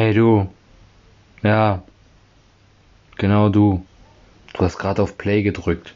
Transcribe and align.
Hey 0.00 0.14
du. 0.14 0.48
Ja. 1.42 1.82
Genau 3.16 3.48
du. 3.48 3.84
Du 4.54 4.60
hast 4.60 4.78
gerade 4.78 5.02
auf 5.02 5.18
Play 5.18 5.42
gedrückt. 5.42 5.92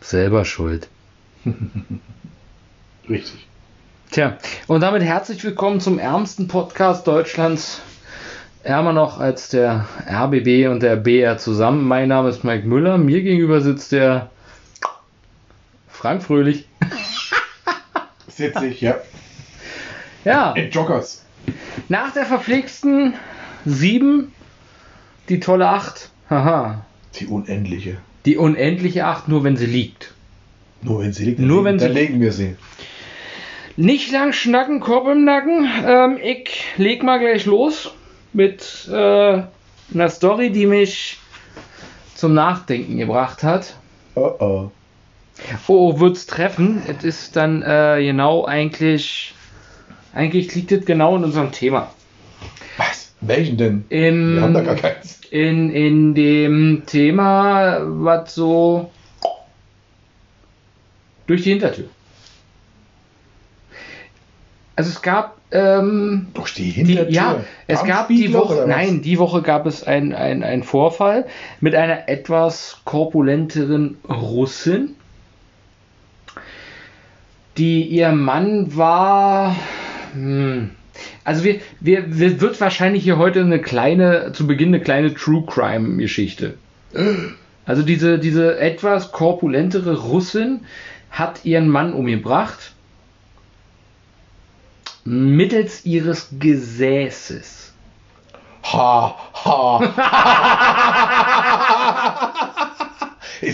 Selber 0.00 0.44
schuld. 0.44 0.86
Richtig. 3.08 3.48
Tja, 4.12 4.38
und 4.68 4.82
damit 4.82 5.02
herzlich 5.02 5.42
willkommen 5.42 5.80
zum 5.80 5.98
ärmsten 5.98 6.46
Podcast 6.46 7.08
Deutschlands. 7.08 7.80
Ärmer 8.62 8.92
noch 8.92 9.18
als 9.18 9.48
der 9.48 9.88
RBB 10.08 10.68
und 10.68 10.84
der 10.84 10.94
BR 10.94 11.38
zusammen. 11.38 11.88
Mein 11.88 12.06
Name 12.06 12.28
ist 12.28 12.44
Mike 12.44 12.68
Müller. 12.68 12.98
Mir 12.98 13.22
gegenüber 13.22 13.60
sitzt 13.60 13.90
der 13.90 14.30
Frank 15.88 16.22
Fröhlich. 16.22 16.68
Sitze 18.28 18.66
ich, 18.66 18.80
ja. 18.80 18.94
Ja, 20.24 20.52
In 20.52 20.70
Joggers. 20.70 21.24
Nach 21.88 22.12
der 22.12 22.26
verpflegsten 22.26 23.14
7, 23.64 24.32
die 25.28 25.40
tolle 25.40 25.68
8. 25.68 26.10
Haha. 26.30 26.84
Die 27.16 27.26
unendliche. 27.26 27.98
Die 28.26 28.36
unendliche 28.36 29.06
8, 29.06 29.28
nur 29.28 29.44
wenn 29.44 29.56
sie 29.56 29.66
liegt. 29.66 30.12
Nur 30.82 31.00
wenn 31.00 31.12
sie 31.12 31.24
liegt, 31.24 31.40
Nur 31.40 31.64
wenn 31.64 31.78
dann 31.78 31.88
sie- 31.92 31.98
legen 31.98 32.20
wir 32.20 32.32
sie. 32.32 32.56
Nicht 33.76 34.10
lang 34.10 34.32
schnacken, 34.32 34.80
Korb 34.80 35.06
im 35.08 35.24
Nacken. 35.24 35.68
Ähm, 35.86 36.18
ich 36.22 36.64
leg 36.76 37.02
mal 37.04 37.18
gleich 37.20 37.46
los 37.46 37.92
mit 38.32 38.88
äh, 38.92 39.42
einer 39.94 40.08
Story, 40.10 40.50
die 40.50 40.66
mich 40.66 41.18
zum 42.16 42.34
Nachdenken 42.34 42.98
gebracht 42.98 43.42
hat. 43.44 43.76
Oh 44.16 44.32
oh. 44.40 44.70
Oh, 45.68 46.00
wird's 46.00 46.26
treffen? 46.26 46.82
Es 46.88 47.04
ist 47.04 47.36
dann 47.36 47.62
äh, 47.62 48.02
genau 48.04 48.44
eigentlich. 48.44 49.32
Eigentlich 50.18 50.52
liegt 50.56 50.72
es 50.72 50.84
genau 50.84 51.14
in 51.16 51.22
unserem 51.22 51.52
Thema. 51.52 51.92
Was? 52.76 53.12
Welchen 53.20 53.56
denn? 53.56 53.84
In, 53.88 54.34
Wir 54.34 54.42
haben 54.42 54.52
da 54.52 54.62
gar 54.62 54.74
keins. 54.74 55.20
in, 55.30 55.70
in 55.70 56.12
dem 56.16 56.82
Thema, 56.86 57.78
was 57.84 58.34
so 58.34 58.90
durch 61.28 61.44
die 61.44 61.50
Hintertür. 61.50 61.84
Also 64.74 64.90
es 64.90 65.02
gab 65.02 65.38
ähm, 65.52 66.26
Durch 66.34 66.52
die 66.52 66.64
die, 66.64 66.70
Hintertür. 66.72 67.12
ja, 67.12 67.44
es 67.68 67.84
gab 67.84 68.08
die 68.08 68.28
Darmspiegelung 68.28 68.48
Woche, 68.48 68.64
nein, 68.66 69.02
die 69.02 69.18
Woche 69.20 69.42
gab 69.42 69.66
es 69.66 69.84
einen 69.84 70.12
ein 70.14 70.64
Vorfall 70.64 71.26
mit 71.60 71.76
einer 71.76 72.08
etwas 72.08 72.80
korpulenteren 72.84 73.98
Russin, 74.08 74.96
die 77.56 77.82
ihr 77.84 78.10
Mann 78.10 78.76
war, 78.76 79.54
hm, 80.12 80.70
also 81.24 81.44
wir, 81.44 81.60
wir, 81.80 82.18
wir 82.18 82.40
wird 82.40 82.60
wahrscheinlich 82.60 83.04
hier 83.04 83.18
heute 83.18 83.40
eine 83.40 83.60
kleine, 83.60 84.32
zu 84.32 84.46
Beginn 84.46 84.68
eine 84.68 84.80
kleine 84.80 85.14
True 85.14 85.44
Crime 85.46 85.96
Geschichte. 85.96 86.54
Also 87.64 87.82
diese, 87.82 88.18
diese 88.18 88.58
etwas 88.58 89.12
korpulentere 89.12 89.98
Russin 89.98 90.60
hat 91.10 91.44
ihren 91.44 91.68
Mann 91.68 91.92
umgebracht 91.92 92.72
mittels 95.08 95.86
ihres 95.86 96.28
Gesäßes. 96.38 97.72
Ha, 98.64 99.16
ha. 99.44 99.78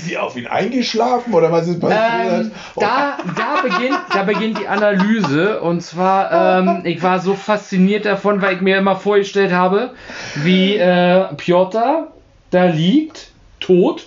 ist 0.05 0.11
sie 0.11 0.19
auf 0.19 0.37
ihn 0.37 0.47
eingeschlafen 0.47 1.33
oder 1.33 1.51
was 1.51 1.67
ist 1.67 1.81
passiert? 1.81 2.47
Ähm, 2.47 2.53
da, 2.77 3.17
da, 3.37 3.63
beginnt, 3.63 3.99
da 4.13 4.23
beginnt 4.25 4.59
die 4.59 4.69
Analyse 4.69 5.61
und 5.61 5.81
zwar, 5.81 6.61
ähm, 6.61 6.83
ich 6.85 7.03
war 7.03 7.21
so 7.21 7.35
fasziniert 7.35 8.05
davon, 8.05 8.43
weil 8.43 8.57
ich 8.57 8.61
mir 8.61 8.77
immer 8.77 8.97
vorgestellt 8.97 9.53
habe, 9.53 9.95
wie 10.37 10.77
äh, 10.77 11.35
Piotr 11.37 12.13
da 12.51 12.65
liegt, 12.67 13.31
tot, 13.61 14.07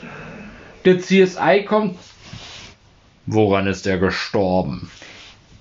der 0.86 1.00
CSI 1.00 1.66
kommt. 1.68 1.98
Woran 3.26 3.68
ist 3.68 3.88
er 3.88 3.98
gestorben? 3.98 4.90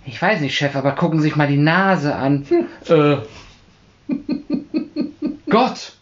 Ich 0.04 0.20
weiß 0.22 0.40
nicht, 0.40 0.54
Chef, 0.54 0.76
aber 0.76 0.92
gucken 0.92 1.18
Sie 1.18 1.28
sich 1.28 1.36
mal 1.36 1.48
die 1.48 1.56
Nase 1.56 2.14
an. 2.14 2.46
Äh, 2.86 3.16
Gott! 5.50 5.94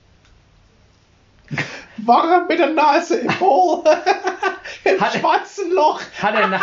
War 1.98 2.30
er 2.32 2.46
mit 2.48 2.58
der 2.58 2.70
Nase 2.70 3.18
im 3.20 3.40
Hol? 3.40 3.84
Im 4.84 5.00
Hat- 5.00 5.12
schwarzen 5.14 5.72
Loch? 5.72 6.00
Hat 6.20 6.34
er, 6.34 6.60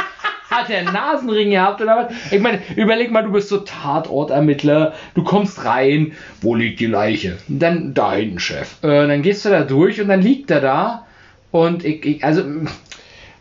hat 0.50 0.70
er 0.70 0.80
einen 0.80 0.94
Nasenring 0.94 1.52
gehabt 1.52 1.82
oder 1.82 2.10
was? 2.10 2.32
Ich 2.32 2.42
meine, 2.42 2.60
überleg 2.76 3.12
mal, 3.12 3.24
du 3.24 3.32
bist 3.32 3.50
so 3.50 3.58
Tatortermittler, 3.60 4.94
du 5.16 5.24
kommst 5.24 5.64
rein, 5.66 6.14
wo 6.42 6.56
liegt 6.56 6.80
die 6.80 6.86
Leiche? 6.88 7.38
Dann 7.48 7.94
da 7.94 8.14
hinten, 8.14 8.40
Chef. 8.40 8.84
Äh, 8.84 9.08
dann 9.08 9.22
gehst 9.22 9.46
du 9.46 9.50
da 9.50 9.62
durch 9.64 10.02
und 10.02 10.10
dann 10.10 10.22
liegt 10.22 10.52
er 10.52 10.62
da 10.62 11.06
und 11.52 11.86
ich, 11.86 12.06
ich 12.06 12.24
also 12.24 12.44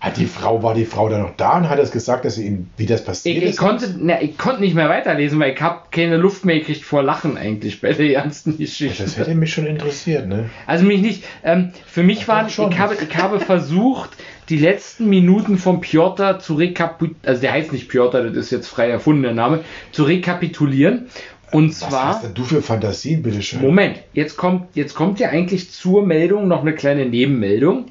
Hat 0.01 0.17
die 0.17 0.25
Frau, 0.25 0.63
war 0.63 0.73
die 0.73 0.87
Frau 0.87 1.11
da 1.11 1.19
noch 1.19 1.37
da 1.37 1.59
und 1.59 1.69
hat 1.69 1.79
es 1.79 1.91
gesagt, 1.91 2.25
dass 2.25 2.37
sie 2.37 2.47
ihm, 2.47 2.69
wie 2.79 2.87
das 2.87 3.05
passiert 3.05 3.37
ich, 3.37 3.43
ich 3.43 3.51
ist? 3.51 3.59
konnte, 3.59 3.95
na, 3.99 4.23
ich 4.23 4.39
konnte 4.39 4.63
nicht 4.63 4.75
mehr 4.75 4.89
weiterlesen, 4.89 5.39
weil 5.39 5.53
ich 5.53 5.61
habe 5.61 5.81
keine 5.91 6.17
Luft 6.17 6.47
mehr 6.47 6.59
gekriegt 6.59 6.85
vor 6.85 7.03
Lachen 7.03 7.37
eigentlich 7.37 7.83
bei 7.83 7.93
der 7.93 8.11
ganzen 8.13 8.57
Geschichte. 8.57 9.03
Das 9.03 9.19
hätte 9.19 9.35
mich 9.35 9.53
schon 9.53 9.67
interessiert, 9.67 10.27
ne? 10.27 10.49
Also 10.67 10.87
mich 10.87 11.03
nicht. 11.03 11.25
Ähm, 11.45 11.73
für 11.87 12.03
mich 12.03 12.27
waren, 12.29 12.47
doch 12.47 12.53
schon. 12.53 12.73
ich 12.73 12.79
habe, 12.79 12.97
ich 12.99 13.17
habe 13.17 13.41
versucht, 13.41 14.11
die 14.49 14.57
letzten 14.57 15.09
Minuten 15.11 15.59
von 15.59 15.83
Piotr 15.83 16.39
zu 16.39 16.55
rekapitulieren. 16.55 17.21
Also 17.27 17.43
der 17.43 17.53
heißt 17.53 17.73
nicht 17.73 17.89
Piotr, 17.91 18.23
das 18.23 18.37
ist 18.37 18.51
jetzt 18.53 18.69
frei 18.69 18.89
erfundener 18.89 19.35
Name, 19.35 19.61
zu 19.93 20.05
rekapitulieren. 20.05 21.09
Und 21.53 21.71
Was 21.71 21.79
zwar. 21.81 22.07
hast 22.07 22.25
denn 22.25 22.35
du 22.35 22.45
für 22.45 22.63
Fantasien, 22.63 23.23
bitteschön? 23.23 23.61
Moment, 23.61 23.99
jetzt 24.13 24.37
kommt, 24.37 24.75
jetzt 24.77 24.95
kommt 24.95 25.21
ja 25.21 25.29
eigentlich 25.29 25.71
zur 25.71 26.07
Meldung 26.07 26.49
noch 26.49 26.63
eine 26.63 26.75
kleine 26.75 27.07
Nebenmeldung. 27.07 27.87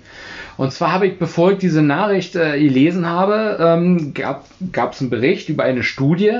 Und 0.60 0.74
zwar 0.74 0.92
habe 0.92 1.08
ich, 1.08 1.18
bevor 1.18 1.54
ich 1.54 1.58
diese 1.60 1.82
Nachricht 1.82 2.36
äh, 2.36 2.60
gelesen 2.60 3.06
habe, 3.06 3.58
ähm, 3.62 4.14
gab 4.14 4.44
es 4.92 5.00
einen 5.00 5.10
Bericht 5.10 5.48
über 5.48 5.64
eine 5.64 5.84
Studie, 5.84 6.40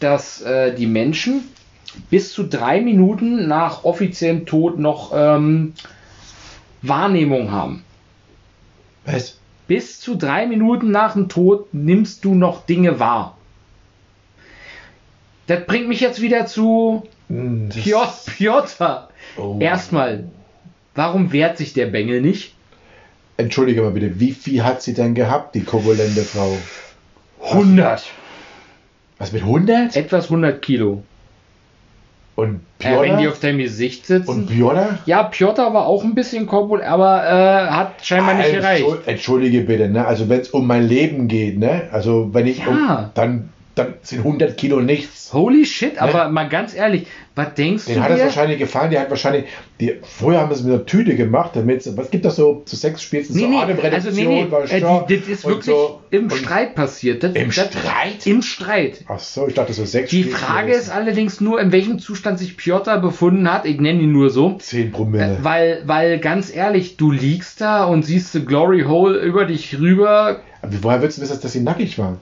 dass 0.00 0.42
äh, 0.42 0.74
die 0.74 0.88
Menschen 0.88 1.44
bis 2.10 2.32
zu 2.32 2.42
drei 2.42 2.80
Minuten 2.80 3.46
nach 3.46 3.84
offiziellem 3.84 4.46
Tod 4.46 4.80
noch 4.80 5.12
ähm, 5.14 5.74
Wahrnehmung 6.82 7.52
haben. 7.52 7.84
Was? 9.04 9.38
Bis 9.68 10.00
zu 10.00 10.16
drei 10.16 10.48
Minuten 10.48 10.90
nach 10.90 11.12
dem 11.12 11.28
Tod 11.28 11.72
nimmst 11.72 12.24
du 12.24 12.34
noch 12.34 12.66
Dinge 12.66 12.98
wahr. 12.98 13.38
Das 15.46 15.64
bringt 15.66 15.86
mich 15.86 16.00
jetzt 16.00 16.20
wieder 16.20 16.46
zu 16.46 17.04
Hm, 17.28 17.68
das- 17.68 17.76
Piotr. 17.84 18.30
Piotr. 18.36 19.08
Oh. 19.36 19.58
Erstmal, 19.60 20.24
warum 20.96 21.30
wehrt 21.30 21.58
sich 21.58 21.72
der 21.74 21.86
Bengel 21.86 22.20
nicht? 22.20 22.56
Entschuldige 23.42 23.82
mal 23.82 23.90
bitte, 23.90 24.18
wie 24.20 24.32
viel 24.32 24.62
hat 24.64 24.82
sie 24.82 24.94
denn 24.94 25.14
gehabt, 25.14 25.54
die 25.54 25.60
korpulente 25.62 26.22
Frau? 26.22 26.56
100. 27.50 28.02
Was 29.18 29.32
mit 29.32 29.42
100? 29.42 29.96
Etwas 29.96 30.24
100 30.26 30.60
Kilo. 30.62 31.02
Und 32.34 32.60
Äh, 32.80 32.84
wenn 33.00 33.02
die 33.02 33.08
Piotr? 33.24 33.28
auf 33.30 33.40
deinem 33.40 33.58
Gesicht 33.58 34.06
sitzen. 34.06 34.28
Und 34.30 34.46
Piotr? 34.46 34.98
ja, 35.06 35.22
Piotr 35.24 35.74
war 35.74 35.86
auch 35.86 36.02
ein 36.02 36.14
bisschen 36.14 36.46
korpulent, 36.46 36.88
aber 36.88 37.24
äh, 37.24 37.70
hat 37.70 38.04
scheinbar 38.04 38.34
nicht 38.34 38.52
gereicht. 38.52 38.84
Entschuld- 38.84 39.06
Entschuldige 39.06 39.60
bitte, 39.60 39.88
ne? 39.88 40.06
Also 40.06 40.28
wenn 40.28 40.40
es 40.40 40.48
um 40.50 40.66
mein 40.66 40.88
Leben 40.88 41.28
geht, 41.28 41.58
ne? 41.58 41.88
Also 41.92 42.30
wenn 42.32 42.46
ich 42.46 42.58
Ja. 42.60 42.68
um, 42.68 43.10
dann, 43.14 43.50
dann 43.74 43.94
sind 44.02 44.18
100 44.18 44.56
Kilo 44.56 44.80
nichts. 44.80 45.32
Holy 45.32 45.64
shit, 45.64 45.98
aber 46.00 46.28
mal 46.28 46.48
ganz 46.48 46.74
ehrlich, 46.74 47.06
was 47.34 47.54
denkst 47.54 47.86
Den 47.86 47.94
du 47.94 48.02
hat 48.02 48.10
es 48.10 48.20
wahrscheinlich 48.20 48.58
gefallen, 48.58 48.90
die 48.90 48.98
hat 48.98 49.08
wahrscheinlich, 49.08 49.44
die, 49.80 49.94
früher 50.02 50.40
haben 50.40 50.50
wir 50.50 50.56
es 50.56 50.62
mit 50.62 50.74
einer 50.74 50.84
Tüte 50.84 51.16
gemacht, 51.16 51.52
damit, 51.54 51.88
was 51.96 52.10
gibt 52.10 52.26
das 52.26 52.36
so, 52.36 52.62
zu 52.66 52.76
spielst 52.98 53.30
du 53.30 53.34
Nee, 53.34 53.40
so 53.40 53.48
nee, 53.48 53.56
Atemreduktion, 53.56 53.94
also 53.94 54.10
nee, 54.10 54.26
nee, 54.26 54.76
äh, 54.76 55.06
die, 55.08 55.20
das 55.20 55.28
ist 55.28 55.46
wirklich 55.46 55.64
so, 55.74 56.00
im 56.10 56.28
Streit 56.28 56.74
passiert. 56.74 57.22
Das, 57.22 57.34
Im 57.34 57.50
das, 57.50 57.54
Streit? 57.54 58.26
Im 58.26 58.42
Streit. 58.42 59.04
Ach 59.08 59.18
so, 59.18 59.48
ich 59.48 59.54
dachte 59.54 59.72
so 59.72 59.86
Sex 59.86 60.10
Die 60.10 60.24
Frage 60.24 60.72
ist 60.72 60.90
allerdings 60.90 61.40
nur, 61.40 61.58
in 61.58 61.72
welchem 61.72 61.98
Zustand 61.98 62.38
sich 62.38 62.58
Piotr 62.58 62.98
befunden 62.98 63.50
hat. 63.50 63.64
Ich 63.64 63.80
nenne 63.80 64.02
ihn 64.02 64.12
nur 64.12 64.28
so. 64.28 64.58
10 64.58 64.88
Äh, 64.88 64.90
Promille. 64.90 65.38
weil, 65.40 65.82
weil 65.86 66.18
ganz 66.18 66.54
ehrlich, 66.54 66.98
du 66.98 67.10
liegst 67.10 67.62
da 67.62 67.84
und 67.84 68.02
siehst 68.04 68.34
die 68.34 68.44
Glory 68.44 68.82
Hole 68.82 69.18
über 69.18 69.46
dich 69.46 69.78
rüber. 69.80 70.40
Aber 70.60 70.72
woher 70.82 71.00
willst 71.00 71.16
du 71.16 71.22
wissen, 71.22 71.40
dass 71.40 71.52
sie 71.52 71.60
nackig 71.60 71.98
war? 71.98 72.18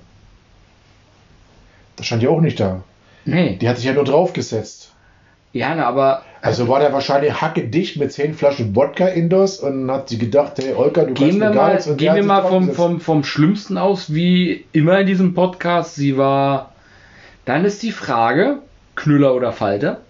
Das 2.01 2.07
stand 2.07 2.23
ja 2.23 2.31
auch 2.31 2.41
nicht 2.41 2.59
da. 2.59 2.83
Nee. 3.27 3.59
Die 3.61 3.69
hat 3.69 3.77
sich 3.77 3.85
ja 3.85 3.93
nur 3.93 4.05
draufgesetzt. 4.05 4.93
Ja, 5.53 5.75
na, 5.75 5.85
aber 5.85 6.23
Also 6.41 6.67
war 6.67 6.81
der 6.81 6.95
wahrscheinlich 6.95 7.43
hackedicht 7.43 7.99
mit 7.99 8.11
10 8.11 8.33
Flaschen 8.33 8.75
Wodka 8.75 9.07
indos 9.07 9.61
und 9.61 9.91
hat 9.91 10.09
sie 10.09 10.17
gedacht, 10.17 10.55
hey 10.57 10.73
Olga, 10.73 11.05
du 11.05 11.13
gehen 11.13 11.27
kannst 11.27 11.39
mir 11.39 11.51
gar 11.51 11.67
mal, 11.67 11.73
nichts. 11.75 11.87
Und 11.89 11.99
gehen 11.99 12.15
wir 12.15 12.25
mal 12.25 12.41
vom, 12.41 12.73
vom, 12.73 13.01
vom 13.01 13.23
Schlimmsten 13.23 13.77
aus, 13.77 14.15
wie 14.15 14.65
immer 14.73 15.01
in 15.01 15.09
diesem 15.09 15.35
Podcast. 15.35 15.97
Sie 15.97 16.17
war. 16.17 16.73
Dann 17.45 17.67
ist 17.67 17.83
die 17.83 17.93
Frage: 17.93 18.61
Knüller 18.95 19.35
oder 19.35 19.53
Falter? 19.53 20.01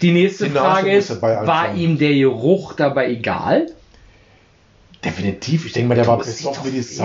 Die 0.00 0.12
nächste 0.12 0.48
Nase 0.48 0.58
Frage 0.58 0.92
ist: 0.92 1.20
War 1.20 1.74
ihm 1.74 1.98
der 1.98 2.14
Geruch 2.14 2.72
dabei 2.72 3.10
egal? 3.10 3.66
Definitiv, 5.04 5.66
ich 5.66 5.74
denke 5.74 5.90
mal, 5.90 5.94
der 5.96 6.06
war 6.06 6.16
Du 6.16 6.24
musst 6.24 6.38
besoffen 6.38 6.72
wie 6.72 6.76
die 6.76 6.80
Sau. 6.80 7.04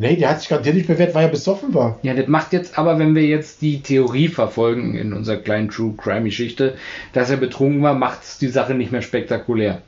Nee, 0.00 0.14
der 0.14 0.30
hat 0.30 0.40
sich 0.40 0.48
garantiert 0.48 0.76
nicht 0.76 0.86
bewährt, 0.86 1.12
weil 1.16 1.24
er 1.24 1.28
besoffen 1.30 1.74
war. 1.74 1.98
Ja, 2.02 2.14
das 2.14 2.28
macht 2.28 2.52
jetzt 2.52 2.78
aber, 2.78 3.00
wenn 3.00 3.16
wir 3.16 3.24
jetzt 3.26 3.62
die 3.62 3.80
Theorie 3.82 4.28
verfolgen 4.28 4.94
in 4.96 5.12
unserer 5.12 5.38
kleinen 5.38 5.70
True 5.70 5.94
Crime 5.96 6.22
Geschichte, 6.22 6.74
dass 7.12 7.30
er 7.30 7.36
betrunken 7.36 7.82
war, 7.82 7.94
macht 7.94 8.22
es 8.22 8.38
die 8.38 8.46
Sache 8.46 8.74
nicht 8.74 8.92
mehr 8.92 9.02
spektakulär. 9.02 9.82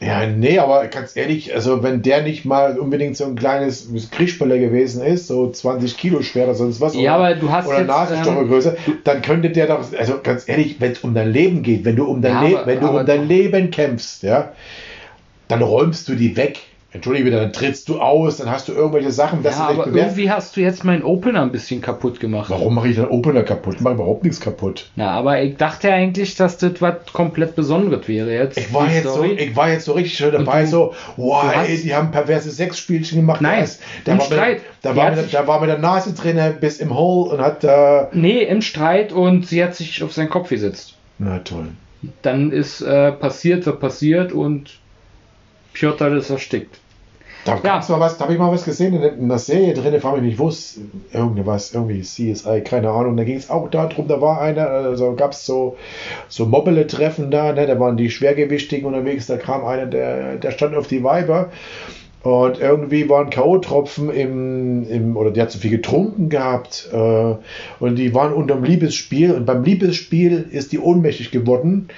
Ja, 0.00 0.26
nee, 0.26 0.58
aber 0.58 0.86
ganz 0.88 1.16
ehrlich, 1.16 1.54
also 1.54 1.82
wenn 1.84 2.02
der 2.02 2.22
nicht 2.22 2.44
mal 2.44 2.78
unbedingt 2.78 3.16
so 3.16 3.24
ein 3.26 3.36
kleines 3.36 3.88
Kriegspöller 4.10 4.58
gewesen 4.58 5.04
ist, 5.04 5.28
so 5.28 5.50
20 5.50 5.96
Kilo 5.96 6.22
schwer 6.22 6.44
oder 6.44 6.54
sonst 6.54 6.80
was, 6.80 6.94
Ja, 6.94 7.16
oder, 7.16 7.26
aber 7.26 7.34
du 7.36 7.50
hast 7.50 7.66
oder 7.68 7.78
jetzt, 7.78 7.86
Nasenstochergröße, 7.88 8.76
dann 9.04 9.22
könnte 9.22 9.50
der 9.50 9.66
doch, 9.68 9.84
also 9.96 10.20
ganz 10.22 10.48
ehrlich, 10.48 10.76
wenn 10.80 10.92
es 10.92 10.98
um 11.00 11.14
dein 11.14 11.32
Leben 11.32 11.62
geht, 11.62 11.84
wenn 11.84 11.96
du 11.96 12.04
um 12.06 12.22
dein, 12.22 12.32
Ja, 12.32 12.42
Le 12.48 12.58
aber- 12.58 12.66
wenn 12.66 12.80
du 12.80 12.88
um 12.88 13.06
dein 13.06 13.28
Leben 13.28 13.70
kämpfst, 13.70 14.22
ja, 14.24 14.52
dann 15.48 15.62
räumst 15.62 16.08
du 16.08 16.14
die 16.14 16.36
weg. 16.36 16.58
Entschuldige 16.90 17.26
bitte, 17.26 17.36
dann 17.42 17.52
trittst 17.52 17.86
du 17.90 18.00
aus, 18.00 18.38
dann 18.38 18.50
hast 18.50 18.66
du 18.68 18.72
irgendwelche 18.72 19.10
Sachen, 19.10 19.42
Ja, 19.42 19.50
aber 19.68 19.88
irgendwie 19.88 20.30
hast 20.30 20.56
du 20.56 20.62
jetzt 20.62 20.84
meinen 20.84 21.02
Opener 21.02 21.42
ein 21.42 21.52
bisschen 21.52 21.82
kaputt 21.82 22.18
gemacht. 22.18 22.48
Warum 22.48 22.74
mache 22.76 22.88
ich 22.88 22.96
dann 22.96 23.08
Opener 23.08 23.42
kaputt? 23.42 23.74
Ich 23.74 23.80
mache 23.82 23.92
überhaupt 23.94 24.24
nichts 24.24 24.40
kaputt. 24.40 24.88
Na, 24.96 25.10
aber 25.10 25.42
ich 25.42 25.58
dachte 25.58 25.92
eigentlich, 25.92 26.34
dass 26.36 26.56
das 26.56 26.80
was 26.80 26.94
komplett 27.12 27.54
Besonderes 27.56 28.08
wäre 28.08 28.32
jetzt. 28.32 28.56
Ich 28.56 28.72
war, 28.72 28.90
jetzt 28.90 29.04
so, 29.12 29.22
ich 29.22 29.54
war 29.54 29.70
jetzt 29.70 29.84
so 29.84 29.92
richtig 29.92 30.16
schon 30.16 30.32
dabei, 30.32 30.62
du- 30.62 30.68
so, 30.70 30.94
wow, 31.18 31.44
ey, 31.66 31.76
die 31.76 31.94
haben 31.94 32.10
perverse 32.10 32.50
Sexspielchen 32.50 33.18
gemacht. 33.18 33.42
Nein, 33.42 33.58
da, 33.58 33.64
ist- 33.64 33.80
da, 34.06 34.12
im 34.12 34.18
war, 34.20 34.24
Streit. 34.24 34.56
Mit, 34.56 34.64
da, 34.82 34.96
war 34.96 35.14
sich- 35.16 35.30
da 35.30 35.46
war 35.46 35.60
mit 35.60 35.68
der 35.68 35.78
Nase 35.78 36.14
drin 36.14 36.40
bis 36.58 36.78
im 36.78 36.96
Hole 36.96 37.32
und 37.34 37.40
hat 37.42 37.64
äh, 37.64 38.06
Nee, 38.12 38.44
im 38.44 38.62
Streit 38.62 39.12
und 39.12 39.46
sie 39.46 39.62
hat 39.62 39.74
sich 39.74 40.02
auf 40.02 40.14
seinen 40.14 40.30
Kopf 40.30 40.48
gesetzt. 40.48 40.94
Na 41.18 41.40
toll. 41.40 41.66
Dann 42.22 42.50
ist 42.50 42.80
äh, 42.80 43.12
passiert, 43.12 43.66
was 43.66 43.78
passiert 43.78 44.32
und 44.32 44.78
Piotr 45.72 46.16
ist 46.16 46.30
erstickt. 46.30 46.78
Da 47.44 47.54
Ja. 47.54 47.60
gab's 47.60 47.88
mal 47.88 48.00
was, 48.00 48.18
da 48.18 48.24
habe 48.24 48.34
ich 48.34 48.38
mal 48.38 48.52
was 48.52 48.64
gesehen 48.64 48.94
in, 48.94 49.02
in 49.02 49.28
der 49.28 49.38
Serie 49.38 49.72
drin, 49.72 49.98
frage 50.00 50.20
mich 50.20 50.38
nicht, 50.38 50.48
es 50.48 50.78
irgendwas, 51.12 51.72
irgendwie 51.72 52.02
CSI, 52.02 52.62
keine 52.62 52.90
Ahnung. 52.90 53.16
Da 53.16 53.24
ging 53.24 53.36
es 53.36 53.48
auch 53.48 53.70
darum, 53.70 54.08
da 54.08 54.20
war 54.20 54.40
einer, 54.40 54.66
also 54.68 55.14
gab 55.14 55.32
es 55.32 55.46
so, 55.46 55.76
so 56.28 56.46
Mobile-Treffen 56.46 57.30
da, 57.30 57.52
ne, 57.52 57.66
da 57.66 57.78
waren 57.78 57.96
die 57.96 58.10
Schwergewichtigen 58.10 58.86
unterwegs, 58.86 59.26
da 59.26 59.36
kam 59.36 59.64
einer, 59.64 59.86
der, 59.86 60.36
der 60.36 60.50
stand 60.50 60.74
auf 60.74 60.88
die 60.88 61.04
Weiber 61.04 61.50
und 62.22 62.58
irgendwie 62.58 63.08
waren 63.08 63.30
K.O.-Tropfen 63.30 64.10
im, 64.10 64.86
im, 64.90 65.16
oder 65.16 65.30
der 65.30 65.44
hat 65.44 65.52
zu 65.52 65.58
viel 65.58 65.70
getrunken 65.70 66.28
gehabt 66.28 66.88
äh, 66.92 67.34
und 67.78 67.96
die 67.96 68.12
waren 68.14 68.32
unterm 68.32 68.64
Liebesspiel 68.64 69.32
und 69.32 69.46
beim 69.46 69.62
Liebesspiel 69.62 70.46
ist 70.50 70.72
die 70.72 70.80
ohnmächtig 70.80 71.30
geworden 71.30 71.88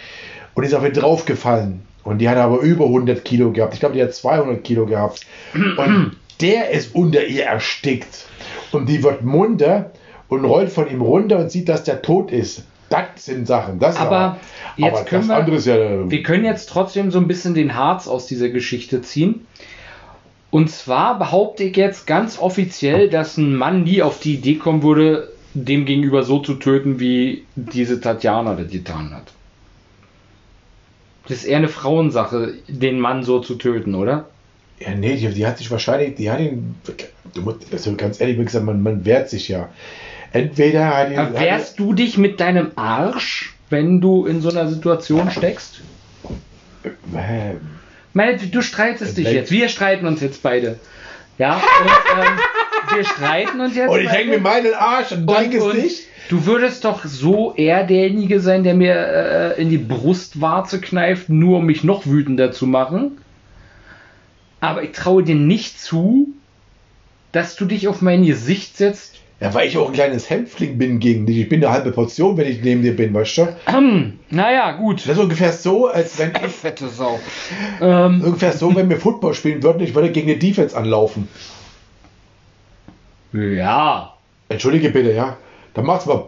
und 0.54 0.64
ist 0.64 0.74
auf 0.74 0.84
ihn 0.84 0.92
draufgefallen. 0.92 1.80
Und 2.04 2.18
die 2.18 2.28
hat 2.28 2.38
aber 2.38 2.60
über 2.60 2.86
100 2.86 3.24
Kilo 3.24 3.52
gehabt. 3.52 3.74
Ich 3.74 3.80
glaube, 3.80 3.94
die 3.94 4.02
hat 4.02 4.14
200 4.14 4.64
Kilo 4.64 4.86
gehabt. 4.86 5.20
Und 5.54 6.16
der 6.40 6.70
ist 6.70 6.94
unter 6.94 7.26
ihr 7.26 7.44
erstickt. 7.44 8.26
Und 8.72 8.88
die 8.88 9.02
wird 9.02 9.22
munter 9.22 9.90
und 10.28 10.44
rollt 10.44 10.70
von 10.70 10.88
ihm 10.90 11.02
runter 11.02 11.38
und 11.38 11.50
sieht, 11.50 11.68
dass 11.68 11.84
der 11.84 12.02
tot 12.02 12.30
ist. 12.30 12.64
Das 12.88 13.04
sind 13.16 13.46
Sachen. 13.46 13.78
Das 13.78 13.96
Aber 13.96 14.38
ja. 14.76 14.86
jetzt 14.88 14.96
aber 14.98 15.04
können 15.04 15.28
wir- 15.28 15.36
andere 15.36 15.56
ist 15.56 15.66
ja. 15.66 16.10
Wir 16.10 16.22
können 16.22 16.44
jetzt 16.44 16.68
trotzdem 16.68 17.10
so 17.10 17.18
ein 17.18 17.28
bisschen 17.28 17.54
den 17.54 17.74
Harz 17.76 18.08
aus 18.08 18.26
dieser 18.26 18.48
Geschichte 18.48 19.02
ziehen. 19.02 19.46
Und 20.50 20.68
zwar 20.70 21.18
behaupte 21.18 21.62
ich 21.64 21.76
jetzt 21.76 22.06
ganz 22.08 22.38
offiziell, 22.40 23.08
dass 23.08 23.36
ein 23.36 23.54
Mann 23.54 23.84
nie 23.84 24.02
auf 24.02 24.18
die 24.18 24.34
Idee 24.34 24.56
kommen 24.56 24.82
würde, 24.82 25.28
dem 25.54 25.84
gegenüber 25.84 26.24
so 26.24 26.40
zu 26.40 26.54
töten, 26.54 26.98
wie 26.98 27.44
diese 27.54 28.00
Tatjana 28.00 28.54
das 28.54 28.70
getan 28.72 29.12
hat. 29.14 29.32
Das 31.30 31.38
ist 31.38 31.44
eher 31.44 31.58
eine 31.58 31.68
Frauensache, 31.68 32.54
den 32.66 32.98
Mann 32.98 33.22
so 33.22 33.38
zu 33.38 33.54
töten, 33.54 33.94
oder? 33.94 34.26
Ja, 34.80 34.90
nee, 34.96 35.14
die, 35.14 35.28
die 35.28 35.46
hat 35.46 35.58
sich 35.58 35.70
wahrscheinlich, 35.70 36.16
die 36.16 36.28
hat 36.28 36.40
ihn, 36.40 36.74
du 37.34 37.42
musst, 37.42 37.72
also 37.72 37.94
ganz 37.94 38.20
ehrlich, 38.20 38.36
wie 38.36 38.44
gesagt, 38.44 38.64
man, 38.64 38.82
man 38.82 39.04
wehrt 39.04 39.30
sich 39.30 39.46
ja. 39.46 39.68
Entweder 40.32 40.88
hat 40.88 41.12
ihn, 41.12 41.18
Aber 41.20 41.38
wehrst 41.38 41.78
du 41.78 41.92
dich 41.92 42.18
mit 42.18 42.40
deinem 42.40 42.72
Arsch, 42.74 43.54
wenn 43.68 44.00
du 44.00 44.26
in 44.26 44.40
so 44.40 44.50
einer 44.50 44.66
Situation 44.66 45.30
steckst? 45.30 45.82
Äh, 46.82 47.54
Meine, 48.12 48.36
du 48.36 48.60
streitest 48.60 49.16
dich 49.16 49.30
jetzt. 49.30 49.52
Wir 49.52 49.68
streiten 49.68 50.06
uns 50.06 50.20
jetzt 50.20 50.42
beide. 50.42 50.80
Ja, 51.38 51.54
und 51.82 52.24
ähm, 52.24 52.96
wir 52.96 53.04
streiten 53.04 53.60
uns 53.60 53.76
jetzt. 53.76 53.88
Und 53.88 54.00
ich 54.00 54.10
hänge 54.10 54.32
mir 54.32 54.40
meinen 54.40 54.74
Arsch 54.74 55.12
an 55.12 55.28
dein 55.28 55.52
Gesicht. 55.52 56.08
Du 56.30 56.46
würdest 56.46 56.84
doch 56.84 57.04
so 57.04 57.54
eher 57.56 57.82
derjenige 57.82 58.38
sein, 58.38 58.62
der 58.62 58.74
mir 58.74 58.94
äh, 58.94 59.60
in 59.60 59.68
die 59.68 59.78
Brustwarze 59.78 60.80
kneift, 60.80 61.28
nur 61.28 61.58
um 61.58 61.66
mich 61.66 61.82
noch 61.82 62.06
wütender 62.06 62.52
zu 62.52 62.68
machen. 62.68 63.18
Aber 64.60 64.84
ich 64.84 64.92
traue 64.92 65.24
dir 65.24 65.34
nicht 65.34 65.80
zu, 65.80 66.28
dass 67.32 67.56
du 67.56 67.64
dich 67.64 67.88
auf 67.88 68.00
mein 68.00 68.24
Gesicht 68.24 68.76
setzt. 68.76 69.16
Ja, 69.40 69.52
weil 69.54 69.66
ich 69.66 69.76
auch 69.76 69.88
ein 69.88 69.92
kleines 69.92 70.30
Hämpfling 70.30 70.78
bin 70.78 71.00
gegen 71.00 71.26
dich. 71.26 71.36
Ich 71.36 71.48
bin 71.48 71.64
eine 71.64 71.74
halbe 71.74 71.90
Portion, 71.90 72.36
wenn 72.36 72.46
ich 72.46 72.62
neben 72.62 72.82
dir 72.82 72.94
bin, 72.94 73.12
weißt 73.12 73.38
du? 73.38 73.48
Ähm, 73.66 74.20
naja, 74.30 74.70
gut. 74.76 75.00
Das 75.00 75.16
ist 75.16 75.18
ungefähr 75.18 75.52
so, 75.52 75.88
als 75.88 76.16
wenn 76.20 76.30
ich, 76.46 76.52
Fette 76.52 76.86
Sau. 76.90 77.18
Ähm, 77.80 78.22
ungefähr 78.24 78.52
so, 78.52 78.72
wenn 78.76 78.88
wir 78.88 78.98
Football 78.98 79.34
spielen 79.34 79.64
würden, 79.64 79.82
ich 79.82 79.96
würde 79.96 80.12
gegen 80.12 80.28
die 80.28 80.38
Defense 80.38 80.76
anlaufen. 80.76 81.26
ja. 83.32 84.14
Entschuldige 84.48 84.90
bitte, 84.90 85.12
ja. 85.12 85.36
Dann 85.74 85.84
macht's 85.86 86.06
mal. 86.06 86.24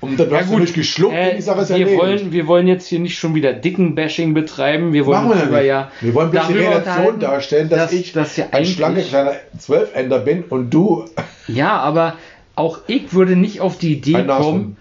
Und 0.00 0.18
dann 0.18 0.32
hast 0.32 0.50
du 0.50 0.58
nicht 0.58 0.74
geschluckt 0.74 1.14
Äh, 1.14 1.36
die 1.36 1.42
Sache 1.42 1.60
ist 1.60 1.68
wir, 1.68 1.76
erledigt. 1.76 2.00
wollen, 2.00 2.32
wir 2.32 2.46
wollen 2.48 2.66
jetzt 2.66 2.88
hier 2.88 2.98
nicht 2.98 3.16
schon 3.16 3.36
wieder 3.36 3.52
dicken 3.52 3.94
Bashing 3.94 4.34
betreiben. 4.34 4.92
Wir 4.92 5.06
wollen 5.06 5.28
Machen 5.28 5.50
wir 5.52 5.62
ja 5.62 5.82
ja 5.84 5.92
wir 6.00 6.12
wollen 6.14 6.30
bloß 6.32 6.48
die 6.48 6.54
Relation 6.54 7.20
darstellen, 7.20 7.68
dass, 7.68 7.78
dass- 7.82 7.92
ich 7.92 8.12
dass 8.12 8.36
ja 8.36 8.46
ein 8.50 8.64
schlanker 8.64 9.02
kleiner 9.02 9.34
Zwölfender 9.58 10.18
bin 10.18 10.42
und 10.44 10.70
du 10.70 11.04
Ja, 11.46 11.76
aber 11.78 12.16
auch 12.56 12.80
ich 12.88 13.12
würde 13.14 13.36
nicht 13.36 13.60
auf 13.60 13.78
die 13.78 13.92
Idee 13.92 14.24
kommen, 14.24 14.76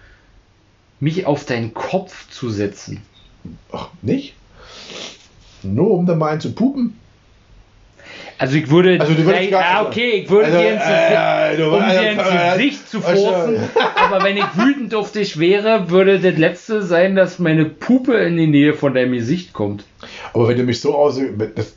mich 0.99 1.27
auf 1.27 1.45
deinen 1.45 1.73
Kopf 1.75 2.27
zu 2.31 2.49
setzen. 2.49 3.01
Ach, 3.71 3.89
nicht? 4.01 4.33
Nur 5.63 5.91
um 5.91 6.07
da 6.07 6.15
mal 6.15 6.29
einen 6.31 6.41
zu 6.41 6.53
pupen? 6.53 6.97
Also 8.41 8.55
ich 8.57 8.69
würde, 8.71 8.99
Also 8.99 9.13
du 9.13 9.23
würdest 9.23 9.51
gar- 9.51 9.63
ah, 9.63 9.85
okay, 9.87 10.23
ich 10.23 10.29
würde 10.31 10.45
Also, 10.47 10.57
dir 10.57 10.73
ins, 10.73 10.81
äh, 10.83 11.57
du- 11.57 11.67
um 11.67 11.73
also, 11.75 11.99
dir 12.01 12.09
ins 12.11 12.21
äh, 12.21 12.57
Gesicht 12.57 12.89
zu 12.89 13.05
also- 13.05 13.25
furzen, 13.31 13.59
aber 13.95 14.23
wenn 14.23 14.35
ich 14.37 14.43
wütend 14.55 14.95
auf 14.95 15.11
dich 15.11 15.37
wäre, 15.39 15.91
würde 15.91 16.19
das 16.19 16.37
letzte 16.39 16.81
sein, 16.81 17.15
dass 17.15 17.37
meine 17.37 17.65
Puppe 17.65 18.15
in 18.15 18.37
die 18.37 18.47
Nähe 18.47 18.73
von 18.73 18.95
deinem 18.95 19.11
Gesicht 19.13 19.53
kommt. 19.53 19.83
Aber 20.33 20.47
wenn 20.47 20.57
du 20.57 20.63
mich 20.63 20.81
so 20.81 20.95
aus. 20.95 21.19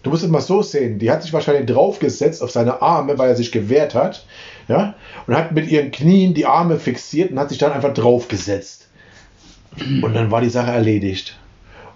Du 0.02 0.08
musst 0.11 0.25
es 0.25 0.31
mal 0.31 0.40
so 0.40 0.62
sehen. 0.62 0.99
Die 0.99 1.11
hat 1.11 1.22
sich 1.22 1.34
wahrscheinlich 1.34 1.66
draufgesetzt 1.66 2.43
auf 2.43 2.50
seine 2.50 2.81
Arme, 2.81 3.19
weil 3.19 3.28
er 3.28 3.37
sich 3.37 3.52
gewehrt 3.52 3.94
hat. 3.94 4.25
Ja? 4.66 4.94
Und 5.26 5.37
hat 5.37 5.52
mit 5.52 5.70
ihren 5.70 5.90
Knien 5.90 6.32
die 6.32 6.46
Arme 6.46 6.78
fixiert 6.78 7.31
und 7.31 7.38
hat 7.38 7.50
sich 7.50 7.58
dann 7.58 7.72
einfach 7.72 7.93
draufgesetzt. 7.93 8.88
Und 10.02 10.14
dann 10.14 10.30
war 10.30 10.40
die 10.40 10.49
Sache 10.49 10.71
erledigt. 10.71 11.37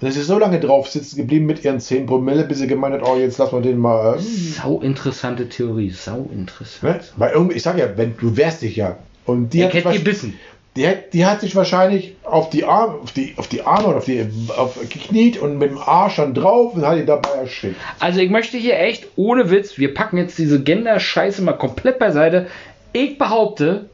Und 0.01 0.07
ist 0.09 0.15
sie 0.15 0.23
so 0.23 0.39
lange 0.39 0.61
drauf 0.61 0.89
sitzen 0.89 1.17
geblieben 1.17 1.47
mit 1.47 1.65
ihren 1.65 1.81
10 1.81 2.07
Promille, 2.07 2.45
bis 2.45 2.59
sie 2.59 2.67
gemeint 2.69 2.95
hat, 2.95 3.03
oh, 3.05 3.17
jetzt 3.17 3.39
lassen 3.39 3.57
wir 3.57 3.63
den 3.63 3.79
mal. 3.79 4.17
äh, 4.17 4.21
Sau 4.21 4.81
interessante 4.81 5.49
Theorie, 5.49 5.91
sau 5.91 6.29
interessant. 6.33 6.83
Ne? 6.95 7.01
Weil 7.17 7.33
irgendwie, 7.33 7.57
ich 7.57 7.63
sag 7.63 7.79
ja, 7.79 7.89
wenn 7.97 8.17
du 8.17 8.37
wehrst 8.37 8.63
dich 8.63 8.77
ja. 8.77 8.97
Und 9.27 9.53
die 9.53 9.63
Ich 9.63 9.85
hat, 9.85 9.93
gebissen. 9.93 10.35
die, 10.77 10.87
hat, 10.87 11.13
die 11.13 11.27
hat 11.27 11.41
sich 11.41 11.55
wahrscheinlich 11.57 12.15
auf 12.23 12.49
die 12.49 12.65
Arme, 12.65 12.95
auf 13.03 13.11
die, 13.13 13.35
auf 13.37 13.49
die 13.49 13.63
Arme 13.63 13.89
oder 13.89 13.97
auf 13.99 14.05
die 14.05 14.25
auf, 14.57 14.79
gekniet 14.89 15.39
und 15.39 15.59
mit 15.59 15.71
dem 15.71 15.79
Arsch 15.79 16.17
dann 16.17 16.33
drauf 16.33 16.75
und 16.75 16.87
hat 16.87 16.97
ihn 16.97 17.05
dabei 17.07 17.31
erstickt. 17.41 17.77
Also 17.99 18.21
ich 18.21 18.31
möchte 18.31 18.57
hier 18.57 18.79
echt, 18.79 19.09
ohne 19.17 19.51
Witz, 19.51 19.79
wir 19.79 19.93
packen 19.95 20.17
jetzt 20.17 20.39
diese 20.39 20.63
Gender-Scheiße 20.63 21.43
mal 21.43 21.53
komplett 21.55 21.99
beiseite. 21.99 22.47
Ich 22.93 23.19
behaupte, 23.19 23.91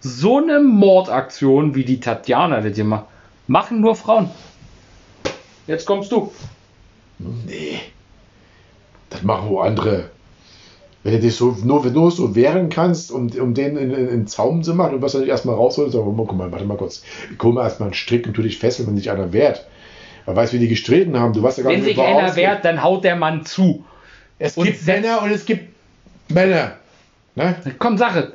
so 0.00 0.38
eine 0.38 0.60
Mordaktion 0.60 1.74
wie 1.74 1.84
die 1.84 2.00
Tatjana 2.00 2.60
das 2.60 2.74
hier 2.74 2.84
macht, 2.84 3.04
machen 3.46 3.80
nur 3.80 3.94
Frauen. 3.96 4.30
Jetzt 5.66 5.86
kommst 5.86 6.12
du. 6.12 6.32
Nee. 7.18 7.80
Das 9.10 9.22
machen 9.22 9.48
wohl 9.48 9.66
andere. 9.66 10.10
Wenn 11.02 11.14
du 11.14 11.20
dich 11.20 11.36
so 11.36 11.56
nur, 11.62 11.84
nur 11.86 12.10
so 12.10 12.34
wehren 12.34 12.68
kannst, 12.68 13.12
um, 13.12 13.30
um 13.40 13.54
den 13.54 13.76
in, 13.76 13.90
in, 13.90 13.98
in 13.98 14.06
den 14.08 14.26
Zaum 14.26 14.62
zu 14.64 14.74
machen 14.74 14.96
und 14.96 15.02
was 15.02 15.14
er 15.14 15.20
nicht 15.20 15.28
erstmal 15.28 15.54
rausholt, 15.54 15.92
sag, 15.92 16.00
oh, 16.00 16.12
guck 16.12 16.36
mal, 16.36 16.50
warte 16.50 16.64
mal 16.64 16.76
kurz. 16.76 17.02
Ich 17.32 17.42
hole 17.42 17.54
mal 17.54 17.64
erstmal 17.64 17.88
einen 17.88 17.94
Strick 17.94 18.26
und 18.26 18.34
tu 18.34 18.42
dich 18.42 18.58
fesseln, 18.58 18.88
wenn 18.88 18.96
sich 18.96 19.10
einer 19.10 19.32
wehrt. 19.32 19.66
Man 20.26 20.34
weiß, 20.34 20.52
wie 20.52 20.58
die 20.58 20.68
gestritten 20.68 21.18
haben. 21.18 21.32
Du 21.32 21.42
weißt 21.42 21.58
ja 21.58 21.64
gar 21.64 21.72
Wenn 21.72 21.84
nicht, 21.84 21.96
sich 21.96 22.04
einer 22.04 22.34
wehrt, 22.34 22.64
dann 22.64 22.82
haut 22.82 23.04
der 23.04 23.14
Mann 23.14 23.44
zu. 23.44 23.84
Es 24.38 24.56
und 24.56 24.66
gibt 24.66 24.84
Männer 24.86 25.22
und 25.22 25.30
es 25.30 25.46
gibt 25.46 25.72
Männer. 26.28 26.72
Ne? 27.36 27.54
Komm, 27.78 27.96
Sache. 27.96 28.32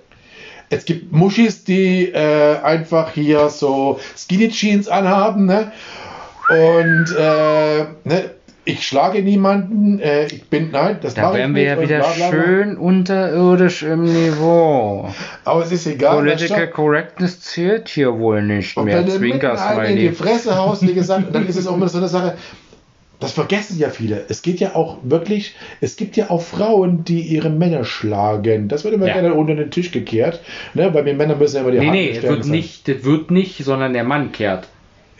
Es 0.69 0.85
gibt 0.85 1.11
Muschis, 1.11 1.65
die 1.65 2.05
äh, 2.05 2.57
einfach 2.61 3.11
hier 3.11 3.49
so 3.49 3.99
Skinny 4.15 4.47
Jeans 4.47 4.87
anhaben, 4.87 5.45
ne? 5.45 5.73
Und 6.49 7.15
äh, 7.17 7.85
ne? 8.03 8.31
ich 8.65 8.85
schlage 8.85 9.23
niemanden, 9.23 9.99
äh, 9.99 10.25
ich 10.27 10.43
bin, 10.45 10.69
nein, 10.71 10.97
das 11.01 11.13
Da 11.15 11.33
wären 11.33 11.55
wir 11.55 11.63
ja 11.63 11.81
wieder 11.81 11.99
bla, 11.99 12.07
bla, 12.11 12.29
bla. 12.29 12.43
schön 12.43 12.77
unterirdisch 12.77 13.83
im 13.83 14.03
Niveau. 14.03 15.09
Aber 15.45 15.63
es 15.63 15.71
ist 15.71 15.87
egal. 15.87 16.17
Political? 16.17 16.67
Correctness 16.67 17.41
zählt 17.41 17.89
hier 17.89 18.17
wohl 18.19 18.43
nicht 18.43 18.77
Und 18.77 18.85
mehr. 18.85 19.05
Zwinkers, 19.07 19.61
einen 19.61 19.85
in 19.91 19.97
die. 19.97 20.09
Fresse 20.11 20.55
haust, 20.57 20.81
wie 20.87 20.93
gesagt, 20.93 21.33
dann 21.33 21.47
ist 21.47 21.55
es 21.57 21.65
auch 21.67 21.75
immer 21.75 21.89
so 21.89 21.97
eine 21.97 22.07
Sache. 22.07 22.35
das 23.19 23.31
vergessen 23.33 23.77
ja 23.79 23.89
viele. 23.89 24.25
Es 24.29 24.41
geht 24.41 24.59
ja 24.59 24.75
auch 24.75 24.97
wirklich, 25.03 25.55
es 25.79 25.95
gibt 25.95 26.15
ja 26.17 26.29
auch 26.29 26.41
Frauen, 26.41 27.03
die 27.05 27.21
ihre 27.21 27.49
Männer 27.49 27.83
schlagen. 27.83 28.67
Das 28.67 28.83
wird 28.83 28.93
immer 28.95 29.07
Ja. 29.07 29.13
gerne 29.13 29.33
unter 29.33 29.55
den 29.55 29.71
Tisch 29.71 29.91
gekehrt, 29.91 30.39
ne? 30.73 30.93
weil 30.93 31.05
wir 31.05 31.13
Männer 31.13 31.35
müssen 31.35 31.55
ja 31.57 31.61
immer 31.61 31.71
die 31.71 31.79
Nee, 31.79 31.85
harten 31.85 31.97
nee, 31.99 32.07
das 32.09 32.17
Sterne 32.17 32.35
wird 32.35 32.43
sein. 32.45 32.51
nicht, 32.51 32.87
das 32.87 33.03
wird 33.03 33.31
nicht, 33.31 33.63
sondern 33.63 33.93
der 33.93 34.03
Mann 34.03 34.31
kehrt. 34.31 34.67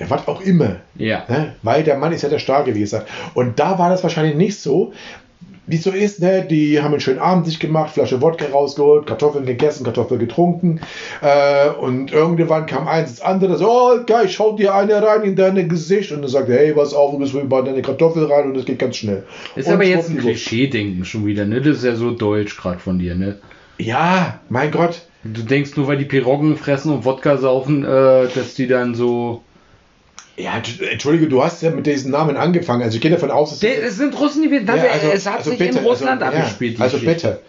Ja, 0.02 0.10
was 0.10 0.28
auch 0.28 0.42
immer. 0.42 0.78
Ja. 0.98 1.24
Ne? 1.30 1.56
Weil 1.62 1.84
der 1.84 1.98
Mann 1.98 2.12
ist 2.12 2.24
ja 2.24 2.30
der 2.30 2.40
Starke, 2.40 2.74
wie 2.74 2.80
gesagt. 2.80 3.08
Und 3.36 3.60
da 3.60 3.78
war 3.78 3.90
das 3.90 4.02
wahrscheinlich 4.02 4.36
nicht 4.36 4.60
so. 4.60 4.94
Wie 5.68 5.76
es 5.76 5.84
so 5.84 5.92
ist, 5.92 6.20
ne? 6.22 6.44
die 6.50 6.82
haben 6.82 6.92
einen 6.92 7.00
schönen 7.00 7.20
Abend 7.20 7.46
sich 7.46 7.60
gemacht, 7.60 7.94
Flasche 7.94 8.20
Wodka 8.20 8.46
rausgeholt, 8.52 9.06
Kartoffeln 9.06 9.46
gegessen, 9.46 9.84
Kartoffeln 9.84 10.20
getrunken. 10.20 10.82
Äh, 11.22 11.70
und 11.70 12.12
irgendwann 12.12 12.66
kam 12.66 12.88
eins 12.88 13.12
ins 13.12 13.22
andere, 13.22 13.58
so, 13.58 13.70
oh, 13.70 14.00
geil, 14.06 14.28
schau 14.28 14.54
dir 14.54 14.74
eine 14.74 15.02
rein 15.04 15.22
in 15.22 15.36
dein 15.36 15.70
Gesicht. 15.70 16.12
Und 16.12 16.24
dann 16.24 16.32
sagt 16.32 16.50
er, 16.50 16.58
hey, 16.58 16.74
pass 16.74 16.96
auf, 16.96 17.12
du 17.12 17.20
bist 17.20 17.36
bei 17.48 17.62
deine 17.62 17.84
Kartoffel 17.84 18.26
rein 18.26 18.50
und 18.50 18.58
es 18.58 18.66
geht 18.66 18.80
ganz 18.80 18.98
schnell. 18.98 19.24
Ist 19.56 19.68
und 19.68 19.76
aber 19.76 19.86
jetzt 19.86 20.10
ein. 20.10 20.18
Klischee-Denken 20.18 21.06
schon 21.06 21.28
wieder, 21.28 21.46
ne? 21.46 21.62
Das 21.62 21.78
ist 21.78 21.84
ja 21.84 21.96
so 21.96 22.10
deutsch 22.10 22.58
gerade 22.58 22.80
von 22.80 22.98
dir, 22.98 23.14
ne? 23.14 23.38
Ja, 23.78 24.40
mein 24.50 24.72
Gott. 24.72 25.04
Du 25.24 25.44
denkst 25.44 25.78
nur, 25.78 25.88
weil 25.88 25.98
die 25.98 26.06
Piroggen 26.06 26.58
fressen 26.58 26.92
und 26.92 27.06
Wodka 27.06 27.38
saufen, 27.38 27.86
äh, 27.86 28.28
dass 28.34 28.56
die 28.56 28.68
dann 28.68 28.96
so. 28.96 29.44
Ja, 30.42 30.62
entschuldige, 30.92 31.28
du 31.28 31.44
hast 31.44 31.62
ja 31.62 31.72
mit 31.72 31.86
diesen 31.86 32.12
Namen 32.12 32.38
angefangen. 32.38 32.82
Also 32.84 32.96
ich 32.96 33.02
gehe 33.02 33.12
davon 33.12 33.32
aus, 33.32 33.60
dass 33.60 33.64
Es 33.64 33.98
sind 33.98 34.20
Russen, 34.20 34.44
die 34.44 34.52
wir. 34.52 34.62
Ja, 34.62 34.74
also- 34.74 35.08
es 35.14 35.26
hat 35.26 35.38
also 35.40 35.50
sich 35.52 35.60
bitte, 35.60 35.80
in 35.80 35.86
Russland 35.86 36.22
also, 36.22 36.36
ja, 36.36 36.44
abgespielt. 36.44 36.78
die 36.78 36.82
Also 36.82 36.98
bitte. 37.00 37.40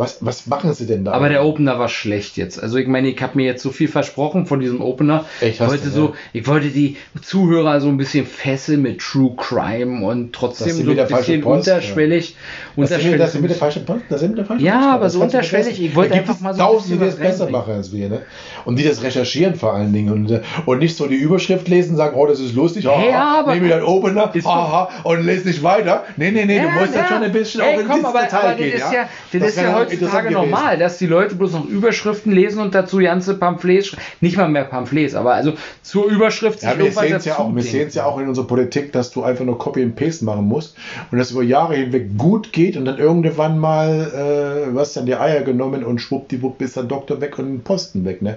Was, 0.00 0.16
was 0.24 0.46
machen 0.46 0.72
sie 0.72 0.86
denn 0.86 1.04
da? 1.04 1.12
Aber 1.12 1.28
der 1.28 1.44
Opener 1.44 1.78
war 1.78 1.90
schlecht 1.90 2.38
jetzt. 2.38 2.60
Also 2.62 2.78
ich 2.78 2.86
meine, 2.88 3.08
ich 3.08 3.20
habe 3.20 3.32
mir 3.36 3.44
jetzt 3.44 3.62
so 3.62 3.70
viel 3.70 3.86
versprochen 3.86 4.46
von 4.46 4.58
diesem 4.58 4.80
Opener. 4.80 5.26
Echt, 5.42 5.60
ich 5.60 5.68
wollte 5.68 5.84
du, 5.84 5.90
so, 5.90 6.04
ja. 6.06 6.12
ich 6.32 6.46
wollte 6.46 6.68
die 6.68 6.96
Zuhörer 7.20 7.80
so 7.82 7.88
ein 7.88 7.98
bisschen 7.98 8.24
fesseln 8.24 8.80
mit 8.80 8.98
True 9.00 9.32
Crime 9.36 10.04
und 10.06 10.32
trotzdem 10.32 10.70
so 10.72 10.86
wieder 10.86 11.02
ein 11.02 11.08
falsche 11.10 11.32
bisschen 11.32 11.40
Post, 11.42 11.68
unterschwellig. 11.68 12.34
sind, 12.76 12.90
wir- 13.04 13.18
das 13.18 13.32
sind 13.32 13.42
mit 13.42 13.50
der 13.50 13.56
unterschwellig. 13.56 13.58
falschen 13.58 13.84
Post, 13.84 14.04
das 14.08 14.20
sind 14.20 14.30
mit 14.30 14.38
der 14.38 14.44
falschen 14.46 14.64
Ja, 14.64 14.72
Post. 14.78 14.88
aber 14.94 15.10
so 15.10 15.20
unterschwellig. 15.20 15.82
Ich 15.82 15.94
wollte 15.94 16.14
einfach 16.14 16.40
mal 16.40 16.54
so 16.54 16.60
Tausende, 16.60 16.96
die 17.04 17.04
das 17.10 17.16
besser 17.16 17.50
machen 17.50 17.74
als 17.74 17.92
wir, 17.92 18.08
ne? 18.08 18.22
Und 18.64 18.78
die 18.78 18.84
das 18.84 19.02
recherchieren 19.02 19.54
vor 19.54 19.74
allen 19.74 19.92
Dingen 19.92 20.10
und, 20.12 20.40
und 20.64 20.78
nicht 20.78 20.96
so 20.96 21.06
die 21.08 21.16
Überschrift 21.16 21.68
lesen, 21.68 21.96
sagen, 21.96 22.16
oh, 22.16 22.26
das 22.26 22.40
ist 22.40 22.54
lustig, 22.54 22.86
haha, 22.86 22.98
Hey, 22.98 23.12
aber- 23.12 23.54
nehme 23.54 23.66
ich 23.66 23.72
den 23.74 23.82
Opener, 23.82 24.32
haha, 24.44 24.88
und 25.04 25.26
lese 25.26 25.46
nicht 25.48 25.62
weiter. 25.62 26.04
Nee, 26.16 26.30
nee, 26.30 26.46
nee, 26.46 26.58
du 26.60 26.68
musst 26.70 26.94
ja 26.94 27.06
schon 27.06 27.22
ein 27.22 27.32
bisschen 27.32 27.60
Ey, 27.60 27.74
auch 27.76 27.80
in 27.80 27.86
komm, 27.86 28.04
aber, 28.06 28.22
Detail 28.22 28.38
aber 28.40 28.54
gehen, 28.54 28.72
das 28.72 28.80
ja? 28.80 28.92
ja, 29.02 29.08
das 29.32 29.48
ist 29.50 29.56
ja 29.58 29.76
auch 29.76 29.89
heutzutage 29.90 30.30
normal, 30.30 30.78
dass 30.78 30.98
die 30.98 31.06
Leute 31.06 31.34
bloß 31.34 31.52
noch 31.52 31.64
Überschriften 31.68 32.32
lesen 32.32 32.60
und 32.60 32.74
dazu 32.74 32.98
ganze 32.98 33.34
Pamphlets, 33.34 33.88
sch- 33.88 33.96
nicht 34.20 34.36
mal 34.36 34.48
mehr 34.48 34.64
Pamphlets, 34.64 35.14
aber 35.14 35.34
also 35.34 35.54
zur 35.82 36.06
Überschrift 36.06 36.62
Ja, 36.62 36.78
wir 36.78 36.92
sehen 36.92 37.14
es 37.14 37.24
ja, 37.24 37.38
auch- 37.38 37.54
wir 37.54 37.62
sehen 37.62 37.88
es 37.88 37.94
ja 37.94 38.04
auch 38.04 38.18
in 38.18 38.28
unserer 38.28 38.46
Politik, 38.46 38.92
dass 38.92 39.10
du 39.10 39.22
einfach 39.22 39.44
nur 39.44 39.58
Copy 39.58 39.82
and 39.82 39.96
Paste 39.96 40.24
machen 40.24 40.44
musst 40.46 40.76
und 41.10 41.18
das 41.18 41.30
über 41.32 41.42
Jahre 41.42 41.76
hinweg 41.76 42.16
gut 42.16 42.52
geht 42.52 42.76
und 42.76 42.84
dann 42.84 42.98
irgendwann 42.98 43.58
mal 43.58 44.66
äh, 44.70 44.74
was 44.74 44.92
dann 44.94 45.06
die 45.06 45.14
Eier 45.16 45.42
genommen 45.42 45.84
und 45.84 45.98
schwuppdiwupp 46.00 46.60
ist 46.62 46.76
der 46.76 46.84
Doktor 46.84 47.20
weg 47.20 47.38
und 47.38 47.46
den 47.46 47.60
Posten 47.62 48.04
weg. 48.04 48.22
Ne? 48.22 48.36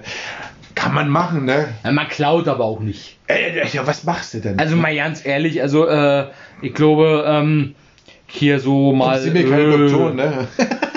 Kann 0.74 0.92
man 0.92 1.08
machen, 1.08 1.44
ne? 1.44 1.68
Ja, 1.84 1.92
Man 1.92 2.08
klaut 2.08 2.48
aber 2.48 2.64
auch 2.64 2.80
nicht. 2.80 3.16
Ey, 3.28 3.60
ey, 3.60 3.68
ja, 3.72 3.86
was 3.86 4.02
machst 4.04 4.34
du 4.34 4.38
denn? 4.40 4.58
Also 4.58 4.74
mal 4.74 4.94
ganz 4.94 5.24
ehrlich, 5.24 5.62
also 5.62 5.86
äh, 5.86 6.26
ich 6.62 6.74
glaube, 6.74 7.24
ähm, 7.28 7.74
hier 8.26 8.58
so 8.58 8.92
mal. 8.92 9.20
sind 9.20 9.34
wir 9.34 9.48
keine 9.48 9.62
äh, 9.62 9.78
Doktoren, 9.78 10.16
ne? 10.16 10.48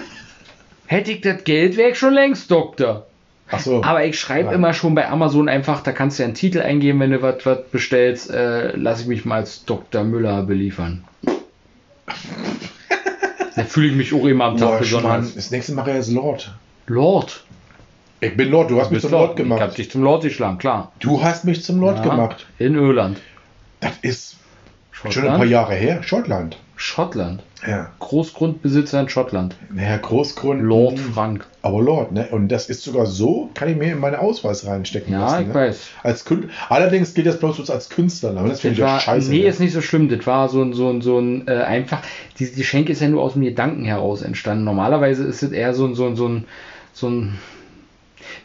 Hätte 0.87 1.11
ich 1.11 1.21
das 1.21 1.43
Geld, 1.43 1.77
wäre 1.77 1.91
ich 1.91 1.99
schon 1.99 2.13
längst 2.13 2.49
Doktor. 2.49 3.05
Ach 3.49 3.59
so. 3.59 3.83
Aber 3.83 4.03
ich 4.05 4.19
schreibe 4.19 4.49
Ja. 4.49 4.55
immer 4.55 4.73
schon 4.73 4.95
bei 4.95 5.07
Amazon 5.07 5.47
einfach, 5.47 5.81
da 5.81 5.91
kannst 5.93 6.17
du 6.19 6.23
ja 6.23 6.27
einen 6.27 6.35
Titel 6.35 6.59
eingeben, 6.61 6.99
wenn 6.99 7.11
du 7.11 7.21
was 7.21 7.37
bestellst, 7.71 8.29
äh, 8.31 8.75
lass 8.75 9.01
ich 9.01 9.07
mich 9.07 9.23
mal 9.25 9.35
als 9.35 9.63
Dr. 9.65 10.03
Müller 10.03 10.43
beliefern. 10.43 11.03
da 13.55 13.63
fühle 13.63 13.87
ich 13.87 13.95
mich 13.95 14.13
auch 14.13 14.25
immer 14.25 14.45
am 14.45 14.57
Tag 14.57 14.67
Boah, 14.67 14.71
Mann, 14.71 14.79
besonders. 14.79 15.35
das 15.35 15.51
nächste 15.51 15.73
mache 15.73 15.91
ich 15.91 15.95
jetzt 15.97 16.11
Lord. 16.11 16.53
Lord. 16.87 17.43
Ich 18.19 18.35
bin 18.35 18.49
Lord, 18.49 18.71
du 18.71 18.79
hast 18.81 18.89
mich 18.91 19.01
Bist 19.01 19.09
zum 19.11 19.11
Lord 19.11 19.39
Ich 19.39 19.45
hab 19.45 19.59
gemacht. 19.59 19.77
dich 19.77 19.91
zum 19.91 20.01
Lord 20.03 20.23
geschlagen, 20.23 20.57
klar. 20.57 20.91
Du 20.99 21.21
hast 21.23 21.45
mich 21.45 21.63
zum 21.63 21.79
Lord 21.79 21.97
Ja, 21.97 22.03
gemacht. 22.11 22.47
In 22.57 22.75
Irland. 22.75 23.19
Das 23.79 23.91
ist 24.01 24.37
schon 24.91 25.09
ein 25.09 25.13
Schottland. 25.13 25.37
paar 25.37 25.45
Jahre 25.45 25.75
her. 25.75 26.01
Schottland. 26.03 26.57
Schottland. 26.75 27.43
Ja. 27.65 27.89
Großgrundbesitzer 27.99 28.99
in 29.01 29.09
Schottland. 29.09 29.55
Naja, 29.73 29.97
Großgrund. 29.97 30.61
Lord 30.61 30.99
Frank. 30.99 31.45
Aber 31.63 31.81
Lord, 31.81 32.11
ne? 32.11 32.27
Und 32.31 32.49
das 32.49 32.69
ist 32.69 32.83
sogar 32.83 33.05
so, 33.07 33.49
kann 33.55 33.67
ich 33.69 33.75
mir 33.75 33.91
in 33.93 33.99
meine 33.99 34.19
Ausweis 34.19 34.65
reinstecken 34.67 35.11
Ja, 35.11 35.21
lassen. 35.21 35.41
ich 35.41 35.47
ne? 35.47 35.53
weiß. 35.55 35.79
Als 36.03 36.23
Kün 36.25 36.49
Allerdings 36.69 37.13
gilt 37.15 37.25
das 37.25 37.39
bloß 37.39 37.69
als 37.71 37.89
Künstlername. 37.89 38.49
Das 38.49 38.59
finde 38.59 38.75
Das 38.75 38.77
ich 38.77 38.79
ja 38.87 38.93
war, 38.93 38.99
scheiße. 38.99 39.29
nee, 39.31 39.39
ne? 39.41 39.47
ist 39.47 39.59
nicht 39.59 39.73
so 39.73 39.81
schlimm. 39.81 40.07
Das 40.07 40.25
war 40.27 40.49
so 40.49 40.61
ein, 40.61 40.73
so 40.73 40.89
ein, 40.89 41.01
so 41.01 41.17
ein 41.19 41.47
äh, 41.47 41.53
einfach. 41.63 42.01
Die, 42.37 42.51
die 42.51 42.63
Schenke 42.63 42.91
ist 42.91 43.01
ja 43.01 43.07
nur 43.09 43.23
aus 43.23 43.33
dem 43.33 43.41
Gedanken 43.41 43.85
heraus 43.85 44.21
entstanden. 44.21 44.63
Normalerweise 44.63 45.23
ist 45.23 45.41
es 45.41 45.51
eher 45.51 45.73
so 45.73 45.85
ein, 45.87 45.95
so 45.95 46.05
ein, 46.05 46.15
so 46.15 46.27
ein, 46.27 46.45
so 46.93 47.09
ein. 47.09 47.37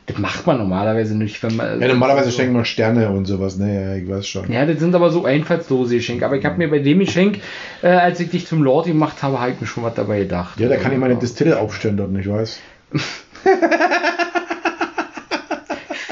Das 0.07 0.19
macht 0.19 0.47
man 0.47 0.59
normalerweise 0.59 1.17
nicht, 1.17 1.41
wenn 1.43 1.57
man. 1.57 1.81
ja, 1.81 1.87
normalerweise 1.89 2.31
so, 2.31 2.37
schenkt 2.37 2.53
man 2.53 2.65
Sterne 2.65 3.09
und 3.11 3.25
sowas, 3.25 3.57
ne? 3.57 3.75
Ja, 3.75 3.95
ich 3.95 4.09
weiß 4.09 4.27
schon. 4.27 4.51
Ja, 4.53 4.67
das 4.67 4.81
sind 4.81 4.95
aber 4.97 5.11
so 5.11 5.25
einfallslose 5.25 5.95
Geschenke. 5.97 6.27
Aber 6.27 6.37
ich 6.37 6.45
habe 6.45 6.59
mir 6.59 6.69
bei 6.69 6.81
dem 6.81 6.99
Geschenk, 6.99 7.39
äh, 7.83 7.89
als 7.89 8.19
ich 8.19 8.31
dich 8.31 8.47
zum 8.47 8.63
Lord 8.63 8.87
gemacht 8.87 9.23
habe, 9.23 9.41
halt 9.41 9.61
mir 9.61 9.67
schon 9.69 9.85
was 9.85 9.95
dabei 9.95 10.21
gedacht. 10.21 10.59
Ja, 10.59 10.69
da 10.69 10.77
kann 10.77 10.93
ich 10.93 10.99
meine 10.99 11.17
Distille 11.17 11.59
aufstellen 11.61 11.97
dort, 11.97 12.11
nicht 12.11 12.29
weiß. 12.29 12.59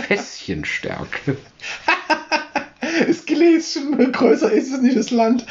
Fässchenstärke. 0.07 1.37
Das 3.07 3.25
Gläschen, 3.25 4.13
größer 4.13 4.53
ist 4.53 4.73
es 4.73 4.81
nicht, 4.83 4.97
das 4.97 5.11
Land. 5.11 5.47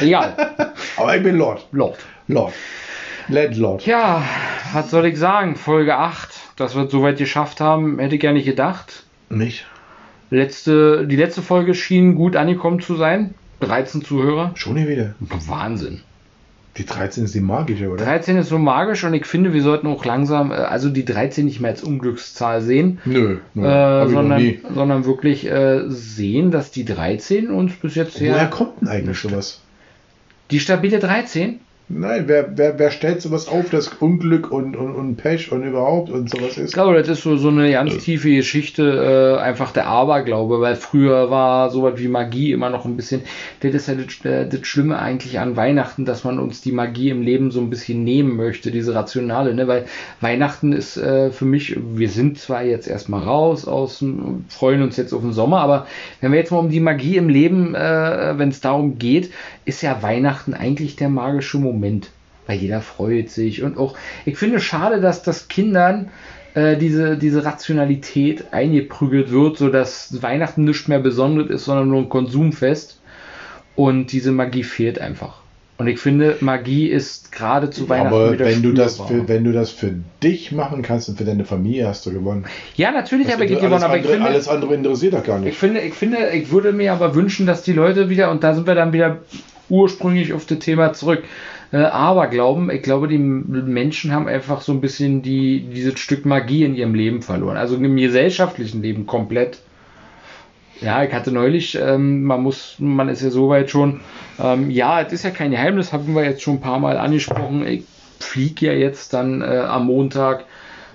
Egal. 0.00 0.34
Aber 0.96 1.16
ich 1.16 1.22
bin 1.22 1.36
Lord. 1.36 1.66
Lord. 1.72 1.98
Lord. 2.28 2.52
Landlord. 3.28 3.86
Ja, 3.86 4.22
was 4.72 4.90
soll 4.90 5.06
ich 5.06 5.18
sagen? 5.18 5.56
Folge 5.56 5.96
8, 5.96 6.30
dass 6.56 6.74
wir 6.74 6.84
es 6.84 6.92
soweit 6.92 7.18
geschafft 7.18 7.60
haben, 7.60 7.98
hätte 7.98 8.16
ich 8.16 8.20
gar 8.20 8.32
nicht 8.32 8.46
gedacht. 8.46 9.04
Nicht? 9.28 9.66
Letzte, 10.30 11.06
die 11.06 11.16
letzte 11.16 11.42
Folge 11.42 11.74
schien 11.74 12.14
gut 12.14 12.36
angekommen 12.36 12.80
zu 12.80 12.96
sein. 12.96 13.34
13 13.60 14.02
Zuhörer. 14.02 14.52
Schon 14.54 14.76
hier 14.76 14.88
wieder. 14.88 15.14
Wahnsinn. 15.20 16.00
Die 16.76 16.84
13 16.84 17.24
ist 17.24 17.34
die 17.34 17.40
magische, 17.40 17.88
oder? 17.88 18.04
13 18.04 18.36
ist 18.36 18.50
so 18.50 18.58
magisch 18.58 19.02
und 19.04 19.14
ich 19.14 19.24
finde, 19.24 19.54
wir 19.54 19.62
sollten 19.62 19.86
auch 19.86 20.04
langsam, 20.04 20.50
äh, 20.50 20.56
also 20.56 20.90
die 20.90 21.06
13 21.06 21.46
nicht 21.46 21.60
mehr 21.60 21.70
als 21.70 21.82
Unglückszahl 21.82 22.60
sehen, 22.60 22.98
Nö, 23.06 23.38
nö 23.54 23.66
äh, 23.66 24.08
sondern, 24.08 24.54
sondern 24.74 25.04
wirklich 25.06 25.50
äh, 25.50 25.84
sehen, 25.88 26.50
dass 26.50 26.70
die 26.70 26.84
13 26.84 27.48
uns 27.50 27.72
bis 27.76 27.94
jetzt 27.94 28.20
Woher 28.20 28.34
sehr. 28.34 28.46
kommt 28.48 28.82
denn 28.82 28.88
eigentlich 28.88 29.18
sowas? 29.18 29.62
Die 30.50 30.60
stabile 30.60 30.98
13? 30.98 31.60
Nein, 31.88 32.24
wer, 32.26 32.58
wer, 32.58 32.80
wer 32.80 32.90
stellt 32.90 33.22
sowas 33.22 33.46
auf, 33.46 33.70
dass 33.70 33.86
Unglück 33.86 34.50
und, 34.50 34.74
und, 34.76 34.92
und 34.96 35.14
Pech 35.18 35.52
und 35.52 35.62
überhaupt 35.62 36.10
und 36.10 36.28
sowas 36.28 36.56
Ich 36.56 36.64
ist? 36.64 36.72
glaube, 36.74 36.94
das 36.98 37.06
ist 37.08 37.22
so, 37.22 37.36
so 37.36 37.46
eine 37.48 37.70
ganz 37.70 37.98
tiefe 37.98 38.28
Geschichte, 38.34 39.36
äh, 39.38 39.40
einfach 39.40 39.70
der 39.70 39.86
Aberglaube, 39.86 40.60
weil 40.60 40.74
früher 40.74 41.30
war 41.30 41.70
sowas 41.70 41.94
wie 41.98 42.08
Magie 42.08 42.50
immer 42.50 42.70
noch 42.70 42.86
ein 42.86 42.96
bisschen, 42.96 43.20
das 43.60 43.72
ist 43.72 43.86
ja 43.86 43.94
das, 43.94 44.24
äh, 44.24 44.48
das 44.48 44.66
Schlimme 44.66 44.98
eigentlich 44.98 45.38
an 45.38 45.54
Weihnachten, 45.54 46.04
dass 46.04 46.24
man 46.24 46.40
uns 46.40 46.60
die 46.60 46.72
Magie 46.72 47.10
im 47.10 47.22
Leben 47.22 47.52
so 47.52 47.60
ein 47.60 47.70
bisschen 47.70 48.02
nehmen 48.02 48.34
möchte, 48.34 48.72
diese 48.72 48.92
Rationale, 48.92 49.54
ne? 49.54 49.68
weil 49.68 49.84
Weihnachten 50.20 50.72
ist 50.72 50.96
äh, 50.96 51.30
für 51.30 51.44
mich, 51.44 51.78
wir 51.94 52.08
sind 52.08 52.36
zwar 52.40 52.64
jetzt 52.64 52.88
erstmal 52.88 53.22
raus 53.22 53.64
aus, 53.64 54.00
dem- 54.00 54.44
freuen 54.48 54.82
uns 54.82 54.96
jetzt 54.96 55.12
auf 55.12 55.20
den 55.22 55.32
Sommer, 55.32 55.60
aber 55.60 55.86
wenn 56.20 56.32
wir 56.32 56.40
jetzt 56.40 56.50
mal 56.50 56.58
um 56.58 56.68
die 56.68 56.80
Magie 56.80 57.16
im 57.16 57.28
Leben, 57.28 57.76
äh, 57.76 58.34
wenn 58.36 58.48
es 58.48 58.60
darum 58.60 58.98
geht, 58.98 59.30
ist 59.64 59.82
ja 59.82 60.02
Weihnachten 60.02 60.52
eigentlich 60.52 60.96
der 60.96 61.10
magische 61.10 61.58
Moment 61.58 61.75
weil 62.46 62.58
jeder 62.58 62.80
freut 62.80 63.30
sich 63.30 63.62
und 63.62 63.76
auch, 63.78 63.96
ich 64.24 64.36
finde 64.38 64.56
es 64.56 64.62
schade, 64.64 65.00
dass 65.00 65.22
das 65.22 65.48
Kindern 65.48 66.10
äh, 66.54 66.76
diese, 66.76 67.16
diese 67.18 67.44
Rationalität 67.44 68.52
eingeprügelt 68.52 69.30
wird, 69.30 69.58
sodass 69.58 70.22
Weihnachten 70.22 70.64
nicht 70.64 70.88
mehr 70.88 71.00
besonders 71.00 71.50
ist, 71.50 71.64
sondern 71.64 71.88
nur 71.88 72.00
ein 72.02 72.08
Konsumfest 72.08 73.00
und 73.74 74.12
diese 74.12 74.32
Magie 74.32 74.62
fehlt 74.62 74.98
einfach. 75.00 75.40
Und 75.78 75.88
ich 75.88 75.98
finde, 76.00 76.38
Magie 76.40 76.86
ist 76.86 77.32
gerade 77.32 77.68
zu 77.68 77.86
Weihnachten 77.90 78.14
Aber 78.14 78.32
wieder 78.32 78.46
wenn 78.46 78.62
du, 78.62 78.72
das 78.72 78.94
spürbar. 78.94 79.08
für, 79.08 79.28
wenn 79.28 79.44
du 79.44 79.52
das 79.52 79.70
für 79.70 79.92
dich 80.22 80.50
machen 80.50 80.80
kannst 80.80 81.10
und 81.10 81.18
für 81.18 81.24
deine 81.24 81.44
Familie, 81.44 81.86
hast 81.86 82.06
du 82.06 82.12
gewonnen. 82.12 82.46
Ja, 82.76 82.90
natürlich 82.92 83.30
habe 83.30 83.44
ich 83.44 83.50
gewonnen, 83.50 83.82
aber 83.82 83.98
ich 83.98 84.06
finde, 84.06 84.24
alles 84.24 84.48
andere 84.48 84.74
interessiert 84.74 85.12
doch 85.12 85.22
gar 85.22 85.38
Ich 85.40 85.44
nicht. 85.44 85.58
finde, 85.58 85.80
ich 85.80 85.92
finde, 85.92 86.30
ich 86.32 86.50
würde 86.50 86.72
mir 86.72 86.94
aber 86.94 87.14
wünschen, 87.14 87.44
dass 87.44 87.62
die 87.62 87.74
Leute 87.74 88.08
wieder, 88.08 88.30
und 88.30 88.42
da 88.42 88.54
sind 88.54 88.66
wir 88.66 88.74
dann 88.74 88.94
wieder 88.94 89.18
ursprünglich 89.68 90.32
auf 90.32 90.46
das 90.46 90.58
Thema 90.58 90.92
zurück, 90.92 91.24
äh, 91.72 91.78
aber 91.78 92.28
glauben, 92.28 92.70
ich 92.70 92.82
glaube, 92.82 93.08
die 93.08 93.18
Menschen 93.18 94.12
haben 94.12 94.28
einfach 94.28 94.60
so 94.60 94.72
ein 94.72 94.80
bisschen 94.80 95.22
die, 95.22 95.60
dieses 95.60 95.98
Stück 95.98 96.24
Magie 96.24 96.64
in 96.64 96.74
ihrem 96.74 96.94
Leben 96.94 97.22
verloren. 97.22 97.56
Also 97.56 97.76
im 97.76 97.96
gesellschaftlichen 97.96 98.82
Leben 98.82 99.06
komplett. 99.06 99.60
Ja, 100.80 101.02
ich 101.02 101.12
hatte 101.12 101.32
neulich, 101.32 101.76
ähm, 101.80 102.24
man 102.24 102.42
muss, 102.42 102.76
man 102.78 103.08
ist 103.08 103.22
ja 103.22 103.30
soweit 103.30 103.70
schon, 103.70 104.00
ähm, 104.38 104.70
ja, 104.70 105.00
es 105.00 105.12
ist 105.12 105.24
ja 105.24 105.30
kein 105.30 105.50
Geheimnis, 105.50 105.92
haben 105.92 106.14
wir 106.14 106.24
jetzt 106.24 106.42
schon 106.42 106.56
ein 106.56 106.60
paar 106.60 106.78
Mal 106.78 106.98
angesprochen. 106.98 107.66
Ich 107.66 107.84
fliege 108.20 108.66
ja 108.66 108.72
jetzt 108.72 109.14
dann 109.14 109.40
äh, 109.40 109.64
am 109.66 109.86
Montag 109.86 110.44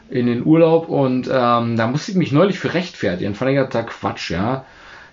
in 0.10 0.28
den 0.28 0.46
Urlaub 0.46 0.90
und 0.90 1.28
ähm, 1.28 1.78
da 1.78 1.88
musste 1.88 2.12
ich 2.12 2.18
mich 2.18 2.32
neulich 2.32 2.60
für 2.60 2.74
rechtfertigen. 2.74 3.34
Fand 3.34 3.51
ich 3.51 3.86
Quatsch, 3.88 4.30
ja. 4.30 4.66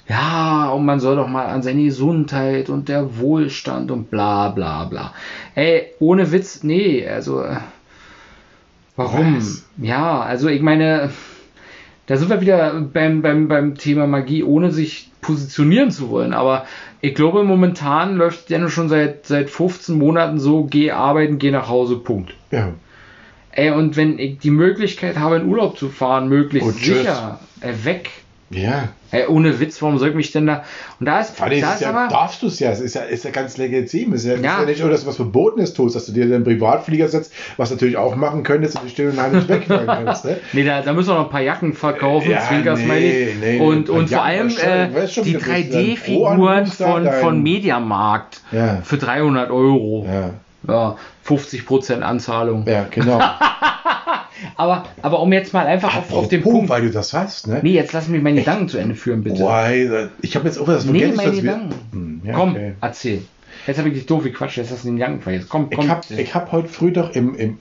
Ja, 0.08 0.70
und 0.70 0.84
man 0.86 1.00
soll 1.00 1.16
doch 1.16 1.28
mal 1.28 1.46
an 1.46 1.62
seine 1.62 1.84
Gesundheit 1.84 2.70
und 2.70 2.88
der 2.88 3.18
Wohlstand 3.18 3.90
und 3.90 4.10
bla 4.10 4.48
bla 4.48 4.84
bla. 4.84 5.12
Ey, 5.54 5.88
ohne 5.98 6.32
Witz, 6.32 6.62
nee, 6.62 7.06
also 7.06 7.42
äh, 7.42 7.56
warum? 8.96 9.36
Was? 9.36 9.64
Ja, 9.76 10.20
also 10.20 10.48
ich 10.48 10.62
meine, 10.62 11.10
da 12.06 12.16
sind 12.16 12.30
wir 12.30 12.40
wieder 12.40 12.80
beim, 12.80 13.20
beim, 13.20 13.48
beim 13.48 13.74
Thema 13.74 14.06
Magie, 14.06 14.42
ohne 14.42 14.72
sich 14.72 15.10
positionieren 15.20 15.90
zu 15.90 16.08
wollen. 16.08 16.32
Aber 16.32 16.64
ich 17.02 17.14
glaube, 17.14 17.44
momentan 17.44 18.16
läuft 18.16 18.48
ja 18.48 18.58
nur 18.58 18.70
schon 18.70 18.88
seit, 18.88 19.26
seit 19.26 19.50
15 19.50 19.98
Monaten 19.98 20.38
so, 20.38 20.64
geh 20.64 20.90
arbeiten, 20.90 21.38
geh 21.38 21.50
nach 21.50 21.68
Hause, 21.68 21.96
Punkt. 21.96 22.34
Ja. 22.50 22.72
Ey, 23.52 23.72
und 23.72 23.96
wenn 23.96 24.18
ich 24.18 24.38
die 24.38 24.50
Möglichkeit 24.50 25.18
habe, 25.18 25.36
in 25.36 25.48
Urlaub 25.48 25.76
zu 25.78 25.90
fahren, 25.90 26.28
möglichst 26.28 26.68
Und 26.68 26.78
tschüss. 26.78 26.98
sicher, 26.98 27.40
äh, 27.60 27.74
weg. 27.84 28.10
Ja. 28.50 28.88
Ey, 29.10 29.26
ohne 29.26 29.58
Witz, 29.58 29.80
warum 29.80 29.98
soll 29.98 30.10
ich 30.10 30.14
mich 30.14 30.32
denn 30.32 30.46
da. 30.46 30.64
Und 31.00 31.06
da 31.06 31.20
ist, 31.20 31.34
Vor 31.36 31.46
da 31.48 31.52
ist 31.54 31.62
ist 31.62 31.74
es 31.76 31.80
ja, 31.80 31.88
aber. 31.90 32.08
darfst 32.08 32.42
du 32.42 32.46
es 32.48 32.60
ja, 32.60 32.70
es 32.70 32.80
ist 32.80 32.94
ja, 32.94 33.02
ist 33.02 33.24
ja 33.24 33.30
ganz 33.30 33.56
legitim. 33.56 34.12
Es 34.12 34.24
ist 34.24 34.26
ja, 34.26 34.34
Ja. 34.34 34.52
ist 34.54 34.60
ja 34.60 34.66
nicht, 34.66 34.82
dass 34.92 35.00
du 35.02 35.06
was 35.06 35.16
Verbotenes 35.16 35.72
tust, 35.72 35.96
dass 35.96 36.04
du 36.06 36.12
dir 36.12 36.26
den 36.26 36.44
Privatflieger 36.44 37.08
setzt, 37.08 37.32
was 37.56 37.70
du 37.70 37.76
natürlich 37.76 37.96
auch 37.96 38.16
machen 38.16 38.42
könntest 38.42 38.76
und 38.76 38.84
die 38.84 38.90
still 38.90 39.08
und 39.10 39.20
heimlich 39.20 39.48
wegfahren 39.48 39.86
kannst. 39.86 40.26
Ne? 40.26 40.36
Nee, 40.52 40.64
da, 40.64 40.82
da 40.82 40.92
müssen 40.92 41.08
wir 41.08 41.14
noch 41.14 41.24
ein 41.24 41.30
paar 41.30 41.40
Jacken 41.40 41.72
verkaufen, 41.72 42.30
Ja, 42.30 42.42
nee, 42.76 43.34
nee, 43.40 43.58
und 43.60 43.88
und 43.88 44.10
vor 44.10 44.22
allem 44.22 44.48
äh, 44.48 45.08
schon, 45.08 45.24
die 45.24 45.32
du 45.32 45.38
bist 45.38 45.48
ein 45.48 45.70
3D-Figuren 45.70 46.36
Pro-Anbieter, 46.36 46.86
von, 46.92 47.04
dein- 47.04 47.20
von 47.22 47.42
Mediamarkt 47.42 48.42
Ja. 48.52 48.80
für 48.82 48.98
300 48.98 49.50
Euro. 49.50 50.06
Ja. 50.06 50.30
Ja, 50.66 50.96
50% 51.26 52.00
Anzahlung. 52.00 52.66
ja, 52.68 52.84
genau. 52.90 53.20
Aber, 54.56 54.86
aber 55.02 55.20
um 55.20 55.32
jetzt 55.32 55.52
mal 55.52 55.66
einfach 55.66 55.96
auf, 55.96 56.12
auf 56.12 56.28
den 56.28 56.42
Punkt. 56.42 56.68
weil 56.68 56.82
du 56.82 56.90
das 56.90 57.12
hast, 57.12 57.46
ne? 57.46 57.60
Nee, 57.62 57.72
jetzt 57.72 57.92
lass 57.92 58.08
mich 58.08 58.22
meine 58.22 58.40
Gedanken 58.40 58.68
zu 58.68 58.78
Ende 58.78 58.94
führen, 58.94 59.22
bitte. 59.22 59.40
Boah, 59.40 59.68
ich 60.22 60.36
habe 60.36 60.46
jetzt 60.46 60.58
auch 60.58 60.66
das 60.66 60.84
nee, 60.84 61.06
meine 61.08 61.16
dass 61.16 61.36
wir- 61.36 61.42
Gedanken. 61.42 61.74
Hm, 61.92 62.20
ja, 62.24 62.32
komm, 62.34 62.50
okay. 62.52 62.72
erzähl. 62.80 63.22
Jetzt 63.66 63.78
habe 63.78 63.88
ich 63.88 63.94
dich 63.94 64.06
doof 64.06 64.22
gequatscht, 64.22 64.56
jetzt 64.56 64.70
hast 64.70 64.84
du 64.84 64.88
den 64.88 64.96
Gedanken 64.96 65.20
vergessen. 65.22 65.46
Komm, 65.48 65.68
komm. 65.70 65.84
Ich 65.84 65.90
habe 65.90 66.02
ich 66.16 66.34
hab 66.34 66.52
heute 66.52 66.68
früh 66.68 66.92
doch 66.92 67.10
im, 67.10 67.34
im. 67.34 67.58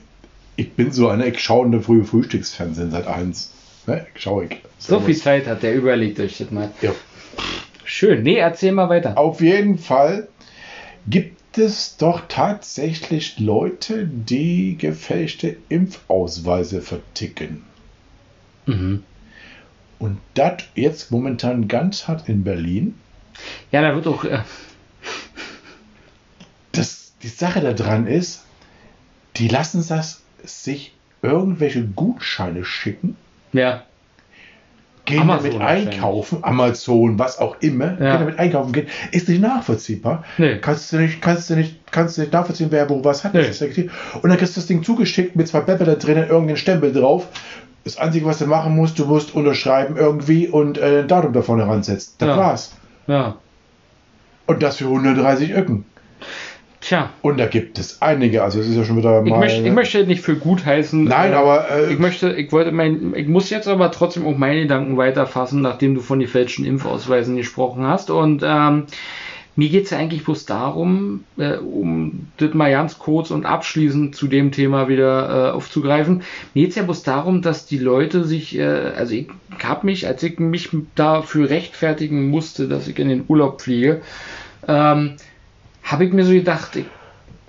Ich 0.55 0.73
bin 0.73 0.91
so 0.91 1.09
einer, 1.09 1.25
ich 1.25 1.39
schaue 1.39 1.65
in 1.65 1.71
der 1.71 1.81
frühe 1.81 2.03
Frühstücksfernsehen 2.03 2.91
seit 2.91 3.07
eins. 3.07 3.51
Ne? 3.85 4.05
Schaue 4.15 4.45
ich. 4.45 4.57
so 4.79 4.99
viel 4.99 5.15
Zeit 5.15 5.47
hat 5.47 5.63
der, 5.63 5.75
überlegt 5.75 6.19
euch 6.19 6.37
das 6.37 6.51
mal. 6.51 6.69
Ja. 6.81 6.91
Schön, 7.83 8.23
nee, 8.23 8.35
erzähl 8.37 8.71
mal 8.73 8.89
weiter. 8.89 9.17
Auf 9.17 9.39
jeden 9.41 9.77
Fall 9.77 10.27
gibt 11.07 11.36
es 11.57 11.97
doch 11.97 12.23
tatsächlich 12.27 13.39
Leute, 13.39 14.07
die 14.07 14.77
gefälschte 14.77 15.57
Impfausweise 15.69 16.81
verticken. 16.81 17.63
Mhm. 18.65 19.03
Und 19.99 20.19
das 20.35 20.63
jetzt 20.75 21.11
momentan 21.11 21.67
ganz 21.67 22.07
hart 22.07 22.29
in 22.29 22.43
Berlin. 22.43 22.95
Ja, 23.71 23.81
da 23.81 23.95
wird 23.95 24.07
auch. 24.07 24.23
Äh, 24.23 24.39
Das, 26.71 27.13
die 27.23 27.27
Sache 27.27 27.61
daran 27.61 28.05
ist, 28.05 28.43
die 29.37 29.47
lassen 29.47 29.83
das 29.87 30.21
sich 30.43 30.93
irgendwelche 31.23 31.83
Gutscheine 31.83 32.63
schicken, 32.63 33.15
ja. 33.53 33.83
Gehen 35.07 35.21
Amazon 35.21 35.51
damit 35.53 35.67
einkaufen, 35.67 36.39
Amazon, 36.43 37.17
was 37.17 37.39
auch 37.39 37.55
immer, 37.61 37.85
Ja. 37.85 38.11
gehen 38.17 38.19
damit 38.19 38.37
einkaufen 38.39 38.71
gehen, 38.73 38.87
ist 39.11 39.27
nicht 39.27 39.41
nachvollziehbar. 39.41 40.23
Nee. 40.37 40.59
Kannst 40.59 40.91
du 40.93 40.97
nicht, 40.97 41.21
kannst 41.21 41.49
du 41.49 41.55
nicht, 41.55 41.79
kannst 41.91 42.17
du 42.17 42.21
nicht 42.21 42.33
nachvollziehen, 42.33 42.67
wer 42.69 42.87
wo 42.89 43.03
was 43.03 43.23
hat. 43.23 43.33
Nee. 43.33 43.41
Und 44.21 44.29
dann 44.29 44.37
kriegst 44.37 44.55
du 44.55 44.59
das 44.59 44.67
Ding 44.67 44.83
zugeschickt 44.83 45.35
mit 45.35 45.47
zwei 45.47 45.61
Pepper 45.61 45.85
da 45.85 45.95
drinnen, 45.95 46.27
irgendeinen 46.27 46.57
Stempel 46.57 46.93
drauf. 46.93 47.27
Das 47.83 47.97
Einzige, 47.97 48.25
was 48.25 48.39
du 48.39 48.45
machen 48.47 48.75
musst, 48.75 48.99
du 48.99 49.05
musst 49.05 49.33
unterschreiben 49.33 49.95
irgendwie 49.97 50.47
und 50.47 50.77
äh, 50.77 50.99
ein 50.99 51.07
Datum 51.07 51.31
da 51.33 51.41
vorne 51.41 51.65
ransetzen. 51.67 52.13
Das 52.19 52.27
Ja. 52.27 52.37
war's. 52.37 52.71
Ja. 53.07 53.35
Und 54.45 54.61
das 54.61 54.77
für 54.77 54.85
130 54.85 55.53
Öcken. 55.53 55.85
Tja. 56.87 57.09
Und 57.21 57.37
da 57.37 57.47
gibt 57.47 57.79
es 57.79 58.01
einige, 58.01 58.43
also 58.43 58.61
es 58.61 58.67
ist 58.69 58.77
ja 58.77 58.85
schon 58.85 58.95
wieder 58.95 59.21
Ich, 59.21 59.29
mal. 59.29 59.39
möchte, 59.39 59.61
ich 59.61 59.73
möchte 59.73 60.07
nicht 60.07 60.21
für 60.21 60.37
gut 60.37 60.65
heißen. 60.65 61.03
Nein, 61.03 61.33
äh, 61.33 61.35
aber, 61.35 61.69
äh, 61.69 61.91
ich 61.91 61.99
möchte, 61.99 62.31
ich 62.31 62.49
wollte 62.53 62.71
mein, 62.71 63.13
ich 63.13 63.27
muss 63.27 63.49
jetzt 63.49 63.67
aber 63.67 63.91
trotzdem 63.91 64.25
auch 64.25 64.37
meine 64.37 64.61
Gedanken 64.61 64.95
weiterfassen, 64.95 65.61
nachdem 65.61 65.95
du 65.95 66.01
von 66.01 66.19
den 66.19 66.29
falschen 66.29 66.63
Impfausweisen 66.63 67.35
gesprochen 67.35 67.85
hast. 67.85 68.09
Und 68.09 68.41
ähm, 68.45 68.85
mir 69.57 69.67
geht 69.67 69.83
es 69.83 69.89
ja 69.89 69.97
eigentlich 69.97 70.23
bloß 70.23 70.45
darum, 70.45 71.25
äh, 71.37 71.57
um 71.57 72.27
das 72.37 72.53
mal 72.53 72.71
ganz 72.71 72.97
kurz 72.99 73.31
und 73.31 73.45
abschließend 73.45 74.15
zu 74.15 74.29
dem 74.29 74.53
Thema 74.53 74.87
wieder 74.87 75.49
äh, 75.49 75.51
aufzugreifen. 75.51 76.21
Mir 76.53 76.61
geht 76.61 76.69
es 76.69 76.77
ja 76.77 76.83
bloß 76.83 77.03
darum, 77.03 77.41
dass 77.41 77.65
die 77.65 77.79
Leute 77.79 78.23
sich, 78.23 78.57
äh, 78.57 78.63
also 78.63 79.13
ich 79.13 79.27
habe 79.61 79.85
mich, 79.85 80.07
als 80.07 80.23
ich 80.23 80.39
mich 80.39 80.69
dafür 80.95 81.49
rechtfertigen 81.49 82.29
musste, 82.29 82.69
dass 82.69 82.87
ich 82.87 82.97
in 82.97 83.09
den 83.09 83.25
Urlaub 83.27 83.61
fliege, 83.61 83.99
ähm, 84.69 85.17
habe 85.87 86.05
ich 86.05 86.13
mir 86.13 86.25
so 86.25 86.33
gedacht, 86.33 86.75
ich 86.75 86.85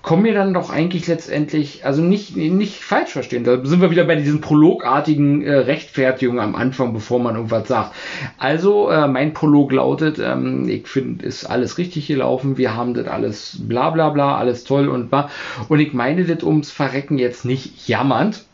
komme 0.00 0.22
mir 0.22 0.34
dann 0.34 0.54
doch 0.54 0.70
eigentlich 0.70 1.08
letztendlich, 1.08 1.84
also 1.84 2.02
nicht, 2.02 2.36
nicht 2.36 2.76
falsch 2.76 3.10
verstehen, 3.10 3.42
da 3.42 3.62
sind 3.64 3.80
wir 3.80 3.90
wieder 3.90 4.04
bei 4.04 4.14
diesen 4.14 4.40
prologartigen 4.40 5.42
äh, 5.42 5.52
Rechtfertigungen 5.52 6.40
am 6.40 6.54
Anfang, 6.54 6.92
bevor 6.92 7.18
man 7.18 7.34
irgendwas 7.34 7.66
sagt. 7.66 7.94
Also, 8.38 8.90
äh, 8.90 9.08
mein 9.08 9.34
Prolog 9.34 9.72
lautet, 9.72 10.20
ähm, 10.20 10.68
ich 10.68 10.86
finde, 10.86 11.26
ist 11.26 11.46
alles 11.46 11.78
richtig 11.78 12.06
gelaufen, 12.06 12.56
wir 12.56 12.76
haben 12.76 12.94
das 12.94 13.08
alles 13.08 13.58
bla 13.60 13.90
bla 13.90 14.10
bla, 14.10 14.38
alles 14.38 14.64
toll 14.64 14.88
und 14.88 15.10
bla. 15.10 15.30
Und 15.68 15.80
ich 15.80 15.92
meine 15.92 16.24
das 16.24 16.44
ums 16.44 16.70
Verrecken 16.70 17.18
jetzt 17.18 17.44
nicht 17.44 17.88
jammernd, 17.88 18.44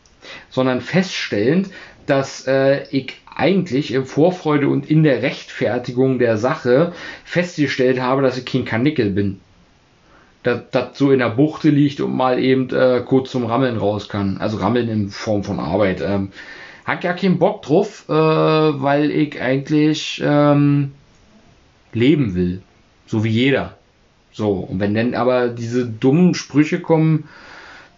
sondern 0.49 0.81
feststellend, 0.81 1.69
dass 2.07 2.47
äh, 2.47 2.87
ich 2.89 3.13
eigentlich 3.35 3.93
in 3.93 4.05
Vorfreude 4.05 4.67
und 4.67 4.89
in 4.89 5.03
der 5.03 5.21
Rechtfertigung 5.21 6.17
der 6.17 6.37
Sache 6.37 6.93
festgestellt 7.23 8.01
habe, 8.01 8.23
dass 8.23 8.37
ich 8.37 8.45
kein 8.45 8.65
Kanickel 8.65 9.11
bin 9.11 9.41
dass 10.45 10.61
das 10.69 10.97
so 10.97 11.11
in 11.11 11.19
der 11.19 11.29
Buchte 11.29 11.69
liegt 11.69 11.99
und 12.01 12.15
mal 12.15 12.37
eben 12.41 12.69
äh, 12.69 13.01
kurz 13.03 13.31
zum 13.31 13.45
Rammeln 13.45 13.77
raus 13.77 14.09
kann. 14.09 14.37
Also 14.37 14.57
Rammeln 14.57 14.87
in 14.89 15.09
Form 15.09 15.43
von 15.43 15.59
Arbeit. 15.59 16.01
Ähm, 16.05 16.29
hat 16.85 17.03
ja 17.03 17.13
keinen 17.13 17.39
Bock 17.39 17.63
drauf, 17.63 18.05
äh, 18.07 18.13
weil 18.13 19.09
ich 19.09 19.41
eigentlich 19.41 20.21
ähm, 20.23 20.91
leben 21.93 22.35
will. 22.35 22.61
So 23.07 23.23
wie 23.23 23.29
jeder. 23.29 23.75
So, 24.31 24.51
und 24.51 24.79
wenn 24.79 24.93
dann 24.93 25.15
aber 25.15 25.47
diese 25.47 25.87
dummen 25.87 26.35
Sprüche 26.35 26.79
kommen, 26.79 27.23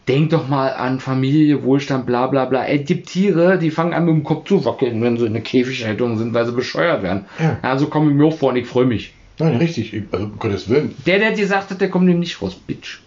denk 0.07 0.29
doch 0.29 0.47
mal 0.47 0.69
an 0.69 1.01
Familie, 1.01 1.63
Wohlstand, 1.63 2.05
bla 2.05 2.27
bla 2.27 2.45
bla. 2.45 2.63
Ey, 2.63 2.81
die 2.81 3.01
Tiere, 3.01 3.57
die 3.60 3.71
fangen 3.71 3.93
an 3.93 4.05
mit 4.05 4.13
dem 4.13 4.23
Kopf 4.23 4.47
zu 4.47 4.63
wackeln, 4.63 5.01
wenn 5.01 5.17
sie 5.17 5.25
in 5.25 5.33
der 5.33 5.41
Käfighaltung 5.41 6.17
sind, 6.17 6.33
weil 6.33 6.45
sie 6.45 6.53
bescheuert 6.53 7.03
werden. 7.03 7.25
Ja. 7.39 7.57
Also 7.62 7.88
komme 7.88 8.10
ich 8.10 8.15
mir 8.15 8.25
auch 8.25 8.38
vor 8.38 8.51
und 8.51 8.55
ich 8.55 8.67
freue 8.67 8.86
mich. 8.86 9.13
Nein, 9.39 9.58
richtig. 9.58 9.93
Ich- 9.93 10.04
Also, 10.12 10.26
um 10.26 10.39
Gottes 10.39 10.67
Willen. 10.69 10.95
Der, 11.06 11.19
der 11.19 11.32
dir 11.32 11.47
sagt 11.47 11.69
hat, 11.71 11.80
der 11.82 11.89
kommt 11.89 12.10
dem 12.10 12.19
nicht 12.19 12.41
raus, 12.41 12.56
Bitch. 12.56 13.00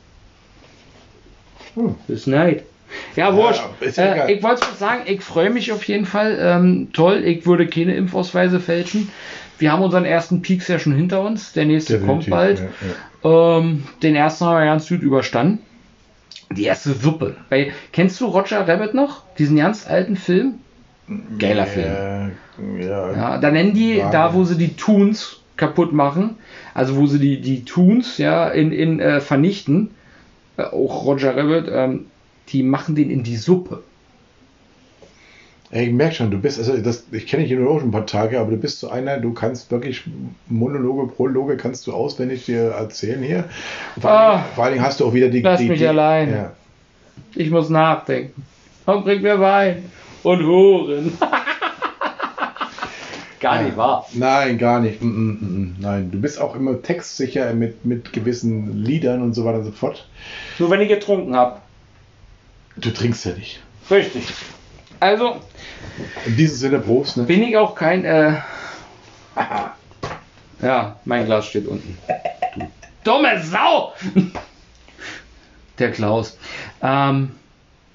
Hm. 1.75 1.95
Das 2.09 2.19
ist 2.21 2.27
Neid. 2.27 2.64
Ja, 3.14 3.35
wurscht. 3.37 3.62
ist 3.81 3.99
ja 3.99 4.27
äh, 4.27 4.33
ich 4.35 4.43
wollte 4.43 4.66
sagen, 4.79 5.03
ich 5.07 5.21
freue 5.23 5.51
mich 5.51 5.71
auf 5.71 5.85
jeden 5.85 6.07
Fall. 6.07 6.37
Ähm, 6.40 6.88
toll, 6.93 7.23
ich 7.25 7.47
würde 7.47 7.66
keine 7.69 7.95
Impfausweise 7.95 8.59
fälschen. 8.59 9.09
Wir 9.59 9.71
haben 9.73 9.83
unseren 9.83 10.05
ersten 10.05 10.43
Peaks 10.43 10.66
ja 10.69 10.79
schon 10.79 10.95
hinter 10.95 11.21
uns. 11.23 11.53
Der 11.53 11.66
nächste 11.66 12.01
kommt 12.01 12.27
Definitiv, 12.27 12.31
bald. 12.31 12.62
ja, 13.23 13.59
Ähm, 13.59 13.85
den 14.03 14.16
ersten 14.16 14.45
haben 14.47 14.59
wir 14.59 14.64
ganz 14.64 14.88
gut 14.88 15.03
überstanden. 15.03 15.59
Die 16.51 16.64
erste 16.64 16.95
Suppe. 16.95 17.37
Weil, 17.49 17.71
kennst 17.93 18.21
du 18.21 18.27
Roger 18.27 18.66
Rabbit 18.66 18.95
noch? 18.95 19.23
Diesen 19.38 19.57
ganz 19.57 19.87
alten 19.87 20.16
Film? 20.16 20.55
Geiler 21.38 21.66
Film. 21.66 21.87
Ja, 21.87 22.31
ja. 22.79 23.12
Ja, 23.16 23.38
da 23.38 23.51
nennen 23.53 23.73
die, 23.75 23.99
da 24.11 24.35
wo 24.35 24.43
sie 24.45 24.57
die 24.57 24.75
Toons 24.77 25.39
kaputt 25.61 25.92
machen, 25.92 26.37
also 26.75 26.96
wo 26.96 27.07
sie 27.07 27.20
die, 27.20 27.40
die 27.40 27.64
Toons 27.64 28.18
ja 28.18 28.49
in, 28.49 28.73
in 28.73 28.99
äh, 28.99 29.20
vernichten, 29.20 29.90
äh, 30.57 30.62
auch 30.62 31.05
Roger 31.05 31.37
Rabbit, 31.37 31.70
ähm, 31.73 32.07
die 32.49 32.64
machen 32.64 32.96
den 32.96 33.11
in 33.11 33.23
die 33.23 33.37
Suppe. 33.37 33.83
Ich 35.73 35.92
merke 35.92 36.16
schon, 36.16 36.33
du 36.33 36.38
bist, 36.38 36.59
also 36.59 36.77
das, 36.79 37.05
ich 37.12 37.29
kenne 37.29 37.44
dich 37.44 37.57
nur 37.57 37.70
auch 37.70 37.79
schon 37.79 37.90
ein 37.90 37.92
paar 37.92 38.07
Tage, 38.07 38.40
aber 38.40 38.51
du 38.51 38.57
bist 38.57 38.81
so 38.81 38.88
einer, 38.88 39.18
du 39.18 39.33
kannst 39.33 39.70
wirklich 39.70 40.03
Monologe, 40.49 41.12
Prologe 41.12 41.57
kannst 41.57 41.87
du 41.87 41.92
auswendig 41.92 42.46
dir 42.46 42.70
erzählen 42.73 43.23
hier. 43.23 43.44
Vor, 44.01 44.11
allen, 44.11 44.18
Ah, 44.18 44.33
Dingen, 44.38 44.55
vor 44.57 44.64
allen 44.64 44.73
Dingen 44.73 44.85
hast 44.85 44.99
du 44.99 45.07
auch 45.07 45.14
wieder 45.14 45.29
die. 45.29 45.42
lass 45.42 45.61
die, 45.61 45.68
mich 45.68 45.79
die, 45.79 45.87
allein. 45.87 46.33
Ja. 46.33 46.53
Ich 47.37 47.51
muss 47.51 47.68
nachdenken. 47.68 48.42
Und 48.87 49.05
bring 49.05 49.23
mir 49.23 49.38
Wein 49.38 49.85
und 50.25 50.44
Huren. 50.44 51.12
Gar 53.40 53.62
nicht 53.62 53.76
wahr. 53.76 54.07
Nein, 54.12 54.59
gar 54.59 54.81
nicht. 54.81 55.03
Mm, 55.03 55.07
mm, 55.07 55.31
mm. 55.31 55.76
Nein, 55.81 56.11
du 56.11 56.20
bist 56.20 56.38
auch 56.38 56.55
immer 56.55 56.81
textsicher 56.83 57.55
mit, 57.55 57.87
mit 57.87 58.12
gewissen 58.12 58.85
Liedern 58.85 59.22
und 59.22 59.33
so 59.33 59.46
weiter 59.46 59.59
und 59.59 59.64
so 59.64 59.72
fort. 59.72 60.07
Nur 60.59 60.70
wenn 60.70 60.83
ich 60.83 60.88
getrunken 60.88 61.35
habe. 61.35 61.61
Du 62.76 62.90
trinkst 62.90 63.24
ja 63.24 63.33
nicht. 63.33 63.61
Richtig. 63.90 64.24
Also 65.00 65.37
In 66.26 66.37
diesem 66.37 66.57
Sinne, 66.57 66.79
Prost. 66.79 67.16
Ne? 67.16 67.22
bin 67.24 67.42
ich 67.42 67.57
auch 67.57 67.74
kein. 67.74 68.05
Äh 68.05 68.35
ja, 70.62 70.96
mein 71.07 71.24
Glas 71.24 71.46
steht 71.46 71.66
unten. 71.66 71.96
Du 72.55 72.66
dumme 73.05 73.42
Sau! 73.42 73.94
Der 75.79 75.92
Klaus. 75.92 76.37
Ähm, 76.83 77.31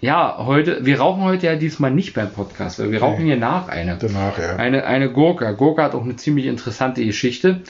Ja, 0.02 0.36
heute, 0.40 0.86
wir 0.86 1.00
rauchen 1.00 1.24
heute 1.24 1.48
ja 1.48 1.56
diesmal 1.56 1.92
nicht 1.92 2.14
beim 2.14 2.30
Podcast, 2.32 2.80
weil 2.80 2.92
wir 2.92 3.02
rauchen 3.02 3.24
Nee. 3.24 3.32
hier 3.32 3.38
nach 3.38 3.70
eine. 3.70 3.98
Danach, 4.00 4.38
ja. 4.38 4.58
Eine, 4.58 4.86
eine 4.86 5.10
Gurka. 5.12 5.52
Gurka 5.54 5.84
hat 5.84 5.96
auch 5.96 6.04
eine 6.04 6.16
ziemlich 6.18 6.46
interessante 6.46 7.04
Geschichte, 7.04 7.62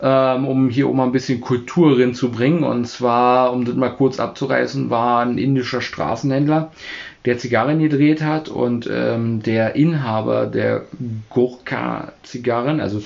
ähm, 0.00 0.46
um 0.48 0.68
hier 0.70 0.88
auch 0.88 0.94
mal 0.94 1.04
ein 1.04 1.12
bisschen 1.12 1.40
Kultur 1.40 1.98
reinzubringen. 1.98 2.64
Und 2.64 2.86
zwar, 2.86 3.52
um 3.52 3.64
das 3.64 3.74
mal 3.74 3.90
kurz 3.90 4.18
abzureißen, 4.18 4.90
war 4.90 5.24
ein 5.24 5.38
indischer 5.38 5.80
Straßenhändler, 5.82 6.72
der 7.24 7.38
Zigarren 7.38 7.78
gedreht 7.78 8.22
hat 8.22 8.48
und 8.48 8.88
ähm, 8.90 9.42
der 9.42 9.76
Inhaber 9.76 10.46
der 10.46 10.86
Gurka-Zigarren, 11.30 12.80
also 12.80 13.02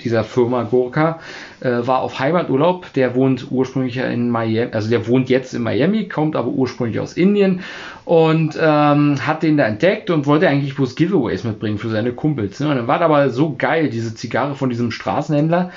dieser 0.00 0.24
Firma 0.24 0.64
Gurka, 0.64 1.20
äh, 1.60 1.86
war 1.86 2.00
auf 2.00 2.18
Heimaturlaub. 2.18 2.92
Der 2.94 3.14
wohnt 3.14 3.46
ursprünglich 3.50 3.96
in 3.96 4.30
Miami, 4.30 4.72
also 4.72 4.90
der 4.90 5.06
wohnt 5.06 5.28
jetzt 5.28 5.54
in 5.54 5.62
Miami, 5.62 6.08
kommt 6.08 6.36
aber 6.36 6.48
ursprünglich 6.48 7.00
aus 7.00 7.14
Indien 7.14 7.60
und 8.04 8.58
ähm, 8.60 9.26
hat 9.26 9.42
den 9.42 9.56
da 9.56 9.64
entdeckt 9.64 10.10
und 10.10 10.26
wollte 10.26 10.48
eigentlich 10.48 10.74
bloß 10.74 10.94
Giveaways 10.96 11.44
mitbringen 11.44 11.78
für 11.78 11.88
seine 11.88 12.12
Kumpels. 12.12 12.60
Ne? 12.60 12.68
Und 12.68 12.76
dann 12.76 12.86
war 12.86 13.00
aber 13.00 13.30
so 13.30 13.54
geil, 13.56 13.88
diese 13.88 14.14
Zigarre 14.14 14.54
von 14.54 14.70
diesem 14.70 14.90
Straßenhändler, 14.90 15.70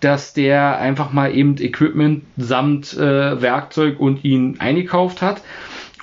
dass 0.00 0.34
der 0.34 0.78
einfach 0.78 1.12
mal 1.12 1.34
eben 1.34 1.56
Equipment 1.58 2.24
samt 2.36 2.94
äh, 2.94 3.40
Werkzeug 3.40 3.98
und 3.98 4.24
ihn 4.24 4.56
eingekauft 4.58 5.22
hat 5.22 5.42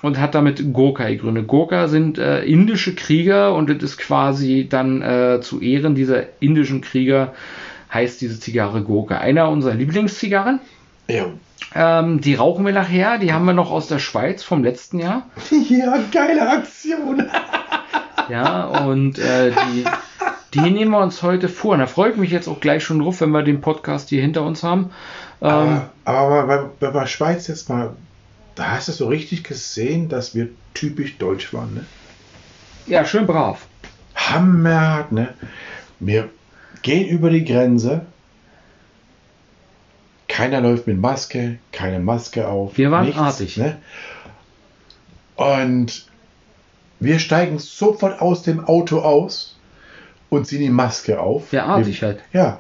und 0.02 0.20
hat 0.20 0.36
damit 0.36 0.74
Gurkha 0.74 1.08
gegründet. 1.08 1.48
Gurkha 1.48 1.88
sind 1.88 2.18
äh, 2.18 2.44
indische 2.44 2.96
Krieger 2.96 3.54
und 3.54 3.70
das 3.70 3.84
ist 3.84 3.98
quasi 3.98 4.68
dann 4.70 5.02
äh, 5.02 5.40
zu 5.42 5.62
Ehren 5.62 5.96
dieser 5.96 6.24
indischen 6.40 6.82
Krieger 6.82 7.34
heißt 7.94 8.22
diese 8.22 8.40
Zigarre 8.40 8.84
Gurkha. 8.84 9.18
Einer 9.18 9.50
unserer 9.50 9.74
Lieblingszigarren. 9.74 10.60
Ja. 11.08 11.26
Ähm, 11.74 12.22
die 12.22 12.36
rauchen 12.36 12.66
wir 12.66 12.74
nachher. 12.74 13.18
Die 13.18 13.34
haben 13.34 13.46
wir 13.46 13.54
noch 13.54 13.72
aus 13.72 13.88
der 13.88 14.00
Schweiz 14.00 14.44
vom 14.44 14.64
letzten 14.64 15.00
Jahr. 15.00 15.24
ja, 15.70 16.00
geile 16.12 16.50
Aktion. 16.50 17.28
Ja, 18.30 18.66
und 18.86 19.20
äh, 19.20 19.52
die, 19.52 19.84
die 20.54 20.72
nehmen 20.72 20.92
wir 20.92 21.00
uns 21.00 21.22
heute 21.22 21.50
vor. 21.50 21.74
Und 21.74 21.80
da 21.80 21.88
freue 21.88 22.12
ich 22.12 22.18
mich 22.18 22.32
jetzt 22.32 22.48
auch 22.48 22.62
gleich 22.62 22.82
schon 22.82 23.00
drauf, 23.00 23.20
wenn 23.20 23.32
wir 23.32 23.44
den 23.44 23.60
Podcast 23.60 24.08
hier 24.08 24.22
hinter 24.22 24.44
uns 24.44 24.64
haben. 24.64 24.92
Ähm, 25.42 25.50
Aber, 25.50 25.90
aber 26.06 26.48
bei, 26.48 26.64
bei, 26.80 26.92
bei 26.92 27.06
Schweiz 27.08 27.48
jetzt 27.48 27.68
mal, 27.68 27.94
da 28.56 28.72
hast 28.72 28.88
du 28.88 28.92
so 28.92 29.08
richtig 29.08 29.44
gesehen, 29.44 30.10
dass 30.10 30.36
wir 30.36 30.50
typisch 30.74 31.18
deutsch 31.18 31.54
waren, 31.54 31.74
ne? 31.74 31.86
ja, 32.88 33.06
schön 33.06 33.26
brav. 33.26 33.68
Hammer, 34.16 35.08
ne? 35.10 35.34
Wir 36.00 36.30
gehen 36.82 37.08
über 37.08 37.30
die 37.30 37.46
Grenze. 37.46 38.06
Keiner 40.28 40.62
läuft 40.62 40.88
mit 40.88 40.98
Maske, 40.98 41.60
keine 41.72 42.00
Maske 42.00 42.48
auf. 42.48 42.78
Wir 42.78 42.90
waren 42.90 43.14
artig. 43.14 43.58
Ne? 43.58 43.78
Und 45.36 46.08
wir 47.00 47.20
steigen 47.20 47.60
sofort 47.60 48.22
aus 48.22 48.44
dem 48.44 48.64
Auto 48.64 49.00
aus 49.00 49.58
und 50.30 50.48
ziehen 50.48 50.62
die 50.62 50.70
Maske 50.70 51.20
auf. 51.20 51.52
Ja, 51.52 51.66
artig 51.66 52.02
wir, 52.02 52.08
halt. 52.08 52.22
Ja. 52.32 52.60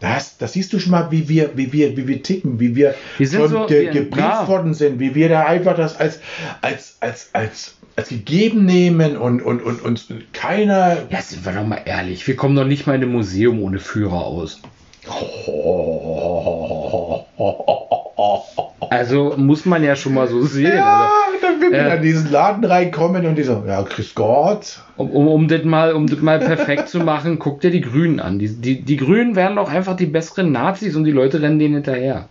Das, 0.00 0.38
das 0.38 0.54
siehst 0.54 0.72
du 0.72 0.78
schon 0.78 0.92
mal, 0.92 1.10
wie 1.10 1.28
wir, 1.28 1.50
wie 1.56 1.72
wir, 1.72 1.96
wie 1.96 2.08
wir 2.08 2.22
ticken, 2.22 2.58
wie 2.58 2.74
wir, 2.74 2.94
Wir 3.18 3.26
schon 3.28 3.48
so- 3.48 3.66
ge 3.66 3.92
gebrieft 3.92 4.48
worden 4.48 4.72
sind, 4.74 4.98
wie 4.98 5.14
wir 5.14 5.28
da 5.28 5.44
einfach 5.44 5.76
das 5.76 5.98
als, 6.00 6.20
als, 6.62 6.96
als, 7.00 7.28
als, 7.34 7.74
als 7.96 8.08
gegeben 8.08 8.64
nehmen 8.64 9.18
und, 9.18 9.42
und, 9.42 9.60
und, 9.62 9.82
und 9.82 10.32
keiner. 10.32 10.96
Ja, 11.10 11.20
sind 11.20 11.44
wir 11.44 11.52
doch 11.52 11.66
mal 11.66 11.82
ehrlich. 11.84 12.26
Wir 12.26 12.34
kommen 12.34 12.56
doch 12.56 12.64
nicht 12.64 12.86
mal 12.86 12.96
in 12.96 13.02
ein 13.02 13.12
Museum 13.12 13.62
ohne 13.62 13.78
Führer 13.78 14.24
aus. 14.24 14.60
Also 18.90 19.34
muss 19.36 19.64
man 19.66 19.84
ja 19.84 19.94
schon 19.94 20.14
mal 20.14 20.26
so 20.26 20.42
sehen. 20.42 20.74
Ja, 20.76 21.08
Also, 21.08 21.46
dann 21.46 21.60
will 21.60 21.70
wir 21.70 21.78
äh, 21.78 21.96
in 21.96 22.02
diesen 22.02 22.30
Laden 22.32 22.64
reinkommen 22.64 23.24
und 23.24 23.36
die 23.36 23.44
so, 23.44 23.62
ja, 23.66 23.80
grüß 23.82 24.16
Gott. 24.16 24.80
um, 24.96 25.10
um, 25.10 25.28
um, 25.28 25.48
das 25.48 25.62
mal, 25.62 25.92
um 25.92 26.08
das 26.08 26.20
mal 26.20 26.40
perfekt 26.40 26.88
zu 26.88 26.98
machen, 26.98 27.38
guck 27.38 27.60
dir 27.60 27.70
die 27.70 27.82
Grünen 27.82 28.18
an. 28.18 28.40
Die, 28.40 28.48
die, 28.48 28.82
die 28.82 28.96
Grünen 28.96 29.36
wären 29.36 29.56
doch 29.56 29.70
einfach 29.70 29.94
die 29.94 30.06
besseren 30.06 30.50
Nazis 30.50 30.96
und 30.96 31.04
die 31.04 31.12
Leute 31.12 31.40
rennen 31.40 31.60
denen 31.60 31.74
hinterher. 31.74 32.28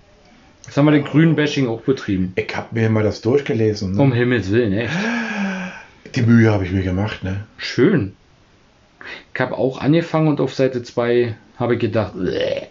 Das 0.65 0.75
haben 0.75 0.85
wir 0.85 0.91
den 0.91 1.05
grünen 1.05 1.35
Bashing 1.35 1.69
auch 1.69 1.81
betrieben. 1.81 2.33
Ich 2.35 2.53
habe 2.55 2.67
mir 2.71 2.89
mal 2.89 3.03
das 3.03 3.21
durchgelesen. 3.21 3.93
Ne? 3.93 4.01
Um 4.01 4.11
Himmels 4.11 4.51
Willen, 4.51 4.73
echt. 4.73 4.93
Die 6.13 6.21
Mühe 6.21 6.51
habe 6.51 6.65
ich 6.65 6.71
mir 6.71 6.83
gemacht, 6.83 7.23
ne? 7.23 7.45
Schön. 7.57 8.13
Ich 9.33 9.39
habe 9.39 9.57
auch 9.57 9.79
angefangen 9.79 10.27
und 10.27 10.41
auf 10.41 10.53
Seite 10.53 10.83
2 10.83 11.35
habe 11.57 11.75
ich 11.75 11.79
gedacht, 11.79 12.13
"Bäh." 12.15 12.67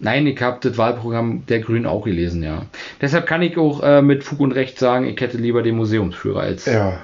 nein, 0.00 0.26
ich 0.26 0.40
habe 0.40 0.58
das 0.62 0.78
Wahlprogramm 0.78 1.44
der 1.48 1.60
Grünen 1.60 1.86
auch 1.86 2.04
gelesen, 2.04 2.42
ja. 2.42 2.62
Deshalb 3.00 3.26
kann 3.26 3.42
ich 3.42 3.56
auch 3.56 3.82
äh, 3.82 4.02
mit 4.02 4.24
Fug 4.24 4.40
und 4.40 4.52
Recht 4.52 4.78
sagen, 4.78 5.06
ich 5.06 5.20
hätte 5.20 5.38
lieber 5.38 5.62
den 5.62 5.76
Museumsführer 5.76 6.40
als 6.40 6.66
Ja. 6.66 7.00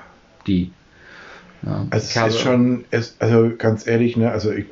die. 0.46 0.72
Ja, 1.64 1.86
Also 1.90 2.06
es 2.08 2.16
habe- 2.16 2.28
ist 2.30 2.40
schon, 2.40 2.84
es, 2.90 3.16
also 3.20 3.50
ganz 3.56 3.86
ehrlich, 3.86 4.16
ne, 4.16 4.30
also 4.30 4.52
ich 4.52 4.66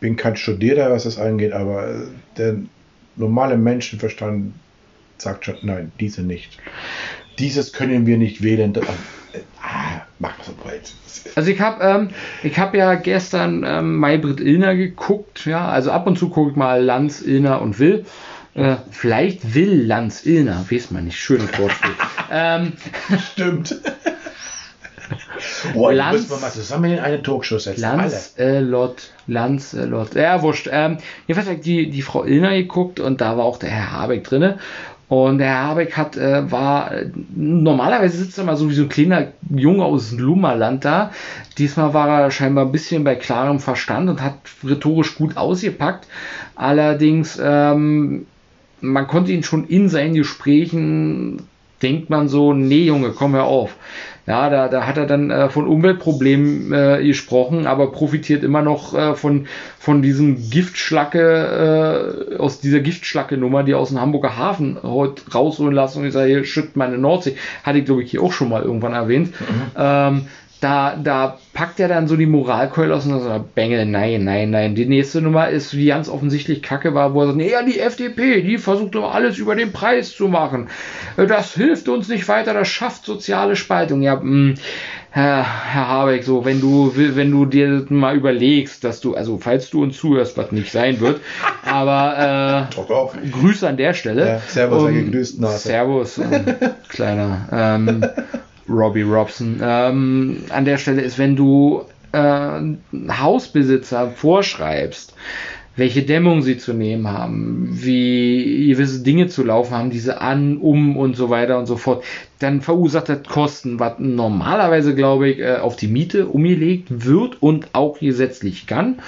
bin 0.00 0.16
kein 0.16 0.36
Studierter, 0.36 0.90
was 0.90 1.04
das 1.04 1.18
angeht, 1.18 1.52
aber 1.52 2.06
der 2.36 2.56
normale 3.16 3.56
Menschenverstand 3.56 4.52
sagt 5.18 5.44
schon, 5.44 5.56
nein, 5.62 5.92
diese 6.00 6.22
nicht. 6.22 6.58
Dieses 7.38 7.72
können 7.72 8.06
wir 8.06 8.16
nicht 8.18 8.42
wählen. 8.42 8.74
Äh, 8.74 8.80
Ah, 9.60 10.02
mach 10.20 10.34
so 10.44 10.52
breit. 10.52 10.92
Also 11.34 11.50
ich 11.50 11.60
habe 11.60 11.82
ähm, 11.82 12.08
ich 12.44 12.56
hab 12.58 12.74
ja 12.74 12.94
gestern 12.94 13.64
ähm, 13.66 13.96
Maybrit 13.98 14.40
Illner 14.40 14.76
geguckt, 14.76 15.46
ja, 15.46 15.68
also 15.68 15.90
ab 15.90 16.06
und 16.06 16.16
zu 16.18 16.28
gucke 16.28 16.50
ich 16.52 16.56
mal 16.56 16.82
Lanz, 16.84 17.20
Illner 17.22 17.60
und 17.62 17.78
Will. 17.80 18.04
Äh, 18.54 18.76
vielleicht 18.90 19.54
will 19.54 19.84
Lanz 19.84 20.24
Illner, 20.26 20.64
weiß 20.70 20.90
man 20.92 21.04
nicht, 21.04 21.18
schönes 21.18 21.58
Wortspiel. 21.58 21.90
ähm, 22.30 22.72
Stimmt. 23.32 23.74
Boah, 25.74 25.92
Lanz- 25.92 26.12
müssen 26.22 26.30
wir 26.30 26.38
mal 26.40 26.50
zusammen 26.52 26.92
in 26.92 26.98
eine 26.98 27.22
Talkshow 27.22 27.58
setzen. 27.58 27.80
Lanz, 27.82 28.34
äh, 28.38 28.60
Lot, 28.60 29.10
Lanz, 29.26 29.74
äh, 29.74 29.84
Lot. 29.84 30.14
Ja, 30.14 30.40
wurscht. 30.42 30.68
Ähm, 30.70 30.98
jedenfalls 31.26 31.48
habe 31.48 31.58
ich 31.58 31.64
die, 31.64 31.90
die 31.90 32.02
Frau 32.02 32.24
Illner 32.24 32.54
geguckt 32.54 33.00
und 33.00 33.20
da 33.20 33.36
war 33.36 33.44
auch 33.44 33.58
der 33.58 33.70
Herr 33.70 33.92
Habeck 33.92 34.24
drinne. 34.24 34.58
Und 35.08 35.38
der 35.38 35.48
Herr 35.48 35.64
Habeck 35.68 35.96
hat, 35.98 36.16
äh, 36.16 36.50
war, 36.50 36.90
normalerweise 37.34 38.16
sitzt 38.16 38.38
er 38.38 38.44
mal 38.44 38.56
so 38.56 38.70
wie 38.70 38.74
so 38.74 38.84
ein 38.84 38.88
kleiner 38.88 39.28
Junge 39.50 39.84
aus 39.84 40.10
dem 40.10 40.20
Lummerland 40.20 40.84
da. 40.84 41.10
Diesmal 41.58 41.92
war 41.92 42.22
er 42.22 42.30
scheinbar 42.30 42.64
ein 42.64 42.72
bisschen 42.72 43.04
bei 43.04 43.14
klarem 43.14 43.60
Verstand 43.60 44.08
und 44.08 44.22
hat 44.22 44.36
rhetorisch 44.66 45.14
gut 45.16 45.36
ausgepackt. 45.36 46.06
Allerdings, 46.56 47.38
ähm, 47.42 48.26
man 48.84 49.06
konnte 49.06 49.32
ihn 49.32 49.42
schon 49.42 49.66
in 49.66 49.88
seinen 49.88 50.14
Gesprächen, 50.14 51.42
denkt 51.82 52.10
man 52.10 52.28
so, 52.28 52.52
nee 52.52 52.84
Junge, 52.84 53.10
komm 53.10 53.34
hör 53.34 53.44
auf. 53.44 53.76
Ja, 54.26 54.48
da, 54.48 54.68
da 54.68 54.86
hat 54.86 54.96
er 54.96 55.04
dann 55.04 55.30
äh, 55.30 55.50
von 55.50 55.66
Umweltproblemen 55.66 56.72
äh, 56.72 57.04
gesprochen, 57.04 57.66
aber 57.66 57.92
profitiert 57.92 58.42
immer 58.42 58.62
noch 58.62 58.94
äh, 58.94 59.14
von, 59.14 59.46
von 59.78 60.00
diesem 60.00 60.48
Giftschlacke, 60.48 62.32
äh, 62.32 62.36
aus 62.38 62.58
dieser 62.58 62.80
Giftschlacke-Nummer, 62.80 63.64
die 63.64 63.74
aus 63.74 63.90
dem 63.90 64.00
Hamburger 64.00 64.38
Hafen 64.38 64.78
heute 64.82 65.30
rausholen 65.34 65.74
lassen 65.74 66.00
und 66.00 66.06
ich 66.06 66.14
sage, 66.14 66.30
hier 66.30 66.44
schüttet 66.44 66.74
meine 66.74 66.96
Nordsee. 66.96 67.36
Hatte 67.64 67.80
ich, 67.80 67.84
glaube 67.84 68.02
ich, 68.02 68.12
hier 68.12 68.22
auch 68.22 68.32
schon 68.32 68.48
mal 68.48 68.62
irgendwann 68.62 68.94
erwähnt. 68.94 69.34
Ähm, 69.76 70.26
da, 70.64 70.96
da 70.96 71.38
packt 71.52 71.78
er 71.78 71.88
dann 71.88 72.08
so 72.08 72.16
die 72.16 72.26
Moralkeule 72.26 72.94
aus 72.94 73.04
und 73.04 73.20
sagt, 73.20 73.54
Bengel, 73.54 73.84
nein, 73.84 74.24
nein, 74.24 74.50
nein. 74.50 74.74
Die 74.74 74.86
nächste 74.86 75.20
Nummer 75.20 75.48
ist, 75.50 75.76
wie 75.76 75.86
ganz 75.86 76.08
offensichtlich 76.08 76.62
Kacke 76.62 76.94
war, 76.94 77.12
wo 77.12 77.20
er 77.20 77.26
sagt, 77.26 77.36
nee, 77.36 77.50
ja, 77.50 77.62
die 77.62 77.78
FDP, 77.78 78.40
die 78.42 78.56
versucht 78.56 78.94
immer 78.94 79.14
alles 79.14 79.36
über 79.38 79.54
den 79.54 79.72
Preis 79.72 80.16
zu 80.16 80.28
machen. 80.28 80.68
Äh, 81.18 81.26
Das 81.26 81.54
hilft 81.54 81.88
uns 81.88 82.08
nicht 82.08 82.26
weiter, 82.28 82.54
das 82.54 82.68
schafft 82.68 83.04
soziale 83.04 83.56
Spaltung. 83.56 84.00
Ja, 84.02 84.16
mh, 84.16 84.54
Herr, 85.10 85.44
Herr 85.72 85.86
Habeck, 85.88 86.24
so, 86.24 86.44
wenn 86.44 86.60
du, 86.60 86.92
wenn 86.96 87.30
du 87.30 87.44
dir 87.46 87.86
mal 87.88 88.16
überlegst, 88.16 88.82
dass 88.82 89.00
du, 89.00 89.14
also, 89.14 89.38
falls 89.38 89.70
du 89.70 89.82
uns 89.84 89.96
zuhörst, 89.96 90.36
was 90.36 90.50
nicht 90.50 90.72
sein 90.72 90.98
wird, 90.98 91.20
aber, 91.64 92.68
Doch, 92.74 92.88
doch. 92.88 93.14
äh, 93.14 93.28
Grüße 93.28 93.68
an 93.68 93.76
der 93.76 93.94
Stelle. 93.94 94.26
Ja, 94.26 94.38
servus, 94.48 94.82
Um, 94.82 94.92
gegrüßt 94.92 95.40
Nase. 95.40 95.58
Servus, 95.68 96.18
ähm, 96.18 96.44
kleiner 96.88 97.48
ähm, 97.52 98.04
Robbie 98.68 99.02
Robson. 99.02 99.60
Ähm, 99.62 100.38
an 100.50 100.64
der 100.64 100.78
Stelle 100.78 101.02
ist, 101.02 101.18
wenn 101.18 101.36
du 101.36 101.84
äh, 102.12 102.60
Hausbesitzer 103.10 104.10
vorschreibst, 104.10 105.14
welche 105.76 106.02
Dämmung 106.02 106.42
sie 106.42 106.56
zu 106.56 106.72
nehmen 106.72 107.08
haben, 107.08 107.68
wie 107.72 108.68
gewisse 108.68 109.02
Dinge 109.02 109.26
zu 109.26 109.42
laufen 109.42 109.74
haben, 109.74 109.90
diese 109.90 110.20
an, 110.20 110.58
um 110.58 110.96
und 110.96 111.16
so 111.16 111.30
weiter 111.30 111.58
und 111.58 111.66
so 111.66 111.76
fort, 111.76 112.04
dann 112.38 112.60
verursacht 112.60 113.08
das 113.08 113.24
Kosten, 113.24 113.80
was 113.80 113.94
normalerweise, 113.98 114.94
glaube 114.94 115.30
ich, 115.30 115.38
äh, 115.40 115.56
auf 115.56 115.76
die 115.76 115.88
Miete 115.88 116.26
umgelegt 116.26 117.04
wird 117.04 117.42
und 117.42 117.68
auch 117.72 117.98
gesetzlich 117.98 118.66
kann. 118.66 119.00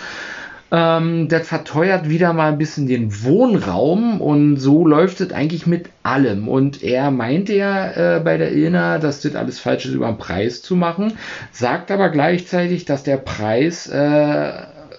Ähm, 0.73 1.29
das 1.29 1.47
verteuert 1.47 2.09
wieder 2.09 2.33
mal 2.33 2.53
ein 2.53 2.59
bisschen 2.59 2.89
den 2.89 3.23
Wohnraum 3.23 4.21
und 4.21 4.57
so 4.57 4.87
läuft 4.87 5.21
es 5.21 5.33
eigentlich 5.33 5.67
mit 5.67 5.91
allem. 6.03 6.49
Und 6.49 6.83
er 6.83 7.11
meinte 7.11 7.55
ja 7.55 8.17
äh, 8.17 8.21
bei 8.21 8.37
der 8.37 8.53
ILNA, 8.53 8.99
dass 8.99 9.21
das 9.21 9.37
alles 9.37 9.61
falsch 9.61 9.87
ist, 9.87 9.95
über 9.95 10.09
den 10.09 10.19
Preis 10.19 10.63
zu 10.63 10.75
machen, 10.75 11.13
sagt 11.53 11.91
aber 11.91 12.09
gleichzeitig, 12.09 12.85
dass 12.85 13.05
der 13.05 13.19
Preis 13.19 13.87
äh, 13.89 14.53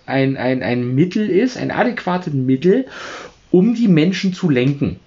ein, 0.05 0.37
ein, 0.37 0.63
ein 0.63 0.95
Mittel 0.95 1.29
ist, 1.29 1.57
ein 1.57 1.71
adäquates 1.71 2.33
Mittel, 2.33 2.85
um 3.51 3.75
die 3.75 3.89
Menschen 3.89 4.33
zu 4.33 4.49
lenken. 4.49 4.99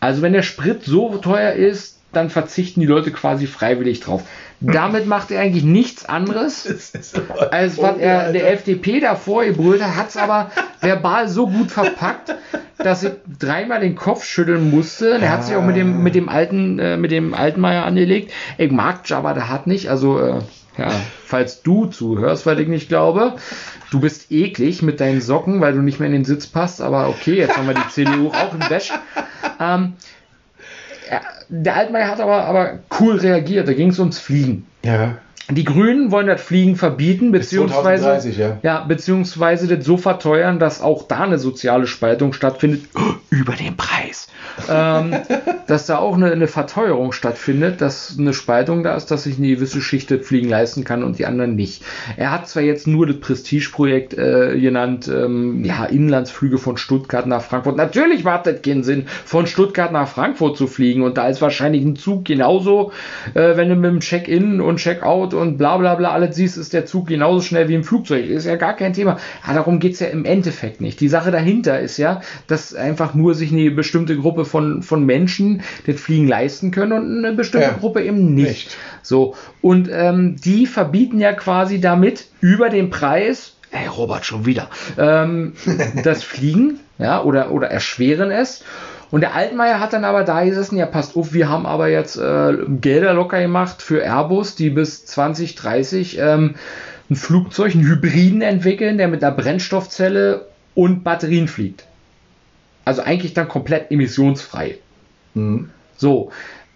Also 0.00 0.22
wenn 0.22 0.32
der 0.32 0.42
Sprit 0.42 0.82
so 0.82 1.16
teuer 1.18 1.52
ist, 1.52 1.98
dann 2.12 2.30
verzichten 2.30 2.80
die 2.80 2.86
Leute 2.86 3.10
quasi 3.10 3.46
freiwillig 3.46 4.00
drauf. 4.00 4.22
Damit 4.60 5.06
macht 5.06 5.30
er 5.30 5.40
eigentlich 5.40 5.64
nichts 5.64 6.06
anderes, 6.06 6.66
als 7.50 7.78
was 7.78 7.98
er 7.98 8.32
der 8.32 8.52
FDP 8.52 9.00
davor 9.00 9.44
gebrüllt 9.44 9.82
hat, 9.82 9.96
hat 9.96 10.08
es 10.08 10.16
aber 10.16 10.50
verbal 10.80 11.28
so 11.28 11.46
gut 11.46 11.70
verpackt, 11.70 12.34
dass 12.78 13.02
ich 13.02 13.12
dreimal 13.38 13.80
den 13.80 13.96
Kopf 13.96 14.24
schütteln 14.24 14.70
musste. 14.70 15.18
Er 15.18 15.30
hat 15.30 15.44
sich 15.44 15.56
auch 15.56 15.62
mit 15.62 15.76
dem, 15.76 16.02
mit 16.02 16.14
dem 16.14 16.28
alten, 16.28 16.78
äh, 16.78 16.96
mit 16.96 17.10
dem 17.10 17.34
Altmaier 17.34 17.84
angelegt. 17.84 18.32
Ich 18.56 18.70
mag 18.70 19.00
Jabba 19.04 19.34
der 19.34 19.48
hat 19.50 19.66
nicht, 19.66 19.90
also 19.90 20.18
äh, 20.18 20.40
ja, 20.78 20.90
falls 21.24 21.62
du 21.62 21.86
zuhörst, 21.86 22.46
weil 22.46 22.60
ich 22.60 22.68
nicht 22.68 22.88
glaube, 22.88 23.36
du 23.90 24.00
bist 24.00 24.30
eklig 24.30 24.82
mit 24.82 25.00
deinen 25.00 25.20
Socken, 25.20 25.60
weil 25.60 25.72
du 25.72 25.80
nicht 25.80 26.00
mehr 26.00 26.06
in 26.06 26.12
den 26.12 26.24
Sitz 26.24 26.46
passt, 26.46 26.80
aber 26.80 27.08
okay, 27.08 27.34
jetzt 27.34 27.56
haben 27.56 27.66
wir 27.66 27.74
die 27.74 27.88
CDU 27.88 28.28
auch 28.28 28.52
im 28.54 28.60
Dash. 28.60 28.92
Ähm, 29.58 29.94
ja, 31.10 31.20
der 31.48 31.76
Altmaier 31.76 32.08
hat 32.08 32.20
aber, 32.20 32.44
aber 32.44 32.78
cool 33.00 33.16
reagiert, 33.16 33.68
da 33.68 33.72
ging 33.72 33.90
es 33.90 33.98
ums 33.98 34.18
Fliegen. 34.18 34.66
Ja. 34.84 35.18
Die 35.48 35.64
Grünen 35.64 36.10
wollen 36.10 36.26
das 36.26 36.40
Fliegen 36.42 36.74
verbieten, 36.74 37.30
beziehungsweise, 37.30 38.02
2030, 38.02 38.36
ja. 38.36 38.58
ja, 38.62 38.80
beziehungsweise 38.80 39.68
das 39.68 39.84
so 39.84 39.96
verteuern, 39.96 40.58
dass 40.58 40.80
auch 40.80 41.06
da 41.06 41.20
eine 41.20 41.38
soziale 41.38 41.86
Spaltung 41.86 42.32
stattfindet, 42.32 42.86
über 43.30 43.52
den 43.54 43.76
Preis. 43.76 44.26
Ähm, 44.68 45.14
dass 45.66 45.86
da 45.86 45.98
auch 45.98 46.14
eine, 46.14 46.30
eine 46.32 46.48
Verteuerung 46.48 47.12
stattfindet, 47.12 47.80
dass 47.80 48.16
eine 48.18 48.32
Spaltung 48.32 48.82
da 48.82 48.94
ist, 48.96 49.10
dass 49.10 49.24
sich 49.24 49.38
eine 49.38 49.48
gewisse 49.48 49.80
Schicht 49.80 50.06
Fliegen 50.06 50.48
leisten 50.48 50.84
kann 50.84 51.02
und 51.02 51.18
die 51.18 51.26
anderen 51.26 51.56
nicht. 51.56 51.82
Er 52.16 52.30
hat 52.30 52.48
zwar 52.48 52.62
jetzt 52.62 52.86
nur 52.86 53.06
das 53.06 53.18
Prestigeprojekt 53.20 54.14
äh, 54.14 54.58
genannt, 54.58 55.08
ähm, 55.08 55.64
ja, 55.64 55.84
Inlandsflüge 55.84 56.58
von 56.58 56.76
Stuttgart 56.76 57.26
nach 57.26 57.42
Frankfurt. 57.42 57.76
Natürlich 57.76 58.24
macht 58.24 58.46
das 58.46 58.62
keinen 58.62 58.84
Sinn, 58.84 59.06
von 59.24 59.46
Stuttgart 59.46 59.92
nach 59.92 60.08
Frankfurt 60.08 60.56
zu 60.56 60.66
fliegen 60.66 61.02
und 61.02 61.18
da 61.18 61.28
ist 61.28 61.42
wahrscheinlich 61.42 61.84
ein 61.84 61.96
Zug 61.96 62.24
genauso, 62.24 62.92
äh, 63.34 63.56
wenn 63.56 63.68
du 63.68 63.74
mit 63.74 63.90
dem 63.90 64.00
Check-in 64.00 64.60
und 64.60 64.76
Check-out 64.76 65.34
und 65.34 65.58
bla 65.58 65.76
bla 65.76 65.94
bla 65.94 66.10
alles 66.10 66.36
siehst, 66.36 66.56
ist 66.56 66.72
der 66.72 66.86
Zug 66.86 67.08
genauso 67.08 67.40
schnell 67.40 67.68
wie 67.68 67.74
im 67.74 67.84
Flugzeug. 67.84 68.26
Ist 68.26 68.46
ja 68.46 68.56
gar 68.56 68.74
kein 68.74 68.92
Thema. 68.92 69.18
Aber 69.44 69.54
darum 69.54 69.78
geht's 69.78 70.00
ja 70.00 70.06
im 70.06 70.24
Endeffekt 70.24 70.80
nicht. 70.80 71.00
Die 71.00 71.08
Sache 71.08 71.30
dahinter 71.30 71.80
ist 71.80 71.98
ja, 71.98 72.20
dass 72.46 72.74
einfach 72.74 73.14
nur 73.14 73.34
sich 73.34 73.52
eine 73.52 73.70
bestimmte 73.70 74.16
Gruppe 74.16 74.45
von, 74.46 74.82
von 74.82 75.04
Menschen 75.04 75.62
das 75.86 76.00
Fliegen 76.00 76.26
leisten 76.26 76.70
können 76.70 76.92
und 76.92 77.24
eine 77.24 77.36
bestimmte 77.36 77.66
Ja. 77.68 77.74
Gruppe 77.74 78.02
eben 78.02 78.34
nicht. 78.34 78.48
Nicht. 78.48 78.76
So. 79.02 79.34
Und 79.60 79.90
ähm, 79.92 80.36
die 80.36 80.66
verbieten 80.66 81.20
ja 81.20 81.32
quasi 81.32 81.80
damit 81.80 82.26
über 82.40 82.70
den 82.70 82.90
Preis, 82.90 83.56
ey 83.70 83.86
Robert, 83.86 84.24
schon 84.24 84.46
wieder, 84.46 84.70
ähm, 84.96 85.52
das 86.04 86.22
Fliegen, 86.22 86.80
ja, 86.98 87.22
oder, 87.22 87.50
oder 87.50 87.68
erschweren 87.68 88.30
es. 88.30 88.64
Und 89.10 89.20
der 89.20 89.34
Altmaier 89.34 89.78
hat 89.78 89.92
dann 89.92 90.04
aber 90.04 90.24
da 90.24 90.44
gesessen, 90.44 90.76
ja, 90.76 90.86
passt 90.86 91.16
auf, 91.16 91.32
wir 91.32 91.48
haben 91.48 91.66
aber 91.66 91.88
jetzt 91.88 92.16
äh, 92.16 92.54
Gelder 92.80 93.14
locker 93.14 93.40
gemacht 93.40 93.80
für 93.80 94.02
Airbus, 94.02 94.56
die 94.56 94.70
bis 94.70 95.06
2030 95.06 96.18
ähm, 96.18 96.54
ein 97.08 97.16
Flugzeug, 97.16 97.74
einen 97.74 97.86
Hybriden 97.86 98.42
entwickeln, 98.42 98.98
der 98.98 99.08
mit 99.08 99.22
einer 99.22 99.34
Brennstoffzelle 99.34 100.46
und 100.74 101.04
Batterien 101.04 101.46
fliegt. 101.46 101.86
Also 102.86 103.02
eigentlich 103.02 103.34
dann 103.34 103.48
komplett 103.48 103.90
emissionsfrei. 103.90 104.76
Mhm. 105.34 105.68
So, 105.98 106.30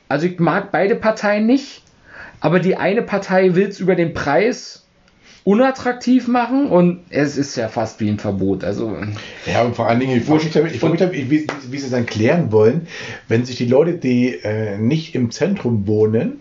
also 0.09 0.27
ich 0.27 0.39
mag 0.41 0.71
beide 0.73 0.97
Parteien 0.97 1.47
nicht, 1.47 1.83
aber 2.41 2.59
die 2.59 2.77
eine 2.77 3.01
Partei 3.03 3.55
will 3.55 3.69
es 3.69 3.81
über 3.81 3.95
den 3.95 4.13
Preis 4.13 4.85
unattraktiv 5.45 6.29
machen 6.29 6.67
und 6.67 7.01
es 7.11 7.37
ist 7.39 7.57
ja 7.57 7.69
fast 7.69 8.01
wie 8.01 8.09
ein 8.11 8.19
Verbot. 8.19 8.63
Also 8.65 8.95
Ja, 9.47 9.63
und 9.63 9.75
vor 9.75 9.89
allen 9.89 10.01
Dingen, 10.01 10.19
ich 10.19 10.25
frage 10.25 10.45
mich, 10.45 10.53
damit- 10.53 10.73
ich 10.75 10.81
frage 10.81 10.91
mich 10.93 11.01
damit, 11.01 11.31
wie, 11.31 11.47
wie 11.71 11.79
sie 11.79 11.87
es 11.87 11.91
dann 11.91 12.07
klären 12.07 12.53
wollen, 12.53 12.87
wenn 13.29 13.45
sich 13.45 13.57
die 13.57 13.67
Leute, 13.67 13.95
die 13.95 14.35
äh, 14.43 14.77
nicht 14.79 15.15
im 15.15 15.31
Zentrum 15.31 15.87
wohnen, 15.87 16.41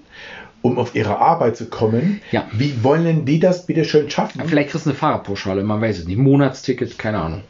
um 0.61 0.77
auf 0.77 0.95
ihre 0.95 1.17
Arbeit 1.19 1.55
zu 1.55 1.67
kommen, 1.67 2.21
Ja. 2.31 2.47
wie 2.51 2.83
wollen 2.83 3.23
die 3.25 3.39
das 3.39 3.65
bitte 3.65 3.85
schön 3.85 4.09
schaffen? 4.09 4.41
vielleicht 4.45 4.71
kriegst 4.71 4.85
du 4.85 4.89
eine 4.89 4.97
Fahrradpauschale, 4.99 5.63
man 5.63 5.79
weiß 5.79 5.99
es 5.99 6.05
nicht. 6.07 6.17
Monatsticket, 6.17 6.97
keine 6.97 7.19
Ahnung. 7.19 7.41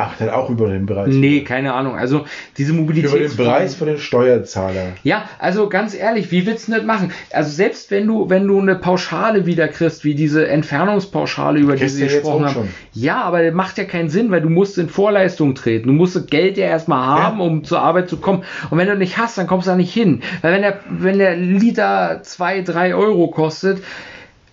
Ach, 0.00 0.14
dann 0.16 0.30
auch 0.30 0.48
über 0.48 0.68
den 0.68 0.86
Preis. 0.86 1.08
Nee, 1.12 1.40
keine 1.40 1.74
Ahnung. 1.74 1.96
Also 1.96 2.24
diese 2.56 2.72
Mobilität. 2.72 3.10
Über 3.10 3.18
den 3.18 3.36
Preis 3.36 3.74
für 3.74 3.84
den 3.84 3.98
Steuerzahler. 3.98 4.92
Ja, 5.02 5.24
also 5.40 5.68
ganz 5.68 5.92
ehrlich, 5.92 6.30
wie 6.30 6.46
willst 6.46 6.68
du 6.68 6.72
das 6.72 6.84
machen? 6.84 7.10
Also 7.32 7.50
selbst 7.50 7.90
wenn 7.90 8.06
du, 8.06 8.30
wenn 8.30 8.46
du 8.46 8.60
eine 8.60 8.76
Pauschale 8.76 9.44
wieder 9.44 9.66
kriegst, 9.66 10.04
wie 10.04 10.14
diese 10.14 10.46
Entfernungspauschale, 10.46 11.58
über 11.58 11.74
die 11.74 11.88
sie 11.88 12.04
jetzt 12.04 12.12
gesprochen 12.14 12.44
haben. 12.46 12.54
schon. 12.54 12.68
Ja, 12.92 13.22
aber 13.22 13.42
das 13.42 13.52
macht 13.52 13.76
ja 13.78 13.84
keinen 13.84 14.08
Sinn, 14.08 14.30
weil 14.30 14.40
du 14.40 14.48
musst 14.48 14.78
in 14.78 14.88
Vorleistung 14.88 15.56
treten. 15.56 15.88
Du 15.88 15.92
musst 15.94 16.14
das 16.14 16.26
Geld 16.26 16.56
ja 16.58 16.66
erstmal 16.66 17.04
haben, 17.04 17.38
Ja. 17.40 17.44
um 17.44 17.64
zur 17.64 17.80
Arbeit 17.80 18.08
zu 18.08 18.18
kommen. 18.18 18.44
Und 18.70 18.78
wenn 18.78 18.86
du 18.86 18.96
nicht 18.96 19.18
hast, 19.18 19.36
dann 19.36 19.48
kommst 19.48 19.66
du 19.66 19.72
da 19.72 19.76
nicht 19.76 19.92
hin. 19.92 20.22
Weil 20.42 20.52
wenn 20.54 20.62
der, 20.62 20.78
wenn 20.88 21.18
der 21.18 21.36
Liter 21.36 22.20
zwei, 22.22 22.62
drei 22.62 22.94
Euro 22.94 23.28
kostet, 23.28 23.82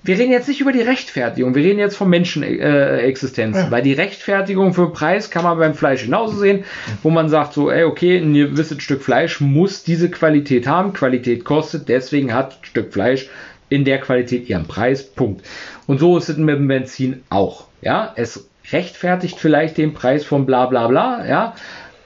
wir 0.06 0.18
reden 0.20 0.32
jetzt 0.32 0.48
nicht 0.48 0.62
über 0.62 0.72
die 0.72 0.82
Rechtfertigung, 0.82 1.56
wir 1.56 1.63
reden 1.63 1.80
jetzt 1.80 1.98
von 1.98 2.10
Menschenexistenzen, 2.10 3.63
Ja. 3.65 3.72
weil 3.72 3.82
die 3.82 3.94
Rechtfertigung 3.94 4.74
für 4.74 4.91
Preis 4.91 5.30
kann 5.30 5.44
man 5.44 5.58
beim 5.58 5.74
Fleisch 5.74 6.06
genauso 6.06 6.38
sehen, 6.38 6.63
wo 7.04 7.10
man 7.10 7.28
sagt 7.30 7.54
so, 7.54 7.72
ey, 7.72 7.84
okay, 7.84 8.18
ein 8.18 8.34
gewisses 8.34 8.82
Stück 8.84 9.02
Fleisch 9.02 9.41
muss 9.41 9.84
diese 9.84 10.10
Qualität 10.10 10.68
haben, 10.68 10.94
Qualität 10.94 11.44
kostet, 11.44 11.89
deswegen 11.89 12.34
hat 12.34 12.52
ein 12.62 12.65
Stück 12.65 12.94
Fleisch 12.94 13.30
in 13.70 13.84
der 13.84 14.00
Qualität 14.00 14.48
ihren 14.48 14.65
Preis, 14.68 15.04
Punkt. 15.04 15.44
Und 15.88 16.00
so 16.00 16.18
ist 16.18 16.30
es 16.30 16.38
mit 16.38 16.56
dem 16.56 16.68
Benzin 16.68 17.24
auch, 17.30 17.65
ja, 17.82 18.13
es 18.15 18.48
rechtfertigt 18.72 19.38
vielleicht 19.39 19.78
den 19.78 19.94
Preis 19.94 20.24
von 20.24 20.46
bla 20.46 20.68
bla 20.68 20.88
bla, 20.88 21.26
ja, 21.28 21.56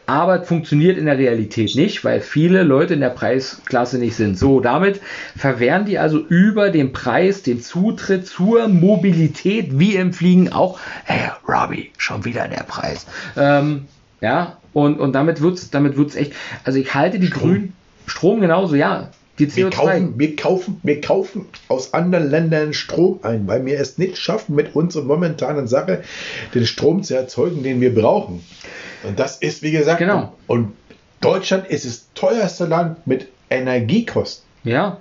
aber 0.09 0.41
es 0.41 0.47
funktioniert 0.47 0.97
in 0.97 1.05
der 1.05 1.19
Realität 1.19 1.75
nicht, 1.75 2.03
weil 2.03 2.19
viele 2.19 2.63
Leute 2.63 2.95
in 2.95 2.99
der 2.99 3.11
Preisklasse 3.11 3.99
nicht 3.99 4.15
sind. 4.15 4.39
So, 4.39 4.59
damit 4.59 4.99
verwehren 5.37 5.85
die 5.85 5.99
also 5.99 6.17
über 6.17 6.71
den 6.71 6.93
Preis 6.93 7.43
den 7.43 7.61
Zutritt 7.61 8.25
zur 8.25 8.67
Mobilität, 8.69 9.77
wie 9.77 9.95
im 9.95 10.11
Fliegen 10.11 10.51
auch. 10.51 10.79
Hey, 11.05 11.29
Robbie, 11.47 11.91
schon 11.99 12.25
wieder 12.25 12.47
der 12.47 12.63
Preis. 12.63 13.05
Ähm, 13.37 13.85
ja, 14.19 14.57
und, 14.73 14.99
und 14.99 15.13
damit 15.13 15.41
wird's, 15.41 15.69
damit 15.69 15.95
wird's 15.95 16.15
echt, 16.15 16.33
also 16.63 16.79
ich 16.79 16.95
halte 16.95 17.19
die 17.19 17.29
Grünen, 17.29 17.73
Strom 18.07 18.41
genauso, 18.41 18.75
ja, 18.75 19.11
die 19.39 19.55
Wir 19.55 19.69
CO2. 19.69 19.71
kaufen, 19.71 20.13
wir, 20.17 20.35
kaufen, 20.35 20.79
wir 20.83 21.01
kaufen 21.01 21.45
aus 21.67 21.93
anderen 21.93 22.29
Ländern 22.29 22.73
Strom 22.73 23.19
ein, 23.23 23.47
weil 23.47 23.65
wir 23.65 23.79
es 23.79 23.97
nicht 23.97 24.17
schaffen, 24.17 24.55
mit 24.55 24.75
unserer 24.75 25.03
momentanen 25.05 25.67
Sache 25.67 26.03
den 26.53 26.65
Strom 26.65 27.03
zu 27.03 27.15
erzeugen, 27.15 27.63
den 27.63 27.81
wir 27.81 27.93
brauchen. 27.95 28.43
Und 29.03 29.17
das 29.19 29.37
ist, 29.37 29.63
wie 29.63 29.71
gesagt, 29.71 29.99
Genau. 29.99 30.33
und 30.47 30.73
Deutschland 31.21 31.67
ist 31.67 31.85
das 31.85 32.07
teuerste 32.15 32.65
Land 32.65 33.05
mit 33.07 33.27
Energiekosten. 33.49 34.45
Ja. 34.63 34.97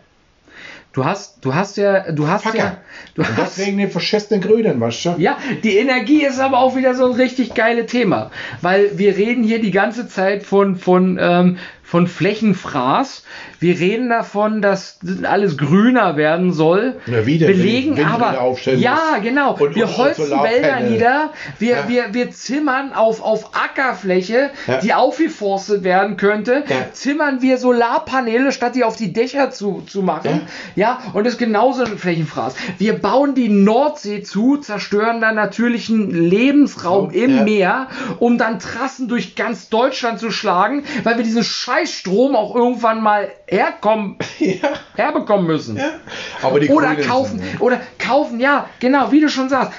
Du 0.95 1.05
hast, 1.05 1.45
du 1.45 1.55
hast 1.55 1.77
ja, 1.77 2.11
du 2.11 2.27
hast 2.27 2.45
ja, 2.47 2.51
Facker. 2.51 2.77
du 3.15 3.23
Und 3.23 3.37
hast, 3.37 3.59
deswegen 3.59 3.79
den 3.79 3.91
verschissenen 3.91 4.41
Grünen, 4.41 4.81
weißt 4.81 5.05
du? 5.05 5.15
Ja, 5.19 5.39
die 5.63 5.77
Energie 5.77 6.25
ist 6.25 6.41
aber 6.41 6.59
auch 6.59 6.75
wieder 6.77 6.95
so 6.95 7.05
ein 7.05 7.13
richtig 7.13 7.55
geiles 7.55 7.91
Thema, 7.91 8.31
weil 8.63 8.99
wir 8.99 9.17
reden 9.17 9.45
hier 9.45 9.61
die 9.61 9.71
ganze 9.71 10.09
Zeit 10.09 10.43
von 10.43 10.77
von 10.77 11.19
ähm, 11.21 11.59
von 11.89 12.07
Flächenfraß. 12.07 13.23
Wir 13.61 13.79
reden 13.81 14.11
davon, 14.11 14.61
dass 14.61 14.99
alles 15.23 15.57
grüner 15.57 16.17
werden 16.19 16.53
soll. 16.53 16.97
Ja, 17.07 17.25
wieder, 17.25 17.47
belegen 17.47 17.97
Windräder 17.97 18.15
aber 18.15 18.55
ja 18.77 19.19
genau. 19.23 19.55
Und- 19.57 19.75
wir 19.75 19.97
holzen. 19.97 20.31
Wälder 20.31 20.81
nieder. 20.81 21.31
Wir 21.59 21.77
Ja. 21.77 21.89
wir 21.89 22.05
wir 22.15 22.31
zimmern 22.31 22.93
auf 22.93 23.23
auf 23.23 23.53
Ackerfläche, 23.55 24.51
Ja. 24.67 24.79
die 24.81 24.93
aufgeforstet 24.93 25.83
werden 25.83 26.19
könnte. 26.19 26.63
Ja. 26.69 26.93
Zimmern 26.93 27.41
wir 27.41 27.57
Solarpaneele, 27.57 28.53
statt 28.53 28.75
die 28.75 28.85
auf 28.85 28.97
die 28.97 29.13
Dächer 29.15 29.51
zu 29.51 29.83
zu 29.87 30.03
machen. 30.03 30.43
Ja, 30.77 30.99
und 31.15 31.25
das 31.25 31.35
ist 31.35 31.39
genauso 31.39 31.85
ein 31.85 31.97
Flächenfraß. 31.97 32.55
Wir 32.77 32.99
bauen 32.99 33.35
die 33.35 33.49
Nordsee 33.49 34.23
zu, 34.23 34.59
zerstören 34.59 35.23
dann 35.23 35.37
natürlichen 35.37 36.11
Lebensraum 36.11 37.11
im 37.13 37.37
Ja. 37.39 37.45
Meer, 37.45 37.87
um 38.19 38.37
dann 38.37 38.59
Trassen 38.59 39.09
durch 39.09 39.37
ganz 39.37 39.71
Deutschland 39.71 40.19
zu 40.21 40.31
schlagen, 40.31 40.85
weil 41.05 41.17
wir 41.17 41.25
diesen 41.25 41.45
Scheißstrom 41.79 42.35
auch 42.37 42.55
irgendwann 42.55 43.03
mal 43.03 43.29
herkommen, 43.47 44.17
Ja. 44.39 44.69
herbekommen 44.97 45.47
müssen. 45.47 45.81
Aber 46.43 46.61
die 46.61 46.69
Oder 46.69 46.97
kaufen, 46.97 47.39
sind, 47.39 47.61
oder 47.61 47.81
kaufen, 47.99 48.41
ja, 48.41 48.67
genau, 48.81 49.11
wie 49.13 49.21
du 49.21 49.29
schon 49.29 49.49
sagst. 49.49 49.73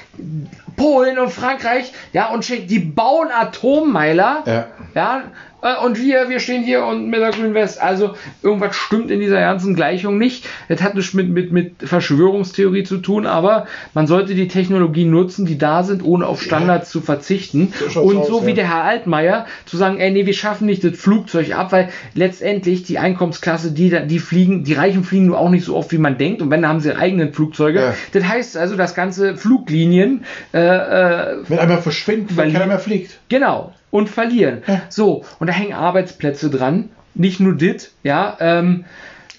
Polen 0.76 1.20
und 1.20 1.30
Frankreich, 1.32 1.92
ja, 2.14 2.30
und 2.30 2.48
die 2.48 2.80
bauen 2.80 3.30
Atommeiler, 3.32 4.44
Ja. 4.46 4.68
ja, 4.96 5.24
und 5.62 6.02
wir, 6.02 6.30
wir 6.30 6.40
stehen 6.40 6.64
hier 6.64 6.86
und 6.86 7.10
mit 7.10 7.20
der 7.20 7.32
Grünen 7.32 7.54
West. 7.54 7.82
Also 7.82 8.16
irgendwas 8.42 8.76
stimmt 8.76 9.12
in 9.12 9.20
dieser 9.20 9.42
ganzen 9.42 9.76
Gleichung 9.76 10.18
nicht. 10.18 10.46
Das 10.70 10.82
hat 10.82 10.96
nichts 10.96 11.14
mit, 11.14 11.30
mit, 11.30 11.52
mit 11.52 11.74
Verschwörungstheorie 11.84 12.84
zu 12.84 12.98
tun, 12.98 13.26
aber 13.26 13.68
man 13.94 14.08
sollte 14.08 14.36
die 14.36 14.48
Technologien 14.48 15.10
nutzen, 15.10 15.46
die 15.46 15.58
da 15.58 15.84
sind, 15.84 16.04
ohne 16.04 16.28
auf 16.28 16.42
Standards 16.42 16.90
zu 16.90 17.02
verzichten. 17.02 17.74
So 17.90 18.02
und 18.02 18.18
aus, 18.18 18.28
so 18.28 18.46
wie 18.46 18.52
ja. 18.52 18.56
der 18.56 18.70
Herr 18.70 18.84
Altmaier 18.84 19.46
zu 19.66 19.76
sagen, 19.76 19.98
ey, 20.00 20.12
nee, 20.12 20.26
wir 20.26 20.34
schaffen 20.34 20.66
nicht 20.66 20.84
das 20.84 20.98
Flugzeug 20.98 21.54
ab, 21.54 21.72
weil 21.72 21.90
letztendlich 22.14 22.84
die 22.84 23.00
Einkommensklasse, 23.00 23.72
die, 23.72 24.08
die 24.08 24.20
fliegen, 24.20 24.64
die 24.64 24.74
Reichen 24.74 25.04
fliegen 25.04 25.26
nur 25.26 25.40
auch 25.40 25.50
nicht 25.50 25.66
so 25.66 25.76
oft, 25.76 25.92
wie 25.92 25.98
man 25.98 26.18
denkt. 26.18 26.42
Und 26.42 26.52
wenn, 26.52 26.62
dann 26.62 26.70
haben 26.70 26.80
sie 26.80 26.90
ihre 26.90 27.00
eigenen 27.00 27.34
Flugzeuge. 27.34 27.80
Ja. 27.80 27.94
Das 28.14 28.24
heißt 28.24 28.58
also, 28.58 28.76
dass 28.76 28.96
ganze 28.96 29.36
Fluglinien 29.36 30.24
äh, 30.54 30.60
äh, 30.60 31.38
Wenn 31.48 31.60
einmal 31.60 31.82
verschwinden, 31.82 32.38
weil 32.38 32.46
Weil- 32.46 32.54
keiner 32.54 32.68
mehr 32.68 32.80
fliegt. 32.80 33.20
Genau. 33.28 33.74
Und 33.92 34.10
verlieren. 34.10 34.62
Ja. 34.68 34.82
So, 34.90 35.24
und 35.40 35.48
da 35.48 35.54
hängen 35.54 35.74
Arbeitsplätze 35.74 36.50
dran. 36.50 36.90
nicht 37.16 37.40
nur 37.40 37.54
dit, 37.56 37.92
ja, 38.04 38.38
ähm, 38.40 38.86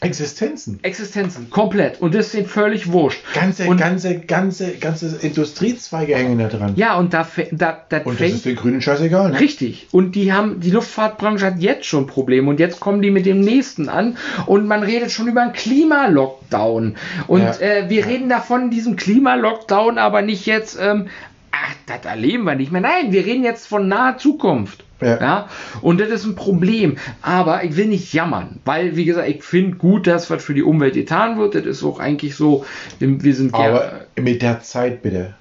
Existenzen. 0.02 0.78
Existenzen, 0.82 1.50
komplett. 1.50 2.00
Und 2.00 2.14
das 2.14 2.26
ist 2.26 2.34
denen 2.34 2.46
völlig 2.46 2.90
wurscht. 2.90 3.22
Ganze, 3.34 3.66
und, 3.66 3.76
ganze, 3.76 4.18
ganze, 4.20 4.72
ganze 4.78 5.18
Industriezweige 5.20 6.16
hängen 6.16 6.38
da 6.38 6.48
dran. 6.48 6.72
Ja, 6.76 6.96
und 6.96 7.12
da, 7.12 7.26
da, 7.52 7.78
da 7.86 7.98
Und 8.04 8.18
das 8.18 8.30
ist 8.30 8.46
den 8.46 8.56
Grünen 8.56 8.80
scheißegal, 8.80 9.32
ne? 9.32 9.40
Richtig. 9.40 9.88
Und 9.92 10.14
die 10.14 10.32
haben, 10.32 10.60
die 10.60 10.70
Luftfahrtbranche 10.70 11.44
hat 11.44 11.58
jetzt 11.58 11.84
schon 11.84 12.06
Probleme 12.06 12.48
und 12.48 12.58
jetzt 12.58 12.80
kommen 12.80 13.02
die 13.02 13.10
mit 13.10 13.26
dem 13.26 13.40
nächsten 13.40 13.90
an 13.90 14.16
und 14.46 14.66
man 14.66 14.82
redet 14.82 15.10
schon 15.10 15.28
über 15.28 15.42
einen 15.42 15.52
Klimalockdown. 15.52 16.96
Und 17.26 17.42
Ja. 17.42 17.52
äh, 17.60 17.90
wir 17.90 18.06
reden 18.06 18.30
davon, 18.30 18.70
diesem 18.70 18.96
Klimalockdown, 18.96 19.98
aber 19.98 20.22
nicht 20.22 20.46
jetzt, 20.46 20.78
ähm, 20.80 21.08
ach, 21.52 21.74
das 21.86 22.04
erleben 22.04 22.44
wir 22.44 22.54
nicht 22.54 22.72
mehr. 22.72 22.80
Nein, 22.80 23.10
wir 23.12 23.24
reden 23.26 23.44
jetzt 23.44 23.66
von 23.66 23.88
naher 23.88 24.18
Zukunft. 24.18 24.84
Ja. 25.02 25.48
und 25.80 25.98
das 25.98 26.10
ist 26.10 26.26
ein 26.26 26.34
Problem. 26.34 26.96
Aber 27.22 27.64
ich 27.64 27.74
will 27.76 27.86
nicht 27.86 28.12
jammern, 28.12 28.58
weil, 28.66 28.96
wie 28.96 29.06
gesagt, 29.06 29.30
ich 29.30 29.42
finde 29.42 29.78
gut, 29.78 30.06
dass 30.06 30.28
was 30.28 30.44
für 30.44 30.52
die 30.52 30.62
Umwelt 30.62 30.92
getan 30.92 31.38
wird. 31.38 31.54
Das 31.54 31.64
ist 31.64 31.82
auch 31.84 31.98
eigentlich 32.00 32.34
so, 32.36 32.66
wir 32.98 33.34
sind 33.34 33.52
ja 33.52 33.58
Aber 33.58 33.92
mit 34.20 34.42
der 34.42 34.60
Zeit 34.60 35.00
bitte. 35.00 35.32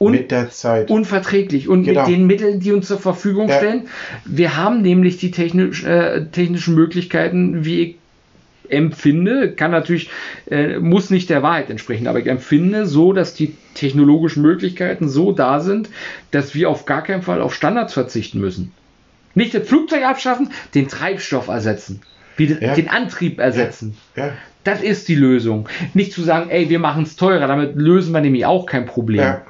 un 0.00 0.12
mit 0.12 0.30
der 0.30 0.48
Zeit. 0.48 0.90
unverträglich 0.90 1.68
und 1.68 1.84
Genau. 1.84 2.06
mit 2.06 2.16
den 2.16 2.26
Mitteln, 2.26 2.60
die 2.60 2.72
uns 2.72 2.88
zur 2.88 2.98
Verfügung 2.98 3.50
Ja. 3.50 3.58
stellen. 3.58 3.88
Wir 4.24 4.56
haben 4.56 4.80
nämlich 4.80 5.18
die 5.18 5.30
technisch, 5.30 5.84
äh, 5.84 6.24
technischen 6.32 6.74
Möglichkeiten, 6.74 7.66
wie 7.66 7.80
ich 7.82 7.96
empfinde, 8.68 9.52
kann 9.52 9.70
natürlich, 9.70 10.10
äh, 10.50 10.78
muss 10.78 11.10
nicht 11.10 11.30
der 11.30 11.42
Wahrheit 11.42 11.70
entsprechen, 11.70 12.06
aber 12.06 12.18
ich 12.18 12.26
empfinde 12.26 12.86
so, 12.86 13.12
dass 13.12 13.34
die 13.34 13.54
technologischen 13.74 14.42
Möglichkeiten 14.42 15.08
so 15.08 15.32
da 15.32 15.60
sind, 15.60 15.88
dass 16.30 16.54
wir 16.54 16.70
auf 16.70 16.86
gar 16.86 17.02
keinen 17.02 17.22
Fall 17.22 17.40
auf 17.40 17.54
Standards 17.54 17.92
verzichten 17.92 18.40
müssen. 18.40 18.72
Nicht 19.34 19.54
das 19.54 19.66
Flugzeug 19.68 20.04
abschaffen, 20.04 20.50
den 20.74 20.88
Treibstoff 20.88 21.48
ersetzen, 21.48 22.00
wie 22.36 22.46
den, 22.46 22.60
Ja. 22.62 22.74
den 22.74 22.88
Antrieb 22.88 23.38
ersetzen. 23.38 23.96
ja. 24.16 24.32
Das 24.62 24.80
ist 24.82 25.08
die 25.08 25.14
Lösung. 25.14 25.68
Nicht 25.92 26.14
zu 26.14 26.22
sagen, 26.22 26.48
ey, 26.48 26.70
wir 26.70 26.78
machen 26.78 27.02
es 27.02 27.16
teurer, 27.16 27.46
damit 27.48 27.76
lösen 27.76 28.12
wir 28.14 28.22
nämlich 28.22 28.46
auch 28.46 28.64
kein 28.64 28.86
Problem. 28.86 29.20
Ja. 29.20 29.42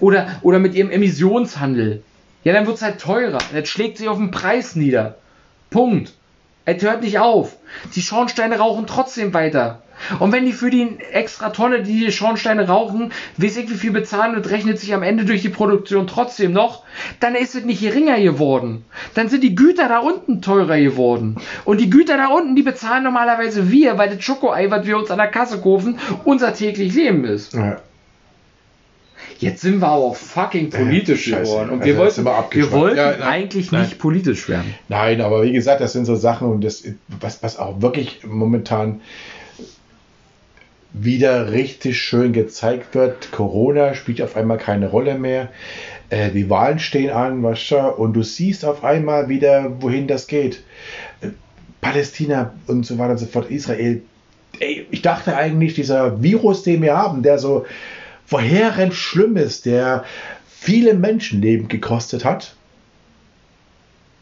Oder, 0.00 0.26
oder 0.42 0.58
mit 0.58 0.74
ihrem 0.74 0.90
Emissionshandel. 0.90 2.02
Ja, 2.42 2.52
dann 2.52 2.66
wird 2.66 2.76
es 2.76 2.82
halt 2.82 3.00
teurer. 3.00 3.38
Das 3.54 3.68
schlägt 3.68 3.98
sich 3.98 4.08
auf 4.08 4.16
den 4.18 4.32
Preis 4.32 4.74
nieder. 4.74 5.18
Punkt. 5.70 6.14
Es 6.64 6.82
hört 6.82 7.02
nicht 7.02 7.18
auf. 7.18 7.56
Die 7.94 8.02
Schornsteine 8.02 8.58
rauchen 8.58 8.86
trotzdem 8.86 9.34
weiter. 9.34 9.82
Und 10.18 10.32
wenn 10.32 10.46
die 10.46 10.52
für 10.52 10.70
die 10.70 10.98
extra 11.12 11.50
Tonne, 11.50 11.82
die 11.82 12.00
die 12.00 12.12
Schornsteine 12.12 12.66
rauchen, 12.66 13.12
weiß 13.36 13.58
ich 13.58 13.70
wie 13.70 13.74
viel 13.74 13.92
bezahlen 13.92 14.34
und 14.34 14.48
rechnet 14.48 14.78
sich 14.78 14.94
am 14.94 15.02
Ende 15.02 15.24
durch 15.24 15.42
die 15.42 15.50
Produktion 15.50 16.06
trotzdem 16.06 16.52
noch, 16.52 16.84
dann 17.20 17.34
ist 17.34 17.54
es 17.54 17.64
nicht 17.64 17.82
geringer 17.82 18.18
geworden. 18.18 18.84
Dann 19.14 19.28
sind 19.28 19.42
die 19.42 19.54
Güter 19.54 19.88
da 19.88 19.98
unten 19.98 20.40
teurer 20.40 20.78
geworden. 20.78 21.36
Und 21.64 21.80
die 21.80 21.90
Güter 21.90 22.16
da 22.16 22.28
unten, 22.28 22.56
die 22.56 22.62
bezahlen 22.62 23.04
normalerweise 23.04 23.70
wir, 23.70 23.98
weil 23.98 24.14
das 24.14 24.24
Schokoei, 24.24 24.70
was 24.70 24.86
wir 24.86 24.96
uns 24.96 25.10
an 25.10 25.18
der 25.18 25.28
Kasse 25.28 25.60
kaufen, 25.60 25.98
unser 26.24 26.54
täglich 26.54 26.94
Leben 26.94 27.24
ist. 27.24 27.54
ja. 27.54 27.80
Jetzt 29.40 29.62
sind 29.62 29.80
wir 29.80 29.88
aber 29.88 30.04
auch 30.04 30.16
fucking 30.16 30.70
politisch 30.70 31.24
Scheiße. 31.30 31.42
geworden. 31.50 31.70
Und 31.70 31.82
Also 31.82 31.96
wir 31.96 32.04
jetzt 32.04 32.24
wollten, 32.24 32.56
wir 32.56 32.72
wollten 32.72 32.96
Ja, 32.96 33.10
nein. 33.12 33.22
eigentlich 33.22 33.72
Nein. 33.72 33.82
nicht 33.82 33.98
politisch 33.98 34.48
werden. 34.48 34.74
Nein, 34.88 35.20
aber 35.20 35.42
wie 35.42 35.52
gesagt, 35.52 35.80
das 35.80 35.92
sind 35.94 36.04
so 36.04 36.14
Sachen 36.14 36.48
und 36.48 36.62
das, 36.62 36.84
was, 37.20 37.42
was 37.42 37.58
auch 37.58 37.80
wirklich 37.80 38.20
momentan 38.26 39.00
wieder 40.92 41.52
richtig 41.52 41.98
schön 42.00 42.32
gezeigt 42.32 42.94
wird. 42.94 43.30
Corona 43.32 43.94
spielt 43.94 44.20
auf 44.22 44.36
einmal 44.36 44.58
keine 44.58 44.88
Rolle 44.88 45.16
mehr. 45.16 45.48
Äh, 46.10 46.30
die 46.30 46.50
Wahlen 46.50 46.80
stehen 46.80 47.10
an, 47.10 47.42
weißt 47.42 47.70
du, 47.70 47.76
und 47.92 48.14
du 48.14 48.22
siehst 48.22 48.64
auf 48.64 48.82
einmal 48.82 49.28
wieder, 49.28 49.80
wohin 49.80 50.08
das 50.08 50.26
geht. 50.26 50.62
Äh, 51.20 51.28
Palästina 51.80 52.54
und 52.66 52.84
so 52.84 52.98
weiter 52.98 53.12
und 53.12 53.18
so 53.18 53.26
fort, 53.26 53.50
Israel. 53.50 54.02
Ey, 54.58 54.84
ich 54.90 55.00
dachte 55.02 55.36
eigentlich, 55.36 55.74
dieser 55.74 56.20
Virus, 56.22 56.64
den 56.64 56.82
wir 56.82 56.96
haben, 56.96 57.22
der 57.22 57.38
so 57.38 57.64
verheerend 58.30 58.94
schlimm 58.94 59.36
ist, 59.36 59.66
der 59.66 60.04
viele 60.48 60.94
Menschenleben 60.94 61.66
gekostet 61.68 62.24
hat, 62.24 62.54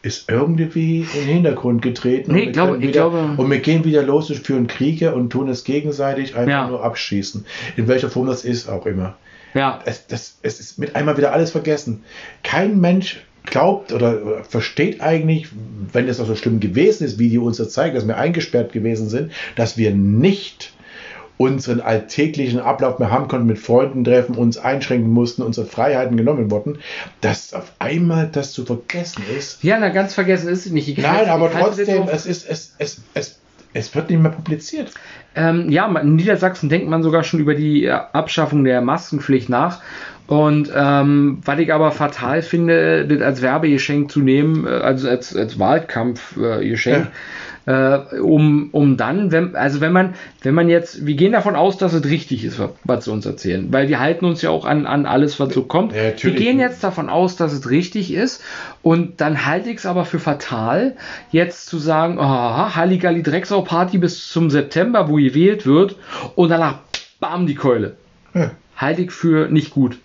ist 0.01 0.29
irgendwie 0.29 1.01
in 1.01 1.25
den 1.25 1.27
Hintergrund 1.35 1.81
getreten. 1.81 2.31
Nee, 2.33 2.39
und 2.39 2.45
wir 2.47 2.51
glaube- 2.53 2.81
wieder, 2.81 2.91
glaube- 3.09 3.33
Und 3.41 3.51
wir 3.51 3.59
gehen 3.59 3.83
wieder 3.85 4.01
los 4.01 4.29
und 4.31 4.39
führen 4.39 4.67
Kriege 4.67 5.13
und 5.13 5.29
tun 5.29 5.47
es 5.49 5.63
gegenseitig 5.63 6.35
einfach 6.35 6.49
Ja. 6.49 6.67
nur 6.67 6.83
abschießen. 6.83 7.45
In 7.75 7.87
welcher 7.87 8.09
Form 8.09 8.25
das 8.27 8.45
ist, 8.45 8.67
auch 8.69 8.85
immer. 8.85 9.15
Ja, 9.53 9.79
Es, 9.85 10.07
das, 10.07 10.37
es 10.41 10.59
ist 10.59 10.79
mit 10.79 10.95
einmal 10.95 11.17
wieder 11.17 11.33
alles 11.33 11.51
vergessen. 11.51 12.03
Kein 12.43 12.79
Mensch 12.79 13.21
glaubt 13.45 13.91
oder, 13.91 14.21
oder 14.25 14.43
versteht 14.43 15.01
eigentlich, 15.01 15.47
wenn 15.91 16.07
es 16.07 16.19
auch 16.19 16.27
so 16.27 16.35
schlimm 16.35 16.59
gewesen 16.59 17.03
ist, 17.05 17.19
wie 17.19 17.29
die 17.29 17.37
uns 17.37 17.57
das 17.57 17.71
zeigen, 17.71 17.95
dass 17.95 18.07
wir 18.07 18.17
eingesperrt 18.17 18.71
gewesen 18.71 19.09
sind, 19.09 19.31
dass 19.55 19.75
wir 19.77 19.91
nicht 19.91 20.71
unseren 21.39 21.79
alltäglichen 21.79 22.59
Ablauf 22.59 22.99
mehr 22.99 23.11
haben 23.11 23.29
konnten, 23.29 23.47
mit 23.47 23.59
Freunden 23.59 24.03
treffen, 24.03 24.35
uns 24.35 24.57
einschränken 24.57 25.09
mussten, 25.09 25.41
unsere 25.41 25.65
Freiheiten 25.65 26.17
genommen 26.17 26.51
wurden, 26.51 26.79
dass 27.21 27.53
auf 27.53 27.71
einmal 27.79 28.27
das 28.29 28.51
zu 28.51 28.65
vergessen 28.65 29.23
ist. 29.37 29.63
ja, 29.63 29.79
na, 29.79 29.87
ganz 29.87 30.13
vergessen 30.13 30.49
ist 30.49 30.65
es 30.65 30.71
nicht. 30.73 30.89
Ich 30.89 30.97
Nein, 30.97 31.29
aber 31.29 31.49
trotzdem, 31.49 32.09
es 32.11 32.25
ist, 32.25 32.45
es, 32.49 32.75
es, 32.77 33.01
es, 33.13 33.39
es 33.71 33.95
wird 33.95 34.09
nicht 34.09 34.21
mehr 34.21 34.31
publiziert. 34.31 34.91
Ähm, 35.33 35.69
ja, 35.69 35.87
in 35.97 36.17
Niedersachsen 36.17 36.67
denkt 36.67 36.89
man 36.89 37.03
sogar 37.03 37.23
schon 37.23 37.39
über 37.39 37.55
die 37.55 37.85
äh, 37.85 37.91
Abschaffung 37.91 38.65
der 38.65 38.81
Maskenpflicht 38.81 39.47
nach. 39.47 39.79
Und 40.27 40.69
ähm, 40.75 41.39
was 41.45 41.57
ich 41.57 41.73
aber 41.73 41.91
fatal 41.91 42.41
finde, 42.41 43.07
das 43.07 43.21
als 43.21 43.41
Werbegeschenk 43.41 44.11
zu 44.11 44.19
nehmen, 44.19 44.67
äh, 44.67 44.71
also 44.71 45.07
als, 45.07 45.33
als 45.33 45.57
Wahlkampfgeschenk, 45.57 47.05
äh, 47.05 47.09
äh, 47.69 48.19
um, 48.19 48.69
um 48.71 48.97
dann, 48.97 49.31
wenn, 49.31 49.55
also 49.55 49.79
wenn 49.79 49.91
man, 49.91 50.15
wenn 50.41 50.55
man 50.55 50.69
jetzt, 50.69 51.05
wir 51.05 51.13
gehen 51.13 51.33
davon 51.33 51.55
aus, 51.55 51.77
dass 51.77 51.93
es 51.93 52.03
richtig 52.05 52.43
ist, 52.43 52.59
was, 52.83 53.05
sie 53.05 53.11
uns 53.11 53.27
erzählen, 53.27 53.71
weil 53.71 53.87
wir 53.87 53.99
halten 53.99 54.25
uns 54.25 54.41
ja 54.41 54.49
auch 54.49 54.65
an, 54.65 54.87
an 54.87 55.05
alles, 55.05 55.39
was 55.39 55.53
so 55.53 55.61
kommt. 55.61 55.93
Ja, 55.93 56.11
wir 56.19 56.31
gehen 56.31 56.59
jetzt 56.59 56.83
davon 56.83 57.09
aus, 57.09 57.35
dass 57.35 57.53
es 57.53 57.69
richtig 57.69 58.11
ist 58.11 58.41
und 58.81 59.21
dann 59.21 59.45
halte 59.45 59.69
ich 59.69 59.77
es 59.77 59.85
aber 59.85 60.05
für 60.05 60.17
fatal, 60.17 60.95
jetzt 61.31 61.67
zu 61.67 61.77
sagen, 61.77 62.17
oh, 62.17 62.23
Halligalli 62.23 63.21
Drecksau 63.21 63.61
Party 63.61 63.99
bis 63.99 64.29
zum 64.29 64.49
September, 64.49 65.07
wo 65.07 65.17
gewählt 65.17 65.67
wird 65.67 65.95
und 66.35 66.49
danach 66.49 66.79
bam 67.19 67.45
die 67.45 67.55
Keule. 67.55 67.97
Ja. 68.33 68.49
Halte 68.77 69.03
ich 69.03 69.11
für 69.11 69.47
nicht 69.47 69.69
gut. 69.69 69.99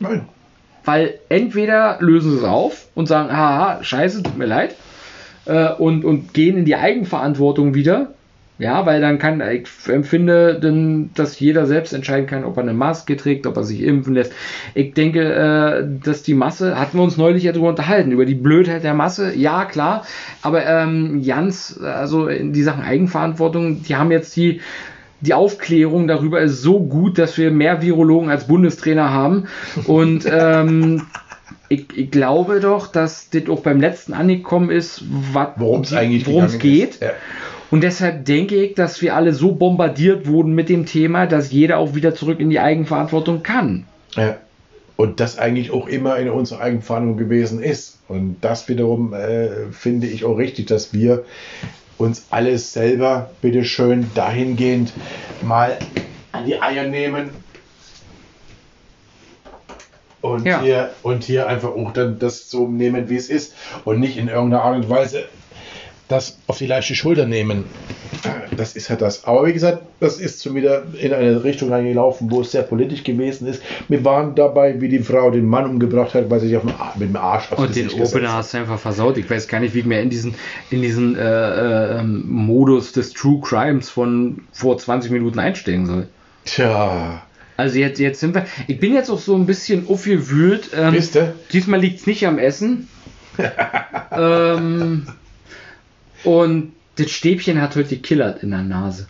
Nein. 0.00 0.28
Weil 0.84 1.14
entweder 1.30 1.96
lösen 2.00 2.32
sie 2.32 2.38
es 2.38 2.44
auf 2.44 2.88
und 2.94 3.06
sagen, 3.06 3.34
haha, 3.34 3.82
scheiße, 3.82 4.22
tut 4.22 4.36
mir 4.36 4.44
leid, 4.44 4.74
äh, 5.46 5.72
und, 5.72 6.04
und 6.04 6.34
gehen 6.34 6.56
in 6.56 6.64
die 6.64 6.76
Eigenverantwortung 6.76 7.74
wieder. 7.74 8.14
Ja, 8.56 8.86
weil 8.86 9.00
dann 9.00 9.18
kann, 9.18 9.40
ich 9.40 9.66
empfinde, 9.88 10.60
denn, 10.60 11.10
dass 11.14 11.40
jeder 11.40 11.66
selbst 11.66 11.92
entscheiden 11.92 12.28
kann, 12.28 12.44
ob 12.44 12.56
er 12.56 12.62
eine 12.62 12.72
Maske 12.72 13.16
trägt, 13.16 13.48
ob 13.48 13.56
er 13.56 13.64
sich 13.64 13.82
impfen 13.82 14.14
lässt. 14.14 14.32
Ich 14.74 14.94
denke, 14.94 15.34
äh, 15.34 15.84
dass 16.04 16.22
die 16.22 16.34
Masse, 16.34 16.78
hatten 16.78 16.96
wir 16.96 17.02
uns 17.02 17.16
neulich 17.16 17.42
ja 17.42 17.50
darüber 17.50 17.70
unterhalten, 17.70 18.12
über 18.12 18.26
die 18.26 18.36
Blödheit 18.36 18.84
der 18.84 18.94
Masse, 18.94 19.34
ja, 19.34 19.64
klar, 19.64 20.06
aber 20.40 20.64
ähm, 20.66 21.18
Jans, 21.18 21.80
also 21.82 22.28
die 22.28 22.62
Sachen 22.62 22.84
Eigenverantwortung, 22.84 23.82
die 23.82 23.96
haben 23.96 24.12
jetzt 24.12 24.36
die, 24.36 24.60
die 25.20 25.34
Aufklärung 25.34 26.06
darüber 26.06 26.40
ist 26.40 26.62
so 26.62 26.80
gut, 26.80 27.18
dass 27.18 27.36
wir 27.38 27.50
mehr 27.50 27.82
Virologen 27.82 28.30
als 28.30 28.46
Bundestrainer 28.46 29.10
haben. 29.10 29.48
Und 29.86 30.26
ähm, 30.30 31.02
ich, 31.68 31.86
ich 31.96 32.10
glaube 32.10 32.60
doch, 32.60 32.86
dass 32.86 33.30
das 33.30 33.48
auch 33.48 33.60
beim 33.60 33.80
letzten 33.80 34.12
angekommen 34.12 34.70
ist, 34.70 35.04
Worum 35.56 35.82
es 35.82 35.92
eigentlich 35.92 36.26
worum 36.26 36.44
es 36.44 36.58
geht. 36.58 37.00
Ja. 37.00 37.10
Und 37.70 37.82
deshalb 37.82 38.24
denke 38.24 38.56
ich, 38.56 38.74
dass 38.74 39.02
wir 39.02 39.16
alle 39.16 39.32
so 39.32 39.52
bombardiert 39.52 40.26
wurden 40.26 40.54
mit 40.54 40.68
dem 40.68 40.86
Thema, 40.86 41.26
dass 41.26 41.50
jeder 41.50 41.78
auch 41.78 41.94
wieder 41.94 42.14
zurück 42.14 42.38
in 42.38 42.50
die 42.50 42.60
Eigenverantwortung 42.60 43.42
kann. 43.42 43.86
Ja. 44.14 44.36
Und 44.96 45.18
das 45.18 45.38
eigentlich 45.38 45.72
auch 45.72 45.88
immer 45.88 46.16
in 46.18 46.30
unserer 46.30 46.60
Eigenverantwortung 46.60 47.16
gewesen 47.16 47.60
ist. 47.60 47.98
Und 48.06 48.36
das 48.42 48.68
wiederum 48.68 49.12
äh, 49.12 49.72
finde 49.72 50.06
ich 50.06 50.24
auch 50.24 50.36
richtig, 50.36 50.66
dass 50.66 50.92
wir 50.92 51.24
uns 51.98 52.26
alles 52.30 52.72
selber 52.72 53.30
bitteschön 53.42 54.06
dahingehend 54.14 54.92
mal 55.42 55.76
an 56.30 56.46
die 56.46 56.60
Eier 56.60 56.86
nehmen. 56.86 57.30
Und, 60.24 60.46
Ja. 60.46 60.62
hier, 60.62 60.90
und 61.02 61.22
hier 61.22 61.48
einfach 61.48 61.68
auch 61.68 61.92
dann 61.92 62.18
das 62.18 62.48
so 62.48 62.66
nehmen, 62.66 63.10
wie 63.10 63.16
es 63.16 63.28
ist. 63.28 63.54
Und 63.84 64.00
nicht 64.00 64.16
in 64.16 64.28
irgendeiner 64.28 64.62
Art 64.62 64.76
und 64.76 64.88
Weise 64.88 65.24
das 66.08 66.38
auf 66.46 66.56
die 66.56 66.66
leichte 66.66 66.94
Schulter 66.94 67.26
nehmen. 67.26 67.64
Das 68.56 68.74
ist 68.74 68.88
halt 68.88 69.02
das. 69.02 69.24
Aber 69.24 69.46
wie 69.46 69.52
gesagt, 69.52 69.82
das 70.00 70.18
ist 70.18 70.42
schon 70.42 70.54
wieder 70.54 70.84
in 70.98 71.12
eine 71.12 71.44
Richtung 71.44 71.70
reingelaufen, 71.70 72.30
wo 72.30 72.40
es 72.40 72.52
sehr 72.52 72.62
politisch 72.62 73.04
gewesen 73.04 73.46
ist. 73.48 73.62
Wir 73.88 74.02
waren 74.04 74.34
dabei, 74.34 74.80
wie 74.80 74.88
die 74.88 75.00
Frau 75.00 75.30
den 75.30 75.46
Mann 75.46 75.66
umgebracht 75.66 76.14
hat, 76.14 76.30
weil 76.30 76.40
sie 76.40 76.48
sich 76.48 76.56
auf 76.56 76.62
dem 76.62 76.72
Ar 76.72 76.94
mit 76.96 77.10
dem 77.10 77.16
Arsch 77.16 77.52
aufs 77.52 77.60
Und 77.60 77.76
den 77.76 77.90
Opener 77.90 78.32
hast 78.32 78.54
du 78.54 78.58
einfach 78.58 78.78
versaut. 78.78 79.18
Ich 79.18 79.28
weiß 79.28 79.46
gar 79.46 79.60
nicht, 79.60 79.74
wie 79.74 79.80
ich 79.80 79.86
mir 79.86 80.00
in 80.00 80.08
diesen, 80.08 80.34
in 80.70 80.80
diesen 80.80 81.16
äh, 81.16 81.20
äh, 81.20 81.98
ähm, 82.00 82.24
Modus 82.26 82.92
des 82.92 83.12
True 83.12 83.40
Crimes 83.42 83.90
von 83.90 84.40
vor 84.52 84.78
20 84.78 85.10
Minuten 85.10 85.38
einsteigen 85.38 85.84
soll. 85.86 86.08
Tja, 86.44 87.22
Also 87.56 87.78
jetzt, 87.78 88.00
jetzt 88.00 88.20
sind 88.20 88.34
wir. 88.34 88.46
Ich 88.66 88.80
bin 88.80 88.94
jetzt 88.94 89.10
auch 89.10 89.18
so 89.18 89.36
ein 89.36 89.46
bisschen 89.46 89.86
aufgewühlt. 89.88 90.70
Ähm? 90.74 90.94
Diesmal 91.52 91.80
liegt 91.80 92.00
es 92.00 92.06
nicht 92.06 92.26
am 92.26 92.38
Essen. 92.38 92.88
ähm, 94.12 95.06
Und 96.24 96.72
das 96.96 97.10
Stäbchen 97.10 97.60
hat 97.60 97.76
heute 97.76 97.90
gekillert 97.96 98.42
in 98.42 98.50
der 98.50 98.62
Nase. 98.62 99.08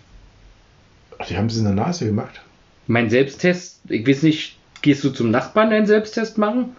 Ach, 1.18 1.26
die 1.26 1.36
haben 1.36 1.46
es 1.46 1.56
in 1.56 1.64
der 1.64 1.74
Nase 1.74 2.06
gemacht. 2.06 2.42
Mein 2.86 3.08
Selbsttest, 3.08 3.80
ich 3.88 4.06
weiß 4.06 4.22
nicht, 4.22 4.58
gehst 4.82 5.04
du 5.04 5.10
zum 5.10 5.30
Nachbarn 5.30 5.70
deinen 5.70 5.86
Selbsttest 5.86 6.36
machen? 6.38 6.76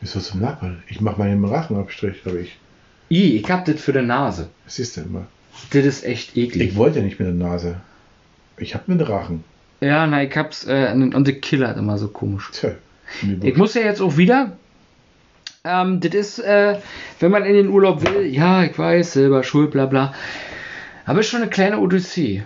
Wieso 0.00 0.20
zum 0.20 0.40
Nachbarn? 0.40 0.82
Ich 0.88 1.00
mache 1.00 1.18
meinen 1.18 1.44
Rachenabstrich, 1.44 2.24
habe 2.24 2.40
ich. 2.40 2.58
I, 3.10 3.36
ich 3.36 3.50
hab 3.50 3.66
das 3.66 3.80
für 3.80 3.92
die 3.92 4.02
Nase. 4.02 4.48
Was 4.64 4.78
ist 4.78 4.96
denn 4.96 5.12
mal? 5.12 5.26
Das 5.70 5.84
ist 5.84 6.04
echt 6.04 6.36
eklig. 6.36 6.70
Ich 6.70 6.76
wollte 6.76 7.02
nicht 7.02 7.18
mit 7.18 7.28
der 7.28 7.34
Nase. 7.34 7.80
Ich 8.62 8.74
habe 8.74 8.84
mit 8.92 9.08
Rachen. 9.08 9.44
ja, 9.80 10.06
nein, 10.06 10.28
ich 10.28 10.36
hab's, 10.36 10.64
äh, 10.66 10.92
und 10.92 11.26
der 11.26 11.34
killert 11.40 11.76
immer 11.76 11.98
so 11.98 12.08
komisch. 12.08 12.50
Tja. 12.52 12.72
Ich 13.42 13.56
muss 13.56 13.74
ja 13.74 13.82
jetzt 13.82 14.00
auch 14.00 14.16
wieder. 14.16 14.52
Ähm, 15.64 16.00
das 16.00 16.14
ist, 16.14 16.38
äh, 16.38 16.78
wenn 17.20 17.30
man 17.30 17.44
in 17.44 17.54
den 17.54 17.68
Urlaub 17.68 18.02
will, 18.02 18.24
ja, 18.26 18.64
ich 18.64 18.78
weiß, 18.78 19.12
selber 19.12 19.42
schuld, 19.44 19.72
bla 19.72 19.86
bla. 19.86 20.14
Aber 21.04 21.20
ist 21.20 21.28
schon 21.28 21.42
eine 21.42 21.50
kleine 21.50 21.78
Odyssee. 21.78 22.42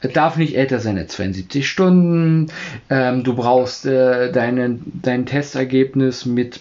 Es 0.00 0.12
darf 0.12 0.36
nicht 0.36 0.56
älter 0.56 0.78
sein 0.78 0.96
als 0.98 1.14
72 1.14 1.68
Stunden. 1.68 2.52
Ähm, 2.88 3.24
du 3.24 3.34
brauchst 3.34 3.84
äh, 3.86 4.30
deine, 4.32 4.78
dein 4.84 5.26
Testergebnis 5.26 6.24
mit 6.24 6.60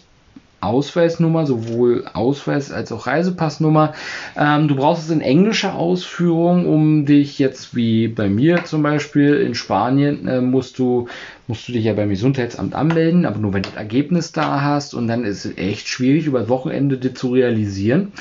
Ausweisnummer, 0.68 1.45
sowohl 1.45 2.05
Ausweis 2.13 2.72
als 2.72 2.91
auch 2.91 3.07
Reisepassnummer. 3.07 3.93
Ähm, 4.38 4.68
du 4.68 4.76
brauchst 4.76 5.03
es 5.03 5.09
in 5.09 5.22
englischer 5.22 5.76
Ausführung, 5.76 6.65
um 6.68 7.05
dich 7.05 7.39
jetzt 7.39 7.76
wie 7.76 8.07
bei 8.07 8.30
mir 8.30 8.65
zum 8.65 8.84
Beispiel 8.84 9.36
in 9.36 9.55
Spanien 9.55 10.28
äh, 10.28 10.41
musst 10.41 10.80
du 10.80 11.07
musst 11.47 11.68
du 11.68 11.72
dich 11.72 11.86
ja 11.86 11.93
beim 11.93 12.09
Gesundheitsamt 12.09 12.76
anmelden, 12.76 13.26
aber 13.26 13.39
nur 13.39 13.53
wenn 13.53 13.63
du 13.63 13.70
das 13.70 13.78
Ergebnis 13.78 14.34
da 14.34 14.61
hast 14.61 14.93
und 14.93 15.07
dann 15.07 15.24
ist 15.24 15.45
es 15.45 15.57
echt 15.57 15.88
schwierig 15.88 16.26
über 16.26 16.39
das 16.39 16.49
Wochenende 16.49 16.97
das 16.97 17.13
zu 17.13 17.32
realisieren. 17.32 18.11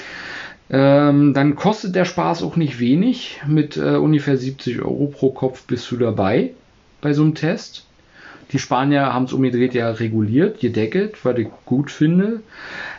Ähm, 0.69 1.33
dann 1.33 1.55
kostet 1.55 1.95
der 1.95 2.05
Spaß 2.05 2.43
auch 2.43 2.57
nicht 2.57 2.81
wenig. 2.81 3.41
Mit 3.47 3.77
äh, 3.77 3.97
ungefähr 3.97 4.37
70 4.37 4.81
Euro 4.83 5.07
pro 5.07 5.31
Kopf 5.31 5.65
bist 5.67 5.91
du 5.91 5.97
dabei 5.97 6.53
bei 7.01 7.13
so 7.13 7.23
einem 7.23 7.35
Test. 7.35 7.86
Die 8.53 8.59
Spanier 8.59 9.13
haben 9.13 9.25
es 9.25 9.33
umgedreht 9.33 9.75
ja 9.75 9.91
reguliert, 9.91 10.61
gedeckelt, 10.61 11.25
was 11.25 11.37
ich 11.39 11.49
gut 11.65 11.91
finde. 11.91 12.41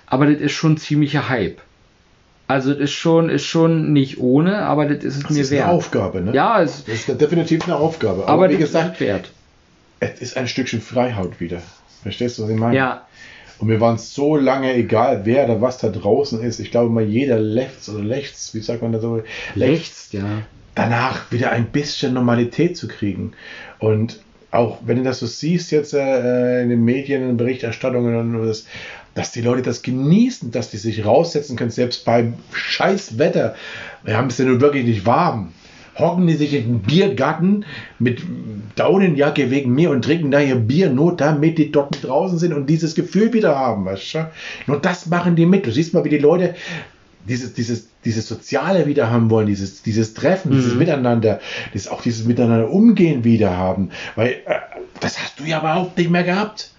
Aber 0.05 0.25
das 0.25 0.41
ist 0.41 0.51
schon 0.53 0.77
ziemlicher 0.77 1.29
Hype. 1.29 1.61
Also 2.47 2.71
das 2.71 2.79
ist 2.83 2.91
schon, 2.93 3.29
ist 3.29 3.45
schon 3.45 3.91
nicht 3.93 4.19
ohne, 4.19 4.59
aber 4.59 4.85
das 4.85 5.03
ist 5.03 5.17
es 5.17 5.23
Das 5.23 5.31
mir 5.31 5.41
ist 5.41 5.51
wert. 5.51 5.65
eine 5.65 5.73
Aufgabe, 5.73 6.21
ne? 6.21 6.33
Ja, 6.33 6.61
es, 6.61 6.85
Das 6.85 6.95
ist 7.07 7.21
definitiv 7.21 7.63
eine 7.65 7.75
Aufgabe. 7.75 8.23
Aber, 8.23 8.45
aber 8.45 8.49
wie 8.49 8.53
das 8.53 8.61
gesagt, 8.61 8.95
ist 8.95 9.01
es 9.01 9.07
wert. 9.07 9.31
es 9.99 10.21
ist 10.21 10.37
ein 10.37 10.47
Stückchen 10.47 10.79
Freihaut 10.81 11.39
wieder. 11.41 11.61
Verstehst 12.03 12.37
du, 12.37 12.43
was 12.43 12.49
ich 12.49 12.57
meine? 12.57 12.75
Ja, 12.77 13.01
Und 13.59 13.67
mir 13.67 13.81
waren 13.81 13.95
es 13.95 14.13
so 14.13 14.37
lange 14.37 14.73
egal, 14.75 15.21
wer 15.25 15.45
oder 15.45 15.61
was 15.61 15.77
da 15.79 15.89
draußen 15.89 16.41
ist. 16.41 16.59
Ich 16.59 16.71
glaube 16.71 16.89
mal, 16.89 17.03
jeder 17.03 17.39
lechts 17.39 17.89
oder 17.89 18.03
lechts, 18.03 18.53
wie 18.53 18.61
sagt 18.61 18.81
man 18.81 18.93
da 18.93 18.99
so, 18.99 19.21
rechts, 19.57 20.09
ja. 20.13 20.23
danach 20.75 21.29
wieder 21.31 21.51
ein 21.51 21.65
bisschen 21.67 22.13
Normalität 22.13 22.77
zu 22.77 22.87
kriegen. 22.87 23.33
Und 23.79 24.21
auch 24.51 24.79
wenn 24.85 24.97
du 24.97 25.03
das 25.03 25.19
so 25.19 25.25
siehst 25.25 25.71
jetzt 25.71 25.93
äh, 25.93 26.63
in 26.63 26.69
den 26.69 26.83
Medien, 26.83 27.29
in 27.29 27.37
Berichterstattungen, 27.37 28.35
und 28.35 28.47
das, 28.47 28.65
dass 29.13 29.31
die 29.31 29.41
Leute 29.41 29.61
das 29.61 29.81
genießen, 29.81 30.51
dass 30.51 30.69
die 30.69 30.77
sich 30.77 31.05
raussetzen 31.05 31.57
können, 31.57 31.71
selbst 31.71 32.05
beim 32.05 32.35
scheiß 32.53 33.17
Wetter. 33.17 33.55
Wir 34.03 34.17
haben 34.17 34.27
es 34.27 34.37
ja 34.37 34.45
nun 34.45 34.61
wirklich 34.61 34.85
nicht 34.85 35.05
warm. 35.05 35.53
Hocken 35.97 36.27
die 36.27 36.35
sich 36.35 36.53
in 36.53 36.63
den 36.63 36.81
Biergarten 36.81 37.65
mit 37.97 38.21
Daunenjacke 38.75 39.49
wegen 39.49 39.73
mir 39.73 39.89
und 39.89 40.05
trinken 40.05 40.29
da 40.29 40.39
ihr 40.39 40.55
Bier, 40.55 40.91
nur 40.91 41.15
damit 41.15 41.57
die 41.57 41.71
dort 41.71 42.03
draußen 42.03 42.37
sind 42.37 42.53
und 42.53 42.69
dieses 42.69 42.93
Gefühl 42.93 43.33
wieder 43.33 43.55
haben. 43.55 43.85
Weißt 43.85 44.13
du? 44.13 44.29
Nur 44.67 44.79
das 44.79 45.07
machen 45.07 45.35
die 45.35 45.47
mit. 45.47 45.65
Du 45.65 45.71
siehst 45.71 45.95
mal, 45.95 46.05
wie 46.05 46.09
die 46.09 46.19
Leute 46.19 46.53
dieses, 47.27 47.53
dieses, 47.53 47.89
dieses 48.05 48.27
Soziale 48.27 48.87
wieder 48.87 49.11
haben 49.11 49.29
wollen, 49.29 49.47
dieses, 49.47 49.83
dieses 49.83 50.13
Treffen, 50.13 50.51
dieses 50.51 50.75
Miteinander, 50.75 51.39
das, 51.73 51.87
auch 51.87 52.01
dieses 52.01 52.25
Miteinander 52.25 52.69
umgehen 52.69 53.23
wieder 53.23 53.55
haben. 53.55 53.89
Weil 54.15 54.29
äh, 54.45 54.55
das 54.99 55.19
hast 55.19 55.39
du 55.39 55.43
ja 55.43 55.59
überhaupt 55.59 55.97
nicht 55.97 56.09
mehr 56.09 56.23
gehabt. 56.23 56.71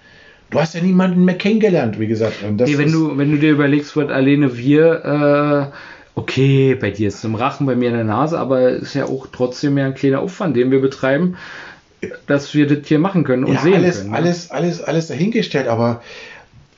Du 0.51 0.59
hast 0.59 0.75
ja 0.75 0.81
niemanden 0.81 1.25
mehr 1.25 1.37
kennengelernt, 1.37 2.01
wie 2.01 2.07
gesagt. 2.07 2.37
Nee, 2.43 2.79
wenn 2.79 2.91
du, 2.91 3.19
wenn 3.19 3.31
du 3.31 3.39
dir 3.39 3.51
überlegst, 3.51 3.97
was 3.97 4.09
alleine 4.09 4.57
wir, 4.57 5.71
äh, 5.75 5.77
okay, 6.15 6.75
bei 6.75 6.91
dir 6.91 7.09
ist 7.09 7.17
es 7.17 7.25
im 7.25 7.35
Rachen, 7.35 7.67
bei 7.67 7.77
mir 7.77 7.91
in 7.91 7.95
der 7.95 8.05
Nase, 8.05 8.39
aber 8.39 8.71
ist 8.71 8.95
ja 8.95 9.05
auch 9.05 9.27
trotzdem 9.31 9.77
ja 9.77 9.85
ein 9.85 9.95
kleiner 9.95 10.21
Aufwand, 10.21 10.57
den 10.57 10.71
wir 10.71 10.81
betreiben, 10.81 11.37
dass 12.27 12.55
wir 12.55 12.67
das 12.67 12.89
hier 12.89 12.99
machen 12.99 13.25
können 13.25 13.45
und 13.45 13.55
ja, 13.55 13.61
sehen 13.61 13.75
alles, 13.75 13.99
können. 13.99 14.11
ne? 14.11 14.17
alles, 14.17 14.51
alles, 14.51 14.83
alles 14.83 15.09
dahingestellt, 15.09 15.69
aber 15.69 16.03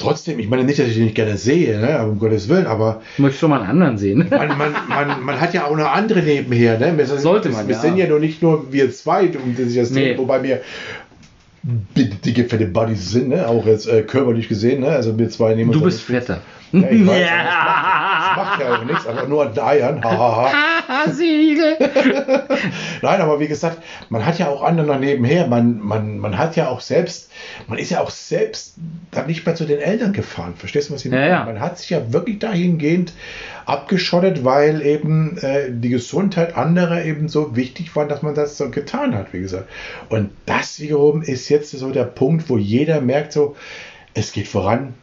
trotzdem, 0.00 0.38
ich 0.38 0.48
meine 0.48 0.64
nicht, 0.64 0.78
dass 0.78 0.88
ich 0.88 0.94
den 0.94 1.04
nicht 1.04 1.14
gerne 1.14 1.36
sehe, 1.36 1.78
ne, 1.78 1.98
aber 1.98 2.10
um 2.10 2.18
Gottes 2.18 2.48
Willen, 2.48 2.66
aber 2.66 3.02
Möchtest 3.18 3.42
du 3.42 3.48
mal 3.48 3.60
einen 3.60 3.70
anderen 3.70 3.98
sehen? 3.98 4.26
man, 4.30 4.48
man, 4.58 4.72
man, 4.88 5.24
man 5.24 5.40
hat 5.40 5.54
ja 5.54 5.66
auch 5.66 5.76
noch 5.76 5.92
andere 5.92 6.22
nebenher, 6.22 6.78
ne? 6.78 6.96
Wir, 6.96 7.06
Sollte 7.06 7.50
man, 7.50 7.68
wir 7.68 7.74
ja. 7.76 7.80
sind 7.80 7.96
ja 7.96 8.08
nur 8.08 8.18
nicht 8.18 8.42
nur 8.42 8.72
wir 8.72 8.90
zwei, 8.90 9.26
um 9.26 9.54
die 9.56 9.64
sich 9.64 9.80
das 9.80 9.90
Nee. 9.90 10.12
nee. 10.12 10.18
wobei 10.18 10.42
wir 10.42 10.60
dicke, 11.62 12.44
fette 12.44 12.66
Buddies 12.66 13.10
sind, 13.10 13.28
ne? 13.28 13.46
Auch 13.46 13.66
jetzt 13.66 13.86
äh, 13.86 14.02
körperlich 14.02 14.48
gesehen, 14.48 14.80
ne? 14.80 14.88
Also 14.88 15.18
wir 15.18 15.28
zwei 15.28 15.54
nehmen 15.54 15.72
Du 15.72 15.82
bist 15.82 16.00
fetter. 16.02 16.40
Ja, 16.72 16.88
ich 16.90 17.06
weiß, 17.06 17.26
das, 17.28 17.44
macht, 17.64 18.26
das 18.28 18.36
macht 18.36 18.60
ja 18.60 18.74
auch 18.76 18.84
nichts, 18.84 19.06
aber 19.06 19.26
nur 19.26 19.42
an 19.46 19.58
Eiern. 19.58 20.04
Hahaha. 20.04 21.10
Siegel. 21.10 21.76
Nein, 23.02 23.20
aber 23.20 23.40
wie 23.40 23.48
gesagt, 23.48 23.78
man 24.08 24.24
hat 24.24 24.38
ja 24.38 24.48
auch 24.48 24.62
andere 24.62 24.86
noch 24.86 24.98
nebenher. 24.98 25.46
Man, 25.46 25.80
man, 25.80 26.18
man 26.18 26.36
hat 26.38 26.56
ja 26.56 26.68
auch 26.68 26.80
selbst, 26.80 27.30
man 27.68 27.78
ist 27.78 27.90
ja 27.90 28.00
auch 28.00 28.10
selbst 28.10 28.74
dann 29.10 29.26
nicht 29.26 29.44
mehr 29.46 29.54
zu 29.54 29.64
den 29.64 29.80
Eltern 29.80 30.12
gefahren. 30.12 30.54
Verstehst 30.56 30.90
du, 30.90 30.94
was 30.94 31.04
ich 31.04 31.10
Ja, 31.12 31.18
meine? 31.18 31.30
ja. 31.30 31.44
Man 31.44 31.60
hat 31.60 31.78
sich 31.78 31.90
ja 31.90 32.12
wirklich 32.12 32.38
dahingehend 32.38 33.12
abgeschottet, 33.66 34.44
weil 34.44 34.82
eben 34.82 35.38
äh, 35.38 35.70
die 35.70 35.88
Gesundheit 35.90 36.56
anderer 36.56 37.04
eben 37.04 37.28
so 37.28 37.56
wichtig 37.56 37.94
war, 37.96 38.06
dass 38.06 38.22
man 38.22 38.34
das 38.34 38.56
so 38.56 38.70
getan 38.70 39.14
hat, 39.14 39.32
wie 39.32 39.40
gesagt. 39.40 39.68
Und 40.08 40.30
das 40.46 40.80
wiederum 40.80 41.22
ist 41.22 41.48
jetzt 41.48 41.70
so 41.70 41.90
der 41.90 42.04
Punkt, 42.04 42.48
wo 42.48 42.58
jeder 42.58 43.00
merkt 43.00 43.32
so, 43.32 43.56
es 44.14 44.32
geht 44.32 44.48
voran, 44.48 44.94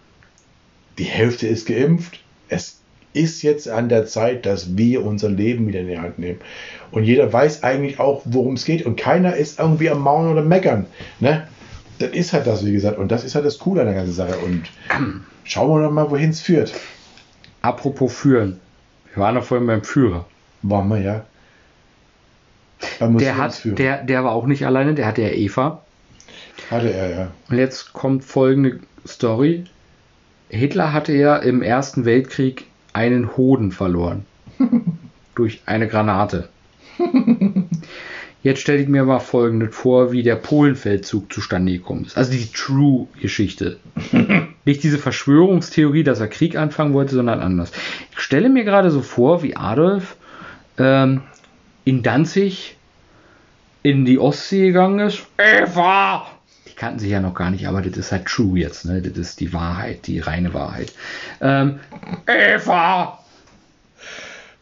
die 0.98 1.04
Hälfte 1.04 1.48
ist 1.48 1.68
geimpft, 1.68 2.20
es 2.50 2.82
ist 3.14 3.41
jetzt 3.41 3.68
an 3.68 3.89
der 3.89 4.06
Zeit, 4.06 4.45
dass 4.45 4.78
wir 4.78 5.06
unser 5.06 5.30
Leben 5.30 5.68
wieder 5.68 5.80
in 5.80 5.88
die 5.88 5.98
Hand 5.98 6.20
nehmen. 6.20 6.39
Und 6.91 7.04
jeder 7.04 7.32
weiß 7.32 7.64
eigentlich 7.64 8.00
auch, 8.00 8.22
worum 8.26 8.54
es 8.54 8.66
geht. 8.66 8.86
Und 8.86 8.95
keiner 8.95 9.36
ist 9.36 9.60
irgendwie 9.60 9.89
am 9.89 10.02
Mauern 10.02 10.32
oder 10.32 10.43
Meckern. 10.43 10.86
Ne? 11.20 11.48
Das 12.00 12.12
ist 12.12 12.34
halt 12.34 12.45
das, 12.45 12.66
wie 12.66 12.72
gesagt. 12.72 12.98
Und 12.98 13.12
das 13.12 13.24
ist 13.24 13.36
halt 13.36 13.45
das 13.45 13.58
Coole 13.58 13.82
an 13.82 13.88
der 13.88 13.95
ganzen 13.95 14.14
Sache. 14.14 14.38
Und 14.38 14.64
schauen 15.43 15.70
wir 15.70 15.86
doch 15.86 15.91
mal, 15.91 16.10
wohin 16.12 16.30
es 16.30 16.41
führt. 16.41 16.74
Apropos 17.62 18.14
führen. 18.14 18.60
Wir 19.14 19.24
waren 19.24 19.36
noch 19.36 19.43
vorhin 19.43 19.66
beim 19.66 19.84
Führer. 19.84 20.26
Waren 20.62 20.88
wir 20.89 21.02
ja. 21.02 21.26
Der, 23.00 23.38
hat, 23.38 23.62
der, 23.66 24.04
der 24.04 24.24
war 24.24 24.32
auch 24.34 24.45
nicht 24.45 24.66
alleine, 24.66 24.93
der 24.93 25.08
hatte 25.08 25.24
ja 25.24 25.30
Eva. 25.30 25.82
Hatte 26.70 26.93
er, 26.93 27.10
ja. 27.10 27.32
Und 27.50 27.58
jetzt 27.58 27.93
kommt 27.93 28.24
folgende 28.24 28.80
Story. 29.08 29.66
Hitler 30.50 30.93
hatte 30.93 31.14
ja 31.14 31.38
im 31.38 31.62
Ersten 31.62 32.06
Weltkrieg 32.06 32.66
einen 32.93 33.38
Hoden 33.38 33.72
verloren. 33.72 34.26
durch 35.38 35.62
eine 35.66 35.88
Granate. 35.88 36.50
Jetzt 38.41 38.62
stelle 38.62 38.82
ich 38.82 38.88
mir 38.88 39.04
mal 39.04 39.20
folgendes 39.20 39.76
vor, 39.76 40.12
wie 40.12 40.24
der 40.24 40.36
Polenfeldzug 40.36 41.32
zustande 41.32 41.74
gekommen 41.74 42.06
ist. 42.06 42.18
Also 42.18 42.32
die 42.32 42.52
True-Geschichte. 42.52 43.78
Nicht 44.66 44.84
diese 44.84 44.98
Verschwörungstheorie, 44.98 46.04
dass 46.04 46.20
er 46.20 46.28
Krieg 46.28 46.56
anfangen 46.56 46.93
wollte, 46.93 47.16
sondern 47.16 47.39
anders. 47.39 47.72
Ich 48.12 48.20
stelle 48.20 48.50
mir 48.50 48.64
gerade 48.64 48.89
so 48.89 49.02
vor, 49.02 49.43
wie 49.43 49.56
Adolf 49.56 50.16
ähm, 50.78 51.22
in 51.86 52.04
Danzig 52.04 52.78
in 53.84 54.06
die 54.06 54.20
Ostsee 54.20 54.68
gegangen 54.68 55.00
ist. 55.00 55.26
Eva! 55.38 56.26
Kannten 56.78 57.00
sich 57.00 57.10
ja 57.10 57.20
noch 57.20 57.34
gar 57.34 57.50
nicht, 57.50 57.68
aber 57.68 57.82
das 57.82 57.98
ist 57.98 58.12
halt 58.12 58.26
true 58.26 58.60
jetzt, 58.60 58.86
ne? 58.86 59.02
Das 59.02 59.18
ist 59.18 59.40
die 59.40 59.52
Wahrheit, 59.52 60.06
die 60.06 60.20
reine 60.20 60.54
Wahrheit. 60.54 60.94
Ähm, 61.42 61.80
Eva! 62.28 63.20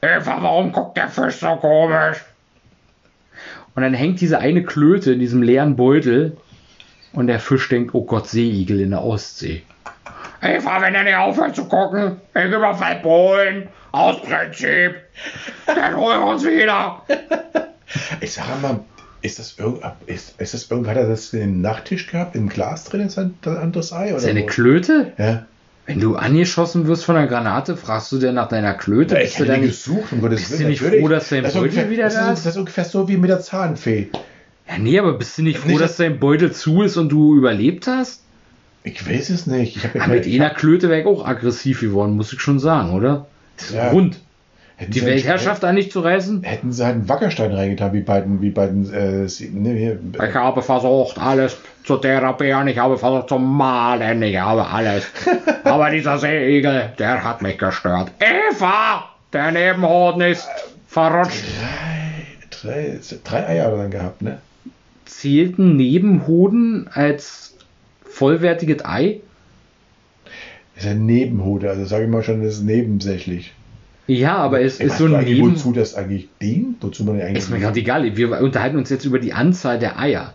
Eva, 0.02 0.38
warum 0.42 0.72
guckt 0.72 0.96
der 0.96 1.10
Fisch 1.10 1.36
so 1.36 1.56
komisch? 1.58 2.24
Und 3.76 3.84
dann 3.84 3.94
hängt 3.94 4.22
diese 4.22 4.40
eine 4.40 4.64
Klöte 4.64 5.12
in 5.12 5.20
diesem 5.20 5.44
leeren 5.44 5.76
Beutel 5.76 6.38
und 7.12 7.28
der 7.28 7.40
Fisch 7.40 7.68
denkt, 7.68 7.94
oh 7.94 8.06
Gott, 8.06 8.28
Seeigel 8.30 8.80
in 8.80 8.92
der 8.92 9.04
Ostsee. 9.04 9.64
Eva, 10.42 10.82
wenn 10.82 10.96
er 10.96 11.04
nicht 11.04 11.16
aufhört 11.16 11.56
zu 11.56 11.66
gucken, 11.66 12.22
ich 12.34 12.46
überfall 12.46 12.96
Polen. 13.02 13.68
Aus 13.92 14.22
Prinzip. 14.22 14.96
Dann 15.66 15.96
holen 15.96 16.20
wir 16.20 16.28
uns 16.28 16.46
wieder. 16.46 17.02
Ich 18.20 18.34
sage 18.34 18.60
mal, 18.62 18.80
ist 19.22 19.40
das, 19.40 19.56
irgend, 19.58 19.82
ist, 20.06 20.40
ist 20.40 20.54
das 20.54 20.70
irgend, 20.70 20.88
hat 20.88 20.98
er 20.98 21.08
das 21.08 21.34
in 21.34 21.40
den 21.40 21.62
Nachttisch 21.62 22.08
gehabt, 22.08 22.36
im 22.36 22.48
Glas 22.50 22.86
drin, 22.86 23.10
das 23.10 23.18
anderes 23.58 23.92
Ei? 23.94 24.10
Oder 24.10 24.18
Ist 24.18 24.24
er 24.26 24.30
eine 24.32 24.42
wo? 24.44 24.46
Klöte? 24.48 25.14
Ja. 25.18 25.46
Wenn 25.88 26.00
du 26.00 26.16
angeschossen 26.16 26.88
wirst 26.88 27.06
von 27.06 27.16
einer 27.16 27.28
Granate, 27.28 27.78
fragst 27.78 28.12
du 28.12 28.18
dir 28.18 28.32
nach 28.32 28.48
deiner 28.48 28.74
Klöte? 28.74 29.16
Ich 29.18 29.24
Bist 29.26 29.40
du 29.40 29.46
dann 29.46 29.62
gesucht, 29.62 30.12
um 30.12 30.22
Gottes 30.22 30.50
bist 30.50 30.60
du 30.60 30.66
nicht 30.68 30.82
froh, 30.82 31.08
dass 31.08 31.30
dein 31.30 31.44
das 31.44 31.54
ist 31.54 31.60
Beutel 31.60 31.70
ungefähr, 31.70 31.90
wieder 31.92 32.04
das 32.06 32.14
da 32.16 32.32
ist? 32.32 32.40
ist? 32.40 32.46
Das 32.46 32.54
ist 32.54 32.60
ungefähr 32.60 32.86
so 32.86 33.08
wie 33.08 33.18
mit 33.18 33.30
der 33.30 33.40
Zahnfee. 33.42 34.10
ja, 34.68 34.78
nee, 34.80 34.98
aber 34.98 35.14
bist 35.14 35.38
du 35.38 35.44
nicht 35.44 35.60
froh, 35.60 35.70
Nicht, 35.70 35.82
dass 35.82 35.98
dein 35.98 36.20
Beutel 36.20 36.52
zu 36.52 36.82
ist 36.82 36.98
und 36.98 37.10
du 37.10 37.36
überlebt 37.36 37.86
hast? 37.88 38.24
Ich 38.84 39.08
weiß 39.08 39.30
es 39.30 39.46
nicht. 39.48 39.78
Ich 39.78 39.94
Ja, 39.94 40.08
mit 40.08 40.26
einer 40.26 40.50
Klöte 40.52 40.90
wäre 40.90 41.02
ich 41.02 41.06
auch 41.08 41.26
aggressiv 41.26 41.82
geworden, 41.82 42.16
muss 42.16 42.34
ich 42.34 42.42
schon 42.42 42.60
sagen, 42.60 42.92
oder? 42.94 43.28
Ja. 43.72 43.90
Rund. 43.90 44.20
Hätten 44.78 44.92
Die 44.92 45.00
sie- 45.00 45.06
Weltherrschaft 45.06 45.64
da 45.64 45.72
nicht 45.72 45.92
zu 45.94 46.02
reißen? 46.02 46.44
Hätten 46.44 46.74
sie 46.74 46.84
halt 46.84 46.96
einen 46.96 47.08
Wackerstein 47.10 47.54
reingetan, 47.54 47.94
wie 47.94 48.02
beiden, 48.02 48.42
wie 48.42 48.50
beiden, 48.50 48.94
äh, 48.94 49.28
sie- 49.30 49.50
ne, 49.50 49.70
hier, 49.74 50.00
Ich 50.28 50.36
habe 50.36 50.62
versucht, 50.62 51.18
alles 51.18 51.58
zu 51.86 51.96
therapieren, 51.98 52.68
ich 52.68 52.78
habe 52.78 52.98
versucht 52.98 53.30
zu 53.30 53.40
malen, 53.40 54.22
ich 54.22 54.38
habe 54.38 54.66
alles. 54.68 55.06
Aber 55.64 55.90
dieser 55.92 56.18
Seeigel, 56.18 56.90
der 57.00 57.24
hat 57.24 57.42
mich 57.42 57.58
gestört. 57.58 58.12
Eva! 58.20 59.06
Der 59.32 59.52
Nebenhoden 59.52 60.22
ist 60.22 60.48
verrutscht. 60.88 61.44
drei, 62.50 63.00
drei 63.24 63.48
Eier 63.48 63.66
hat 63.66 63.72
er 63.72 63.78
dann 63.78 63.92
gehabt, 63.92 64.22
ne? 64.22 64.40
Zählten 65.06 65.76
Nebenhoden 65.78 66.90
als 66.94 67.56
vollwertiges 68.04 68.84
Ei? 68.84 69.20
Das 70.76 70.84
ist 70.86 70.90
ein 70.92 71.06
Nebenhoder, 71.06 71.70
also 71.72 71.86
sage 71.86 72.06
ich 72.06 72.10
mal 72.10 72.24
schon, 72.24 72.44
das 72.44 72.56
ist 72.56 72.64
nebensächlich. 72.64 73.54
Ja, 74.08 74.36
aber 74.38 74.62
es 74.62 74.80
Ich 74.80 74.88
ist 74.88 74.98
so 75.00 75.06
ein 75.06 75.24
Neben... 75.24 75.56
wozu 75.56 75.72
das 75.72 75.96
eigentlich 75.96 76.30
dient, 76.42 76.78
wozu 76.82 77.04
man 77.04 77.20
eigentlich. 77.20 77.40
Ist 77.40 77.50
mir 77.50 77.60
gerade 77.60 77.80
egal, 77.80 78.16
wir 78.16 78.40
unterhalten 78.42 78.78
uns 78.78 78.90
jetzt 78.90 79.06
über 79.06 79.20
die 79.20 79.34
Anzahl 79.34 79.80
der 79.80 80.00
Eier. 80.00 80.34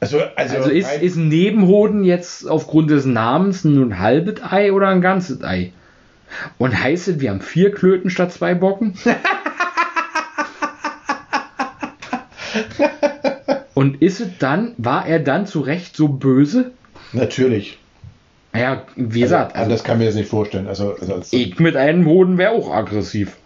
Also, 0.00 0.18
also, 0.34 0.56
Also 0.56 0.70
ist, 0.70 1.16
ein 1.16 1.28
Nebenhoden 1.28 2.04
jetzt 2.04 2.48
aufgrund 2.48 2.90
des 2.90 3.04
Namens 3.04 3.64
nur 3.64 3.84
ein 3.84 3.98
halbes 3.98 4.42
Ei 4.42 4.72
oder 4.72 4.88
ein 4.88 5.02
ganzes 5.02 5.42
Ei? 5.44 5.72
Und 6.56 6.80
heißt 6.80 7.08
es, 7.08 7.20
wir 7.20 7.30
haben 7.30 7.40
vier 7.42 7.70
Klöten 7.72 8.08
statt 8.08 8.32
zwei 8.32 8.54
Bocken? 8.54 8.94
Und 13.74 14.00
ist 14.02 14.20
es 14.20 14.28
dann, 14.38 14.74
war 14.78 15.06
er 15.06 15.20
dann 15.20 15.46
zu 15.46 15.60
Recht 15.60 15.96
so 15.96 16.08
böse? 16.08 16.72
natürlich. 17.12 17.78
Naja, 18.52 18.82
wie 18.96 19.20
gesagt, 19.20 19.52
also 19.54 19.64
Anders 19.64 19.84
kann 19.84 19.98
mir 19.98 20.06
das 20.06 20.14
nicht 20.16 20.28
vorstellen. 20.28 20.66
Also, 20.66 20.94
also 21.00 21.14
als, 21.14 21.32
ich 21.32 21.58
mit 21.60 21.76
einem 21.76 22.04
Hoden 22.06 22.36
wäre 22.36 22.50
auch 22.50 22.72
aggressiv. 22.72 23.36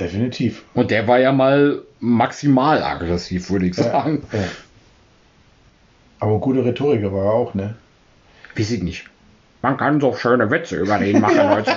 definitiv. 0.00 0.64
Und 0.74 0.90
der 0.90 1.06
war 1.06 1.18
ja 1.18 1.32
mal 1.32 1.82
maximal 2.00 2.82
aggressiv, 2.82 3.50
würde 3.50 3.66
ich 3.66 3.74
sagen. 3.74 4.22
Ja. 4.32 4.38
Aber 6.20 6.34
ein 6.34 6.40
guter 6.40 6.64
Rhetoriker 6.64 7.12
war 7.12 7.24
er 7.26 7.32
auch, 7.32 7.54
ne? 7.54 7.74
Weiß 8.56 8.70
ich 8.70 8.82
nicht. 8.82 9.04
Man 9.60 9.76
kann 9.76 10.00
so 10.00 10.14
schöne 10.14 10.50
Witze 10.50 10.76
über 10.76 10.98
den 10.98 11.20
machen 11.20 11.48
heute. 11.50 11.72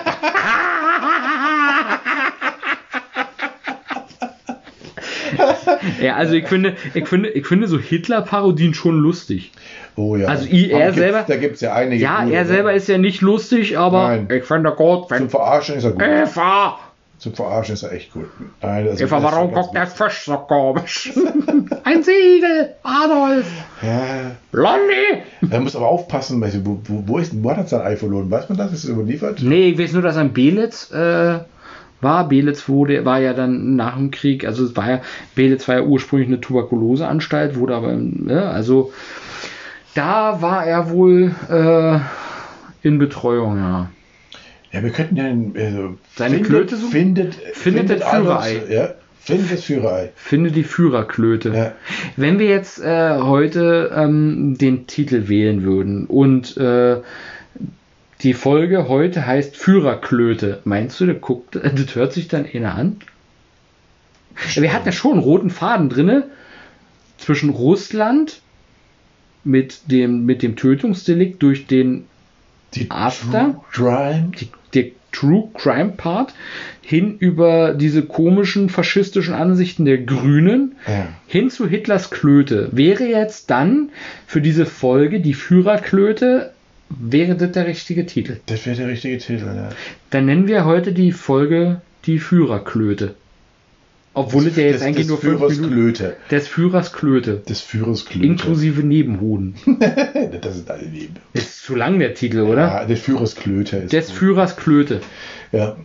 ja, 6.01 6.15
also 6.15 6.33
ich 6.33 6.47
finde, 6.47 6.75
ich 6.93 7.07
finde, 7.07 7.29
ich 7.29 7.45
finde 7.45 7.67
so 7.67 7.77
Hitler-Parodien 7.79 8.73
schon 8.73 8.99
lustig. 8.99 9.51
Oh 9.95 10.15
ja. 10.15 10.27
Also 10.27 10.45
i- 10.47 10.69
er 10.71 10.75
Aber 10.77 10.85
gibt's- 10.87 10.99
selber- 10.99 11.25
Da 11.27 11.35
gibt 11.37 11.55
es 11.55 11.61
ja 11.61 11.73
einige. 11.73 12.01
Ja, 12.03 12.23
gute, 12.23 12.35
er 12.35 12.45
selber 12.45 12.73
ist 12.73 12.87
ja 12.87 12.97
nicht 12.97 13.21
lustig, 13.21 13.77
aber 13.77 14.07
Nein. 14.09 14.27
ich 14.31 14.43
finde 14.43 14.71
gut, 14.71 15.09
wenn 15.09 15.19
Zum 15.19 15.29
Verarschen 15.29 15.75
ist 15.77 15.83
er 15.85 15.91
gut. 15.91 16.03
Eva, 16.03 16.79
Zum 17.17 17.33
Verarschen 17.33 17.73
ist 17.75 17.83
er 17.83 17.93
echt 17.93 18.11
gut. 18.11 18.25
Nein, 18.61 18.81
Eva, 18.87 18.91
das 18.91 19.01
ist 19.01 19.11
warum 19.11 19.53
guckt 19.53 19.73
der 19.73 19.87
Fisch 19.87 20.25
so 20.25 20.35
komisch? 20.37 21.13
Ein 21.85 22.03
Siegel, 22.03 22.71
Adolf, 22.83 23.45
Ja, 23.81 24.31
Blondie. 24.51 25.23
er 25.49 25.59
muss 25.61 25.75
aber 25.77 25.87
aufpassen, 25.87 26.41
wo, 26.65 26.79
wo, 26.83 27.03
wo, 27.05 27.17
ist, 27.17 27.31
wo 27.41 27.49
hat 27.51 27.57
er 27.57 27.67
sein 27.67 27.81
Ei 27.81 27.95
verloren? 27.95 28.29
Weiß 28.29 28.49
man 28.49 28.57
das? 28.57 28.73
Ist 28.73 28.83
es 28.83 28.89
überliefert? 28.89 29.39
Nee, 29.41 29.69
ich 29.69 29.79
weiß 29.79 29.93
nur, 29.93 30.01
dass 30.01 30.17
er 30.17 30.23
in 30.23 30.33
Belitz 30.33 30.91
äh, 30.91 31.39
war. 32.01 32.27
Belitz 32.27 32.67
wurde, 32.67 33.05
war 33.05 33.19
ja 33.19 33.33
dann 33.33 33.75
nach 33.75 33.95
dem 33.95 34.11
Krieg, 34.11 34.45
also 34.45 34.63
es 34.65 34.75
war 34.75 34.89
ja, 34.89 35.01
Belitz 35.35 35.67
war 35.67 35.75
ja 35.75 35.83
ursprünglich 35.83 36.27
eine 36.27 36.41
Tuberkuloseanstalt, 36.41 37.57
wurde 37.57 37.75
aber, 37.75 37.93
ne, 37.95 38.47
also 38.47 38.91
da 39.93 40.41
war 40.41 40.65
er 40.65 40.89
wohl 40.89 41.33
äh, 41.49 41.99
in 42.87 42.99
Betreuung, 42.99 43.57
ja. 43.57 43.89
Ja, 44.71 44.83
wir 44.83 44.89
könnten 44.89 45.15
ja 45.15 45.63
also, 45.63 45.97
Seine 46.15 46.41
Klöte 46.41 46.75
suchen? 46.75 46.91
Findet, 46.91 47.35
Findet 47.53 47.89
das 47.89 48.03
Führerei. 48.03 48.61
Ja, 48.69 48.93
findet 49.21 49.53
das 49.53 49.63
Führerei. 49.63 50.11
Finde 50.15 50.51
die 50.51 50.63
Führerklöte. 50.63 51.49
Ja. 51.55 51.71
Wenn 52.17 52.39
wir 52.39 52.47
jetzt 52.47 52.83
äh, 52.83 53.17
heute 53.19 53.91
ähm, 53.95 54.57
den 54.57 54.85
Titel 54.85 55.29
wählen 55.29 55.63
würden 55.63 56.07
und 56.07 56.57
äh, 56.57 56.97
die 58.21 58.33
Folge 58.33 58.87
heute 58.87 59.25
heißt 59.25 59.55
Führerklöte, 59.57 60.61
meinst 60.63 60.99
du, 60.99 61.05
das, 61.05 61.19
guckt, 61.21 61.55
das 61.55 61.95
hört 61.95 62.13
sich 62.13 62.27
dann 62.27 62.45
einer 62.51 62.75
an? 62.75 62.97
Wir 64.55 64.73
hatten 64.73 64.85
ja 64.87 64.91
schon 64.91 65.13
einen 65.13 65.21
roten 65.21 65.49
Faden 65.49 65.89
drinne 65.89 66.23
zwischen 67.17 67.49
Russland 67.49 68.41
mit 69.43 69.91
dem, 69.91 70.25
mit 70.25 70.41
dem 70.43 70.55
Tötungsdelikt 70.55 71.41
durch 71.41 71.67
den 71.67 72.05
Die 72.73 72.89
After? 72.91 73.61
True 73.71 73.93
Crime. 73.93 74.31
die, 74.39 74.49
der 74.73 74.85
True 75.11 75.49
Crime 75.53 75.93
Part 75.95 76.33
hin 76.81 77.15
über 77.17 77.73
diese 77.73 78.01
komischen 78.03 78.69
faschistischen 78.69 79.33
Ansichten 79.33 79.85
der 79.85 79.99
Grünen 79.99 80.75
Ja. 80.87 81.07
hin 81.27 81.49
zu 81.49 81.67
Hitlers 81.67 82.09
Klöte. 82.11 82.69
Wäre 82.73 83.05
jetzt 83.05 83.49
dann 83.49 83.89
für 84.27 84.41
diese 84.41 84.65
Folge 84.65 85.21
die 85.21 85.33
Führerklöte, 85.33 86.51
wäre 86.89 87.35
das 87.35 87.51
der 87.51 87.67
richtige 87.67 88.05
Titel. 88.05 88.37
Das 88.45 88.65
wäre 88.65 88.75
der 88.77 88.87
richtige 88.87 89.17
Titel, 89.17 89.45
ja. 89.45 89.69
Dann 90.09 90.25
nennen 90.25 90.47
wir 90.47 90.65
heute 90.65 90.93
die 90.93 91.11
Folge 91.11 91.81
die 92.05 92.19
Führerklöte. 92.19 93.15
Obwohl 94.13 94.47
es 94.47 94.55
ja 94.55 94.63
jetzt 94.63 94.75
des, 94.75 94.81
eigentlich 94.83 94.97
des 94.97 95.07
nur 95.09 95.17
fünf 95.17 95.39
Führers 95.39 95.55
Minuten 95.55 95.73
Klöte. 95.73 96.17
des 96.31 96.47
Führers 96.47 96.93
Klöte. 96.93 97.37
Des 97.49 97.59
Führers 97.61 98.05
Klöte. 98.05 98.25
Inklusive 98.25 98.81
Nebenhoden. 98.81 99.55
das 100.41 100.55
ist 100.55 100.71
alle 100.71 100.85
Liebe. 100.85 101.19
Ist 101.33 101.63
zu 101.63 101.75
lang 101.75 101.99
der 101.99 102.13
Titel, 102.13 102.39
oder? 102.41 102.61
Ja, 102.61 102.85
des 102.85 103.01
Führers 103.01 103.35
Klöte. 103.35 103.77
Ist 103.77 103.91
Des 103.91 104.07
gut. 104.07 104.15
Führers 104.15 104.55
Klöte. 104.55 105.01
Ja. 105.51 105.75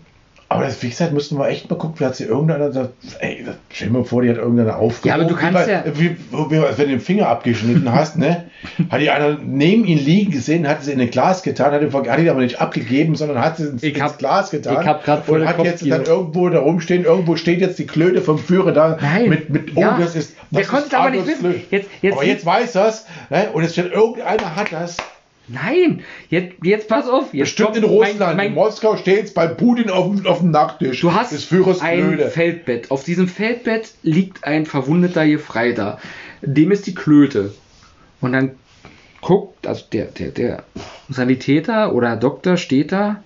Aber 0.52 0.64
das, 0.64 0.82
wie 0.82 0.88
gesagt, 0.88 1.12
mussten 1.12 1.38
wir 1.38 1.46
echt 1.48 1.70
mal 1.70 1.76
gucken, 1.76 1.94
vielleicht 1.96 2.10
hat 2.10 2.16
sie 2.16 2.24
irgendeiner 2.24 2.72
sagt, 2.72 2.90
ey, 3.20 3.46
stell 3.72 3.86
dir 3.86 3.94
mal 3.94 4.04
vor, 4.04 4.20
die 4.22 4.30
hat 4.30 4.36
irgendeiner 4.36 4.78
aufgehoben. 4.78 5.08
Ja, 5.08 5.14
aber 5.14 5.24
du 5.24 5.36
kannst 5.36 5.64
wie, 5.68 5.70
ja- 5.70 5.84
Wie, 5.94 6.16
wie, 6.50 6.56
als 6.58 6.76
wenn 6.76 6.86
du 6.86 6.90
den 6.90 7.00
Finger 7.00 7.28
abgeschnitten 7.28 7.92
hast, 7.92 8.18
ne? 8.18 8.46
Hat 8.90 9.00
die 9.00 9.10
einer 9.10 9.38
neben 9.40 9.84
ihn 9.84 9.98
liegen 10.04 10.32
gesehen, 10.32 10.66
hat 10.68 10.82
sie 10.82 10.90
in 10.90 11.00
ein 11.00 11.08
Glas 11.10 11.44
getan, 11.44 11.70
hat 11.72 11.82
ihn, 11.82 11.92
hat 11.92 12.18
ihn 12.18 12.28
aber 12.28 12.40
nicht 12.40 12.60
abgegeben, 12.60 13.14
sondern 13.14 13.40
hat 13.40 13.58
sie 13.58 13.68
ins, 13.68 13.82
Ich 13.84 13.94
ins 13.94 14.02
hab- 14.02 14.18
Glas 14.18 14.50
getan. 14.50 14.78
ich 14.82 14.86
hab 14.88 15.04
grad 15.04 15.28
Und 15.28 15.46
hat 15.46 15.56
Kopf 15.56 15.66
jetzt 15.66 15.82
hier. 15.84 15.92
dann 15.96 16.04
irgendwo 16.04 16.48
da 16.48 16.58
rumstehen, 16.58 17.04
irgendwo 17.04 17.36
steht 17.36 17.60
jetzt 17.60 17.78
die 17.78 17.86
Klöte 17.86 18.20
vom 18.20 18.36
Führer 18.38 18.72
da. 18.72 18.98
Nein. 19.00 19.28
Mit, 19.28 19.50
mit 19.50 19.76
oh, 19.76 19.80
Ja. 19.80 19.96
das 20.00 20.16
ist. 20.16 20.34
Der 20.50 20.62
Das 20.62 20.68
konnte 20.68 20.86
ist 20.86 20.92
es 20.92 20.98
aber 20.98 21.10
nicht 21.10 21.26
wissen. 21.28 21.54
Jetzt- 21.70 21.88
jetzt- 22.02 22.14
aber 22.16 22.24
jetzt 22.24 22.44
weiß 22.44 22.72
das, 22.72 23.06
ne? 23.30 23.50
Und 23.52 23.62
jetzt 23.62 23.72
steht 23.74 23.92
irgendeiner 23.92 24.56
hat 24.56 24.72
das. 24.72 24.96
Nein, 25.52 26.04
jetzt, 26.28 26.54
jetzt 26.62 26.88
pass 26.88 27.08
auf. 27.08 27.34
Jetzt 27.34 27.56
Bestimmt 27.56 27.76
in 27.76 27.84
Russland, 27.84 28.20
Mein, 28.20 28.36
mein, 28.36 28.46
in 28.48 28.54
Moskau 28.54 28.96
steht 28.96 29.24
es 29.24 29.34
bei 29.34 29.48
Putin 29.48 29.90
auf 29.90 30.06
dem, 30.06 30.26
auf 30.26 30.38
dem 30.38 30.50
Nachttisch. 30.52 31.00
Du 31.00 31.12
hast 31.12 31.32
des 31.32 31.44
Führers 31.44 31.80
ein 31.80 32.00
Klöte. 32.00 32.30
Feldbett. 32.30 32.90
Auf 32.90 33.02
diesem 33.02 33.26
Feldbett 33.26 33.92
liegt 34.02 34.44
ein 34.44 34.64
verwundeter 34.64 35.26
Gefreiter. 35.26 35.98
Dem 36.42 36.70
ist 36.70 36.86
die 36.86 36.94
Klöte. 36.94 37.52
Und 38.20 38.32
dann 38.32 38.52
guckt, 39.20 39.66
also 39.66 39.84
der, 39.92 40.06
der, 40.06 40.28
der 40.30 40.62
Sanitäter 41.08 41.94
oder 41.94 42.16
Doktor 42.16 42.56
steht 42.56 42.92
da. 42.92 43.22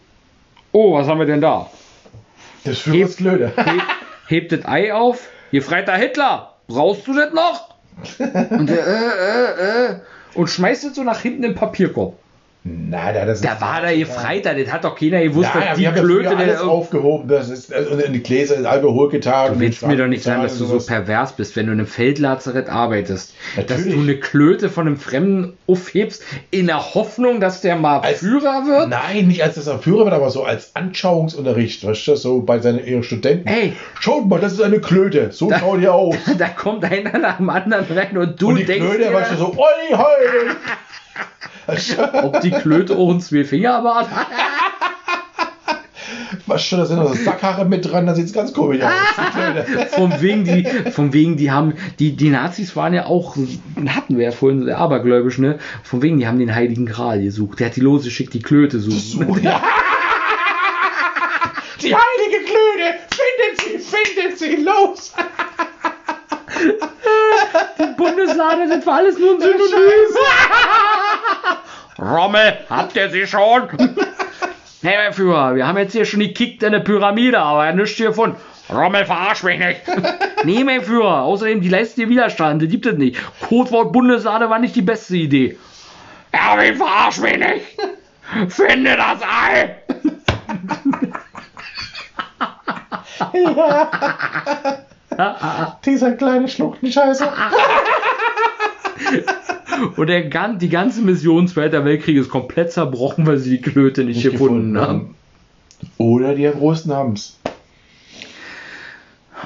Oh, 0.73 0.95
was 0.95 1.07
haben 1.07 1.19
wir 1.19 1.27
denn 1.27 1.43
da? 1.43 1.71
Des 2.65 2.79
Führers 2.79 3.17
Klöte. 3.17 3.53
Heb, 3.57 3.83
hebt 4.29 4.53
das 4.53 4.65
Ei 4.65 4.95
auf. 4.95 5.29
Gefreiter 5.53 5.95
Hitler, 5.95 6.55
brauchst 6.67 7.07
du 7.07 7.13
das 7.13 7.33
noch? 7.33 7.75
Und 8.19 8.69
der, 8.69 8.87
äh, 8.87 9.91
äh, 9.91 9.93
äh, 9.93 10.01
und 10.35 10.49
schmeißt 10.49 10.85
es 10.85 10.95
so 10.95 11.05
nach 11.05 11.21
hinten 11.21 11.45
im 11.45 11.55
Papierkorb. 11.55 12.19
Na, 12.67 13.13
da, 13.13 13.27
das 13.27 13.43
Da 13.43 13.61
war 13.61 13.83
der 13.83 13.95
Gefreiter, 13.95 14.55
das 14.55 14.73
hat 14.73 14.85
doch 14.85 14.99
keiner 14.99 15.21
gewusst, 15.23 15.51
Nein, 15.55 15.65
dass 15.69 15.77
die 15.79 15.85
früher 15.85 16.23
der 16.23 16.39
alles 16.39 16.61
aufgehoben. 16.63 17.29
Das 17.29 17.51
ist 17.51 17.71
also 17.71 17.95
in 17.99 18.15
die 18.15 18.23
Gläser 18.23 18.57
in 18.57 18.65
Alkohol 18.65 19.11
getan. 19.11 19.53
Du 19.53 19.61
willst 19.61 19.87
mir 19.87 19.99
doch 19.99 20.07
nicht 20.07 20.23
sagen, 20.23 20.43
dass 20.43 20.57
du 20.57 20.65
so 20.65 20.79
pervers 20.79 21.33
bist, 21.37 21.57
wenn 21.57 21.67
du 21.67 21.73
in 21.73 21.79
einem 21.81 21.87
Feldlazarett 21.87 22.71
arbeitest. 22.71 23.35
Dass 23.57 23.69
Natürlich. 23.69 23.95
du 23.95 24.01
eine 24.01 24.17
Klöte 24.17 24.71
von 24.71 24.87
einem 24.87 24.97
Fremden 24.97 25.59
aufhebst, 25.67 26.23
in 26.51 26.67
der 26.67 26.95
Hoffnung, 26.95 27.39
dass 27.39 27.61
der 27.61 27.77
mal 27.77 27.99
Als- 27.99 28.21
Führer 28.21 28.65
wird? 28.67 28.89
Nein, 28.89 29.29
nicht 29.29 29.43
als 29.43 29.57
das 29.57 29.67
er 29.67 29.79
Führer 29.79 30.07
wird, 30.07 30.15
aber 30.15 30.31
so 30.31 30.45
als 30.45 30.75
Anschauungsunterricht. 30.75 31.85
Weißt 31.87 32.07
du, 32.09 32.17
so 32.17 32.41
bei 32.41 32.61
seinen 32.61 32.83
ihren 32.87 33.03
Studenten. 33.03 33.47
Ey. 33.47 33.75
Schaut 34.01 34.27
mal, 34.27 34.41
das 34.41 34.55
ist 34.55 34.63
eine 34.63 34.81
Klöte. 34.81 35.33
So 35.33 35.51
schaut 35.53 35.83
ihr 35.83 35.93
aus. 35.93 36.17
Da 36.39 36.49
kommt 36.49 36.83
einer 36.85 37.19
nach 37.19 37.37
dem 37.37 37.51
anderen 37.51 37.85
rein 37.95 38.17
und 38.17 38.41
du 38.41 38.49
Und 38.49 38.57
die 38.57 38.65
denkst 38.65 38.87
Klöte, 38.89 39.05
dir, 39.11 39.13
weißt 39.13 39.33
du, 39.33 39.37
so, 39.37 39.47
oi, 39.55 39.93
hoi. 39.95 40.01
Ob 42.23 42.41
die 42.41 42.51
Klöte 42.51 42.97
auch 42.97 43.11
einen 43.11 43.21
Zwölffingerbart 43.21 44.11
hat. 44.11 44.27
weißt 46.47 46.73
du, 46.73 46.77
da 46.77 46.87
sind 46.87 46.97
noch 46.97 47.09
so 47.09 47.15
Sackhaare 47.15 47.65
mit 47.65 47.91
dran, 47.91 48.07
da 48.07 48.15
sieht 48.15 48.27
es 48.27 48.33
ganz 48.33 48.53
komisch 48.53 48.83
aus. 48.83 48.93
Die. 49.67 49.87
Von 49.95 50.21
wegen, 50.21 50.45
die, 50.45 50.65
von 50.91 51.13
wegen, 51.13 51.37
die 51.37 51.51
haben, 51.51 51.75
die, 51.99 52.17
die 52.17 52.31
Nazis 52.31 52.77
waren 52.77 52.93
ja 52.93 53.07
auch, 53.07 53.37
hatten 53.89 54.17
wir 54.17 54.25
ja 54.25 54.31
vorhin, 54.31 54.71
abergläubisch, 54.71 55.39
ne? 55.39 55.59
Von 55.83 56.03
wegen, 56.03 56.19
die 56.19 56.27
haben 56.27 56.39
den 56.39 56.55
Heiligen 56.55 56.87
Gral 56.87 57.23
gesucht. 57.23 57.61
Der 57.61 57.69
hat 57.69 57.77
die 57.77 57.81
losgeschickt, 57.81 58.35
die 58.35 58.43
Klöte 58.43 58.81
suchen. 58.81 59.43
Ja. 59.43 59.63
Die 61.83 61.95
heilige 61.95 62.45
Klöte, 62.47 62.95
findet 63.11 63.61
sie, 63.61 63.79
findet 63.79 64.39
sie, 64.39 64.57
los. 64.57 65.13
Bundeslade, 67.99 68.69
das 68.69 68.87
war 68.87 68.97
alles 68.97 69.19
nur 69.19 69.35
ein 69.35 69.41
Synonym. 69.41 70.17
Rommel, 72.05 72.59
habt 72.69 72.97
ihr 72.97 73.11
sie 73.11 73.27
schon? 73.27 73.69
Hey, 74.83 74.99
mein 74.99 75.15
Führer, 75.15 75.55
wir 75.55 75.67
haben 75.67 75.79
jetzt 75.79 75.93
hier 75.93 76.05
schon 76.05 76.21
gekickt 76.21 76.63
in 76.63 76.75
eine 76.75 76.85
Pyramide, 76.85 77.39
aber 77.39 77.73
nichts 77.73 77.97
hier 77.97 78.13
von. 78.13 78.37
Rommel, 78.71 79.07
verarsch 79.07 79.43
mich 79.43 79.59
nicht. 79.59 79.81
nee, 80.45 80.63
mein 80.63 80.83
Führer, 80.83 81.23
außerdem, 81.23 81.63
die 81.63 81.71
leistet 81.71 81.97
dir 81.97 82.11
Widerstand, 82.11 82.61
die 82.61 82.69
gibt 82.69 82.85
es 82.85 82.99
nicht. 82.99 83.19
Codewort 83.49 83.95
Bundeslade 83.95 84.51
war 84.51 84.59
nicht 84.59 84.77
die 84.77 84.83
beste 84.83 85.17
Idee. 85.17 85.57
Erwin, 86.33 86.77
verarsch 86.77 87.19
mich 87.21 87.39
nicht. 87.39 87.65
Finde 88.53 88.95
das 88.95 89.23
Ei. 89.23 89.77
Dieser 95.87 96.13
kleine 96.13 96.47
Schluchtenscheißer. 96.47 97.33
Und 99.97 100.07
der, 100.09 100.25
gan- 100.29 100.59
die 100.59 100.69
ganze 100.69 101.03
Mission 101.03 101.49
Zweiter 101.49 101.85
Weltkrieg 101.85 102.17
ist 102.17 102.29
komplett 102.29 102.73
zerbrochen, 102.73 103.27
weil 103.27 103.39
sie 103.39 103.51
die 103.59 103.63
Klöte 103.63 104.05
nicht, 104.05 104.17
Nicht 104.17 104.31
gefunden, 104.33 104.75
gefunden 104.75 104.81
haben. 104.81 105.15
Oder 105.99 106.35
die 106.35 106.45
Großen 106.51 106.93
haben's. 106.93 107.39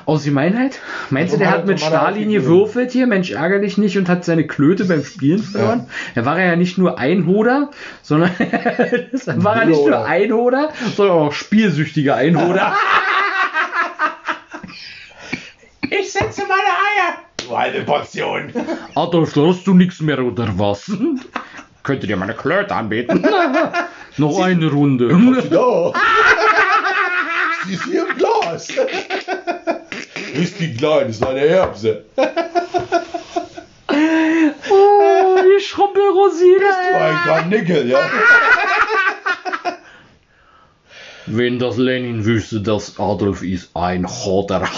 Aus 0.07 0.23
Gemeinheit? 0.25 0.79
Meinst 1.11 1.33
du, 1.33 1.37
Also 1.37 1.39
der 1.39 1.51
mal- 1.51 1.59
hat 1.59 1.67
mit 1.67 1.81
Stalin 1.81 2.31
gewürfelt 2.31 2.93
hier? 2.93 3.07
Mensch, 3.07 3.31
ärger 3.33 3.59
dich 3.59 3.79
nicht 3.79 3.99
und 3.99 4.09
hat 4.09 4.25
seine 4.25 4.47
Klöte 4.47 4.85
beim 4.85 5.03
Spielen 5.05 5.43
verloren? 5.43 5.89
Da 6.15 6.25
war 6.25 6.39
er 6.39 6.47
ja 6.51 6.57
nicht 6.57 6.79
nur 6.79 6.99
Einhoder, 6.99 7.71
sondern 8.03 8.31
da 8.39 9.45
war 9.45 9.57
er 9.63 9.67
nicht 9.67 9.77
nur 9.77 9.87
Hoder. 9.87 10.05
Einhoder, 10.05 10.69
sondern 10.95 11.17
auch 11.19 11.33
spielsüchtiger 11.33 12.15
Einhoder. 12.17 12.75
Ich 15.91 16.13
setze 16.13 16.43
meine 16.43 16.53
Eier. 16.53 17.28
Du 17.49 17.55
alte 17.55 17.83
Portion. 17.83 18.53
Adolf, 18.95 19.33
da 19.33 19.47
hast 19.47 19.67
du 19.67 19.73
nichts 19.75 20.01
mehr 20.01 20.19
oder 20.19 20.49
was? 20.59 20.91
Könntet 21.83 22.11
ihr 22.11 22.17
meine 22.17 22.35
Klöte 22.35 22.75
anbeten? 22.75 23.27
Noch 24.19 24.41
eine 24.41 24.71
Runde. 24.71 25.09
Da. 25.51 25.93
Sie 27.67 27.75
ist 27.75 27.85
hier 27.85 28.07
im 28.07 28.17
Glas. 28.17 28.69
Ist 30.35 30.61
die 30.61 30.75
klein, 30.75 31.09
ist 31.09 31.25
eine 31.25 31.41
Erbse. 31.41 32.05
Oh, 34.71 35.39
die 35.41 35.63
Schrumpelrosine. 35.63 36.67
Ein 36.95 37.17
Karnickel, 37.25 37.89
ja. 37.89 38.01
Wenn 41.27 41.59
das 41.59 41.77
Lenin 41.77 42.25
wüsste, 42.25 42.61
dass 42.61 42.99
Adolf 42.99 43.43
ist 43.43 43.75
ein 43.75 44.05
Choder. 44.07 44.69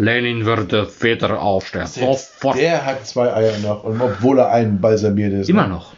Lenin 0.00 0.46
würde 0.46 0.86
Väter 0.86 1.40
aufstehen. 1.40 1.86
Sofort. 1.86 2.58
Der 2.58 2.84
hat 2.84 3.06
zwei 3.06 3.32
Eier 3.32 3.58
noch, 3.62 3.84
und 3.84 4.00
obwohl 4.00 4.38
er 4.38 4.50
einen 4.50 4.80
balsamiert 4.80 5.32
ist. 5.32 5.48
Immer 5.48 5.66
noch. 5.66 5.92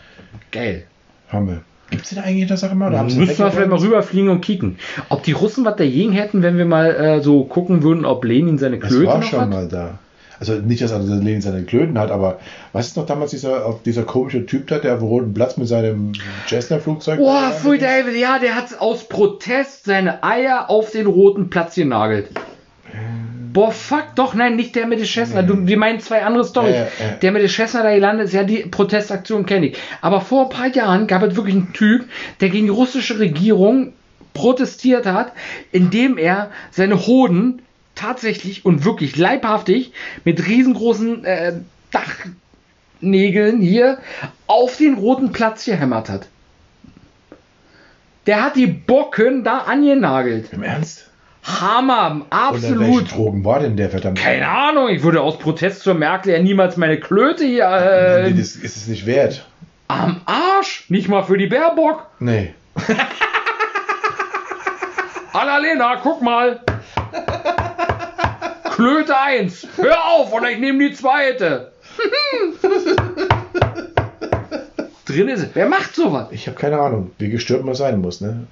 Geil. 0.51 0.85
Haben 1.29 1.49
wir. 1.49 1.61
Gibt's 1.91 2.09
den 2.09 2.19
eigentlich 2.21 2.49
der 2.49 2.57
Sache 2.57 2.75
mal? 2.75 2.89
Oder 2.89 3.05
Müssen 3.05 3.21
wir 3.21 3.51
vielleicht 3.51 3.69
mal 3.69 3.79
rüberfliegen 3.79 4.31
und 4.31 4.41
kicken. 4.41 4.79
Ob 5.11 5.23
die 5.23 5.33
Russen 5.33 5.65
was 5.65 5.77
dagegen 5.77 6.13
hätten, 6.13 6.43
wenn 6.43 6.57
wir 6.57 6.65
mal 6.65 6.95
äh, 6.95 7.21
so 7.23 7.45
gucken 7.45 7.83
würden, 7.83 8.07
ob 8.07 8.25
Lenin 8.25 8.57
seine 8.59 8.79
Das 8.79 8.89
Klöte 8.89 9.07
war 9.07 9.19
noch 9.19 9.25
schon 9.25 9.41
hat? 9.41 9.51
mal 9.51 9.69
da. 9.69 9.99
Also 10.41 10.55
nicht, 10.55 10.83
dass 10.83 10.91
also 10.91 11.15
Lenin 11.15 11.41
seine 11.43 11.63
Klöten 11.63 11.99
hat, 11.99 12.11
aber 12.11 12.41
was 12.73 12.89
ist 12.89 12.97
noch 12.97 13.07
damals 13.07 13.31
dieser, 13.31 13.79
dieser 13.85 14.03
komische 14.03 14.45
Typ 14.45 14.67
da, 14.67 14.79
der 14.79 14.95
auf 14.95 14.99
dem 14.99 15.07
Roten 15.09 15.35
Platz 15.35 15.57
mit 15.57 15.69
seinem 15.69 16.13
Cessna-Flugzeug? 16.49 17.19
Boah, 17.19 17.53
Free? 17.53 17.79
David, 17.79 18.17
ja, 18.17 18.41
der 18.41 18.57
hat 18.57 18.81
aus 18.81 19.05
Protest 19.09 19.85
seine 19.85 20.25
Eier 20.25 20.69
auf 20.69 20.91
den 20.91 21.07
roten 21.07 21.49
Platz 21.49 21.77
genagelt. 21.77 22.31
Boah, 23.53 23.71
fuck, 23.71 24.15
doch, 24.15 24.35
nein, 24.35 24.57
nicht 24.57 24.75
der 24.75 24.87
mit 24.87 24.99
der 24.99 25.07
Cessna. 25.07 25.43
Du, 25.43 25.57
die 25.57 25.77
meinen 25.77 26.01
zwei 26.01 26.25
andere 26.25 26.45
Storys. 26.45 26.75
Ja, 26.75 26.83
ja. 26.83 27.15
Der 27.21 27.33
mit 27.33 27.43
der 27.43 27.51
Cessna 27.51 27.83
da 27.83 27.93
gelandet 27.95 28.29
ist, 28.29 28.33
ja, 28.33 28.45
die 28.45 28.61
Protestaktion 28.61 29.45
kenne 29.45 29.67
ich. 29.67 29.79
Aber 30.01 30.21
vor 30.21 30.45
ein 30.45 30.49
paar 30.49 30.69
Jahren 30.69 31.07
gab 31.07 31.23
es 31.23 31.37
wirklich 31.37 31.57
einen 31.57 31.73
Typ, 31.73 32.09
der 32.41 32.49
gegen 32.49 32.67
die 32.67 32.73
russische 32.73 33.19
Regierung 33.19 33.93
protestiert 34.33 35.05
hat, 35.05 35.33
indem 35.71 36.17
er 36.17 36.51
seine 36.71 37.07
Hoden 37.07 37.61
tatsächlich 37.95 38.65
und 38.65 38.85
wirklich 38.85 39.17
leibhaftig 39.17 39.93
mit 40.25 40.47
riesengroßen 40.47 41.25
äh, 41.25 41.53
Dachnägeln 41.91 43.61
hier 43.61 43.99
auf 44.47 44.79
den 44.79 44.95
roten 44.95 45.33
Platz 45.33 45.67
gehämmert 45.67 46.09
hat. 46.09 46.29
Der 48.27 48.43
hat 48.43 48.57
die 48.57 48.67
Bocken 48.67 49.45
da 49.45 49.59
angenagelt. 49.59 50.53
Im 50.53 50.63
Ernst? 50.63 51.12
Hammer, 51.45 52.25
absolut. 52.31 52.81
welche 52.81 53.05
Drogen 53.15 53.45
war 53.45 53.59
denn 53.61 53.77
der 53.77 53.91
verdammt? 53.91 54.19
Keine 54.19 54.47
Ahnung, 54.49 54.89
ich 54.89 55.03
würde 55.03 55.21
aus 55.21 55.39
Protest 55.39 55.81
zur 55.83 55.95
Merkel 55.95 56.33
ja 56.33 56.41
niemals 56.41 56.77
meine 56.77 57.01
Klöte 57.01 57.45
hier 57.45 57.69
Nee, 57.69 58.31
äh, 58.31 58.35
das 58.35 58.55
ist 58.57 58.77
es 58.77 58.87
nicht 58.87 59.07
wert. 59.07 59.45
am 59.89 60.21
Arsch. 60.25 60.85
Nicht 60.89 61.09
mal 61.09 61.25
für 61.25 61.37
die 61.37 61.49
Baerbock. 61.49 62.07
Nee. 62.21 62.55
Annalena, 65.33 65.97
guck 66.03 66.23
mal. 66.23 66.61
Klöte 68.75 69.19
1. 69.19 69.67
Hör 69.77 70.05
auf 70.05 70.33
oder 70.33 70.51
ich 70.51 70.59
nehme 70.59 70.89
die 70.89 70.95
zweite. 70.95 71.73
Drin 75.07 75.29
ist 75.29 75.41
es. 75.43 75.49
Wer 75.55 75.67
macht 75.69 75.95
sowas? 75.95 76.29
Ich 76.31 76.47
habe 76.47 76.57
keine 76.59 76.79
Ahnung, 76.79 77.11
wie 77.19 77.29
gestört 77.29 77.65
man 77.65 77.75
sein 77.75 78.01
muss, 78.01 78.21
ne? 78.21 78.47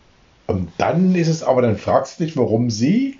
Und 0.51 0.69
dann 0.79 1.15
ist 1.15 1.29
es, 1.29 1.43
aber 1.43 1.63
dann 1.63 1.77
fragst 1.77 2.19
du 2.19 2.25
dich, 2.25 2.37
warum 2.37 2.71
sie 2.71 3.19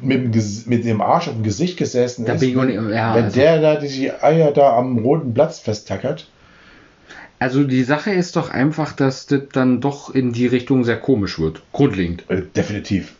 mit 0.00 0.34
dem, 0.34 0.42
mit 0.66 0.84
dem 0.86 1.00
Arsch 1.02 1.28
auf 1.28 1.34
dem 1.34 1.42
Gesicht 1.42 1.76
gesessen 1.76 2.24
Da 2.24 2.32
ist. 2.34 2.40
nicht- 2.40 2.54
ja, 2.56 3.14
wenn 3.14 3.24
also- 3.24 3.38
der 3.38 3.60
da 3.60 3.76
die 3.76 4.10
Eier 4.10 4.52
da 4.52 4.76
am 4.76 4.98
roten 4.98 5.34
Platz 5.34 5.58
festtackert. 5.58 6.26
Also 7.38 7.64
die 7.64 7.84
Sache 7.84 8.10
ist 8.10 8.36
doch 8.36 8.50
einfach, 8.50 8.92
dass 8.92 9.26
das 9.26 9.42
dann 9.52 9.80
doch 9.80 10.14
in 10.14 10.32
die 10.32 10.46
Richtung 10.46 10.84
sehr 10.84 10.98
komisch 10.98 11.38
wird. 11.38 11.62
Grundlegend. 11.72 12.24
Äh, 12.28 12.42
definitiv. 12.54 13.14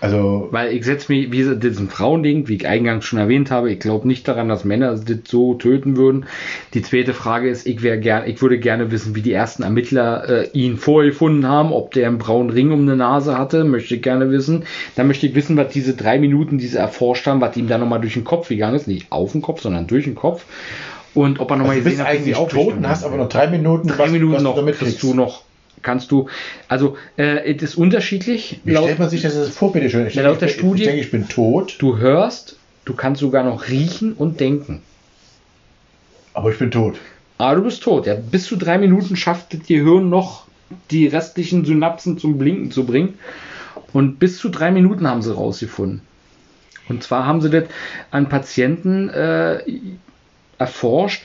Also, 0.00 0.48
Weil 0.52 0.72
ich 0.72 0.84
setze 0.84 1.12
mich, 1.12 1.32
wie 1.32 1.42
ein 1.42 1.88
Frauending, 1.88 2.46
wie 2.46 2.54
ich 2.54 2.66
eingangs 2.66 3.04
schon 3.04 3.18
erwähnt 3.18 3.50
habe. 3.50 3.72
Ich 3.72 3.80
glaube 3.80 4.06
nicht 4.06 4.28
daran, 4.28 4.48
dass 4.48 4.64
Männer 4.64 4.96
das 4.96 5.04
so 5.26 5.54
töten 5.54 5.96
würden. 5.96 6.26
Die 6.74 6.82
zweite 6.82 7.14
Frage 7.14 7.48
ist, 7.48 7.66
ich, 7.66 7.82
wär 7.82 7.98
gern, 7.98 8.28
ich 8.28 8.40
würde 8.40 8.58
gerne 8.58 8.90
wissen, 8.92 9.14
wie 9.16 9.22
die 9.22 9.32
ersten 9.32 9.64
Ermittler 9.64 10.28
äh, 10.28 10.48
ihn 10.52 10.76
vorgefunden 10.76 11.48
haben, 11.48 11.72
ob 11.72 11.92
der 11.92 12.06
einen 12.06 12.18
braunen 12.18 12.50
Ring 12.50 12.70
um 12.70 12.82
eine 12.82 12.96
Nase 12.96 13.36
hatte, 13.36 13.64
möchte 13.64 13.96
ich 13.96 14.02
gerne 14.02 14.30
wissen. 14.30 14.64
Dann 14.94 15.08
möchte 15.08 15.26
ich 15.26 15.34
wissen, 15.34 15.56
was 15.56 15.72
diese 15.72 15.94
drei 15.94 16.18
Minuten, 16.18 16.58
die 16.58 16.68
sie 16.68 16.78
erforscht 16.78 17.26
haben, 17.26 17.40
was 17.40 17.56
ihm 17.56 17.66
da 17.66 17.78
nochmal 17.78 18.00
durch 18.00 18.14
den 18.14 18.24
Kopf 18.24 18.48
gegangen 18.48 18.76
ist. 18.76 18.86
Nicht 18.86 19.10
auf 19.10 19.32
den 19.32 19.42
Kopf, 19.42 19.62
sondern 19.62 19.86
durch 19.86 20.04
den 20.04 20.14
Kopf. 20.14 20.44
Und 21.14 21.40
ob 21.40 21.50
er 21.50 21.56
nochmal 21.56 21.76
also 21.76 21.88
du 21.88 21.90
bist 21.90 22.06
eigentlich 22.06 22.36
tot 22.36 22.74
und 22.74 22.88
hast 22.88 23.04
aber 23.04 23.16
noch 23.16 23.28
drei 23.28 23.48
Minuten, 23.48 23.88
drei 23.88 24.08
Minuten 24.08 24.34
was 24.34 24.42
noch, 24.42 24.54
du 24.54 24.70
kriegst. 24.70 25.02
du 25.02 25.14
noch, 25.14 25.42
kannst 25.82 26.10
du, 26.10 26.28
also 26.68 26.96
äh, 27.16 27.54
es 27.54 27.62
ist 27.62 27.74
unterschiedlich. 27.76 28.60
Wie 28.64 28.76
stellt 28.76 28.98
man 28.98 29.10
sich 29.10 29.22
das 29.22 29.34
jetzt 29.34 29.56
vor, 29.56 29.72
bitte 29.72 29.88
schön? 29.90 30.06
Ich, 30.06 30.14
laut 30.14 30.40
der 30.40 30.48
ich, 30.48 30.54
Studie- 30.54 30.82
ich 30.82 30.88
denke, 30.88 31.02
ich 31.02 31.10
bin 31.10 31.28
tot, 31.28 31.76
Du 31.78 31.98
hörst, 31.98 32.56
du 32.84 32.94
kannst 32.94 33.20
sogar 33.20 33.44
noch 33.44 33.68
riechen 33.68 34.12
und 34.14 34.40
denken. 34.40 34.82
aber 36.34 36.50
ich 36.52 36.58
bin 36.58 36.70
tot. 36.70 36.98
Aber 37.38 37.56
du 37.56 37.62
bist 37.64 37.82
tot. 37.82 38.06
Ja, 38.06 38.14
bis 38.14 38.44
zu 38.46 38.56
drei 38.56 38.78
Minuten 38.78 39.14
schafft 39.16 39.54
das 39.54 39.66
Gehirn 39.66 40.08
noch, 40.08 40.46
die 40.90 41.06
restlichen 41.06 41.64
Synapsen 41.64 42.18
zum 42.18 42.36
Blinken 42.38 42.70
zu 42.70 42.84
bringen. 42.84 43.18
Und 43.92 44.18
bis 44.18 44.38
zu 44.38 44.48
drei 44.48 44.70
Minuten 44.70 45.06
haben 45.08 45.22
sie 45.22 45.34
rausgefunden. 45.34 46.02
Und 46.88 47.02
zwar 47.02 47.26
haben 47.26 47.40
sie 47.40 47.48
das 47.50 47.64
an 48.10 48.28
Patienten 48.28 49.08
äh, 49.08 49.62
erforscht. 50.58 51.24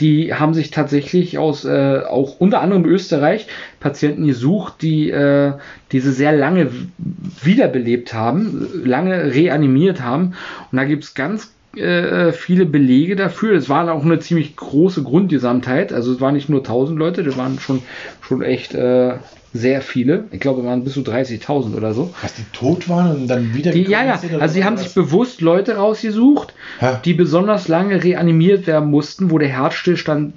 Die 0.00 0.34
haben 0.34 0.54
sich 0.54 0.70
tatsächlich 0.70 1.38
aus, 1.38 1.64
äh, 1.64 2.00
auch 2.08 2.40
unter 2.40 2.60
anderem 2.60 2.84
Österreich, 2.84 3.46
Patienten 3.78 4.26
gesucht, 4.26 4.82
die 4.82 5.10
äh, 5.10 5.52
diese 5.92 6.12
sehr 6.12 6.32
lange 6.32 6.70
wiederbelebt 7.42 8.14
haben, 8.14 8.68
lange 8.84 9.34
reanimiert 9.34 10.02
haben. 10.02 10.34
Und 10.70 10.78
da 10.78 10.84
gibt 10.84 11.04
es 11.04 11.14
ganz 11.14 11.52
äh, 11.76 12.32
viele 12.32 12.66
Belege 12.66 13.16
dafür. 13.16 13.54
Es 13.54 13.68
war 13.68 13.90
auch 13.92 14.04
eine 14.04 14.18
ziemlich 14.18 14.56
große 14.56 15.02
Grundgesamtheit. 15.02 15.92
Also 15.92 16.12
es 16.12 16.20
waren 16.20 16.34
nicht 16.34 16.48
nur 16.48 16.60
1000 16.60 16.98
Leute, 16.98 17.22
das 17.22 17.36
waren 17.36 17.58
schon, 17.58 17.82
schon 18.20 18.42
echt 18.42 18.74
äh, 18.74 19.14
sehr 19.54 19.82
viele. 19.82 20.24
Ich 20.30 20.40
glaube, 20.40 20.60
es 20.62 20.66
waren 20.66 20.82
bis 20.84 20.94
zu 20.94 21.00
30.000 21.00 21.74
oder 21.76 21.92
so. 21.92 22.14
Was 22.22 22.34
die 22.34 22.44
tot 22.52 22.88
waren 22.88 23.14
und 23.16 23.28
dann 23.28 23.54
wieder 23.54 23.70
Die, 23.72 23.82
ja, 23.82 24.02
ja, 24.04 24.18
also 24.40 24.54
sie 24.54 24.64
haben 24.64 24.76
was? 24.76 24.84
sich 24.84 24.94
bewusst 24.94 25.40
Leute 25.40 25.76
rausgesucht, 25.76 26.54
Ha. 26.80 27.00
die 27.04 27.12
besonders 27.14 27.68
lange 27.68 28.02
reanimiert 28.02 28.66
werden 28.66 28.90
mussten, 28.90 29.30
wo 29.30 29.38
der 29.38 29.48
Herzstillstand 29.48 30.34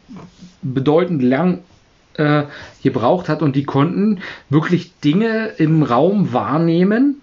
bedeutend 0.61 1.21
lang 1.23 1.59
äh, 2.17 2.43
gebraucht 2.83 3.29
hat 3.29 3.41
und 3.41 3.55
die 3.55 3.63
konnten 3.63 4.19
wirklich 4.49 4.91
Dinge 4.99 5.47
im 5.57 5.83
Raum 5.83 6.33
wahrnehmen, 6.33 7.21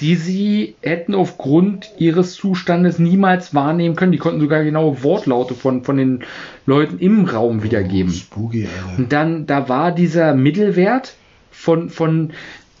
die 0.00 0.16
sie 0.16 0.74
hätten 0.80 1.14
aufgrund 1.14 1.90
ihres 1.98 2.34
Zustandes 2.34 2.98
niemals 2.98 3.54
wahrnehmen 3.54 3.96
können. 3.96 4.12
Die 4.12 4.18
konnten 4.18 4.40
sogar 4.40 4.64
genaue 4.64 5.02
Wortlaute 5.02 5.54
von, 5.54 5.84
von 5.84 5.96
den 5.96 6.24
Leuten 6.66 6.98
im 6.98 7.24
Raum 7.24 7.62
wiedergeben. 7.62 8.12
Spooky, 8.12 8.66
Alter. 8.66 8.98
Und 8.98 9.12
dann, 9.12 9.46
da 9.46 9.68
war 9.68 9.92
dieser 9.92 10.34
Mittelwert 10.34 11.14
von, 11.50 11.90
von 11.90 12.32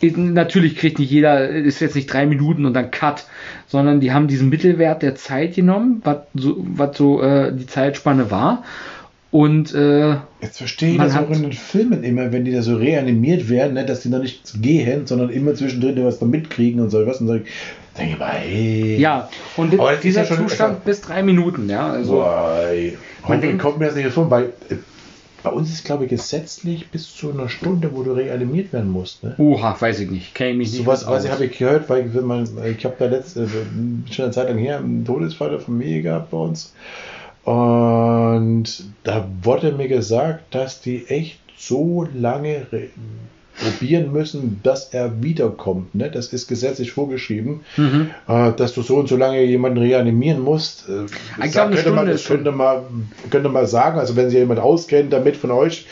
natürlich 0.02 0.76
kriegt 0.76 0.98
nicht 0.98 1.10
jeder, 1.10 1.48
ist 1.48 1.80
jetzt 1.80 1.94
nicht 1.94 2.10
drei 2.10 2.24
Minuten 2.24 2.64
und 2.64 2.72
dann 2.72 2.90
Cut, 2.90 3.26
sondern 3.66 4.00
die 4.00 4.12
haben 4.12 4.28
diesen 4.28 4.48
Mittelwert 4.48 5.02
der 5.02 5.14
Zeit 5.14 5.54
genommen, 5.54 6.00
was 6.04 6.18
so, 6.34 6.56
was 6.58 6.96
so 6.96 7.20
äh, 7.22 7.54
die 7.54 7.66
Zeitspanne 7.66 8.30
war. 8.30 8.64
Und 9.32 9.72
äh, 9.74 10.16
Jetzt 10.40 10.58
verstehe 10.58 10.92
ich 10.92 10.98
das 10.98 11.14
hat- 11.14 11.26
auch 11.26 11.30
in 11.30 11.42
den 11.42 11.52
Filmen 11.52 12.02
immer, 12.02 12.32
wenn 12.32 12.44
die 12.44 12.52
da 12.52 12.62
so 12.62 12.74
reanimiert 12.76 13.48
werden, 13.48 13.74
ne, 13.74 13.86
dass 13.86 14.00
die 14.00 14.08
noch 14.08 14.20
nicht 14.22 14.60
gehen, 14.60 15.06
sondern 15.06 15.30
immer 15.30 15.54
zwischendrin 15.54 16.04
was 16.04 16.18
da 16.18 16.26
mitkriegen 16.26 16.80
und 16.80 16.90
so 16.90 17.06
was. 17.06 17.20
Und 17.20 17.28
so, 17.28 17.34
denke 17.34 18.12
ich 18.14 18.18
mal, 18.18 18.32
hey. 18.32 18.96
ja, 18.98 19.28
und 19.56 19.72
Aber 19.78 19.94
dieser 19.96 20.22
ja 20.22 20.26
schon- 20.26 20.48
Zustand 20.48 20.84
bis 20.84 21.00
drei 21.00 21.22
Minuten, 21.22 21.68
ja. 21.70 21.90
Also, 21.92 22.14
Boah, 22.14 22.64
ey. 22.70 22.98
Man 23.28 23.40
denkt- 23.40 23.62
kommt 23.62 23.78
mir 23.78 23.86
das 23.86 23.94
nicht 23.94 24.08
vor, 24.10 24.28
weil 24.30 24.46
äh, 24.68 24.74
bei 25.44 25.50
uns 25.50 25.70
ist, 25.70 25.84
glaube 25.84 26.04
ich, 26.04 26.10
gesetzlich 26.10 26.90
bis 26.90 27.14
zu 27.14 27.30
einer 27.32 27.48
Stunde, 27.48 27.90
wo 27.94 28.02
du 28.02 28.12
reanimiert 28.12 28.72
werden 28.72 28.90
musst. 28.90 29.22
Ne? 29.22 29.34
Oha, 29.38 29.76
weiß 29.78 30.00
ich 30.00 30.10
nicht. 30.10 30.34
Kenne 30.34 30.50
ich 30.50 30.56
mich 30.56 30.72
nicht 30.72 30.86
weiß 30.86 31.02
ich, 31.02 31.08
aus. 31.08 31.30
habe 31.30 31.44
ich 31.46 31.56
gehört, 31.56 31.88
weil 31.88 32.04
man, 32.22 32.48
ich 32.76 32.84
habe 32.84 32.96
da 32.98 33.06
letzte, 33.06 33.46
schon 34.10 34.24
eine 34.24 34.32
Zeit 34.34 34.48
lang 34.48 34.58
her 34.58 34.78
einen 34.78 35.04
Todesfall 35.04 35.50
der 35.50 35.60
Familie 35.60 36.02
gehabt 36.02 36.30
bei 36.32 36.36
uns. 36.36 36.74
Und 37.44 38.64
da 39.04 39.26
wurde 39.42 39.72
mir 39.72 39.88
gesagt, 39.88 40.54
dass 40.54 40.80
die 40.80 41.06
echt 41.08 41.38
so 41.56 42.06
lange 42.14 42.66
re- 42.72 42.88
probieren 43.58 44.10
müssen, 44.10 44.60
dass 44.62 44.94
er 44.94 45.22
wiederkommt. 45.22 45.94
Ne? 45.94 46.10
Das 46.10 46.28
ist 46.28 46.46
gesetzlich 46.48 46.92
vorgeschrieben, 46.92 47.60
Mhm. 47.76 48.08
äh, 48.26 48.52
dass 48.52 48.72
du 48.72 48.80
so 48.80 48.96
und 48.96 49.06
so 49.06 49.18
lange 49.18 49.42
jemanden 49.42 49.76
reanimieren 49.76 50.40
musst. 50.40 50.88
Äh, 50.88 51.04
Ich 51.44 51.60
eine 51.60 51.74
könnte, 51.76 51.90
man, 51.90 52.06
das 52.06 52.24
könnte, 52.24 52.52
mal, 52.52 52.84
könnte 53.28 53.50
mal 53.50 53.66
sagen, 53.66 53.98
also 53.98 54.16
wenn 54.16 54.30
sich 54.30 54.38
jemand 54.38 54.60
auskennt 54.60 55.12
damit 55.12 55.36
von 55.36 55.50
euch 55.50 55.84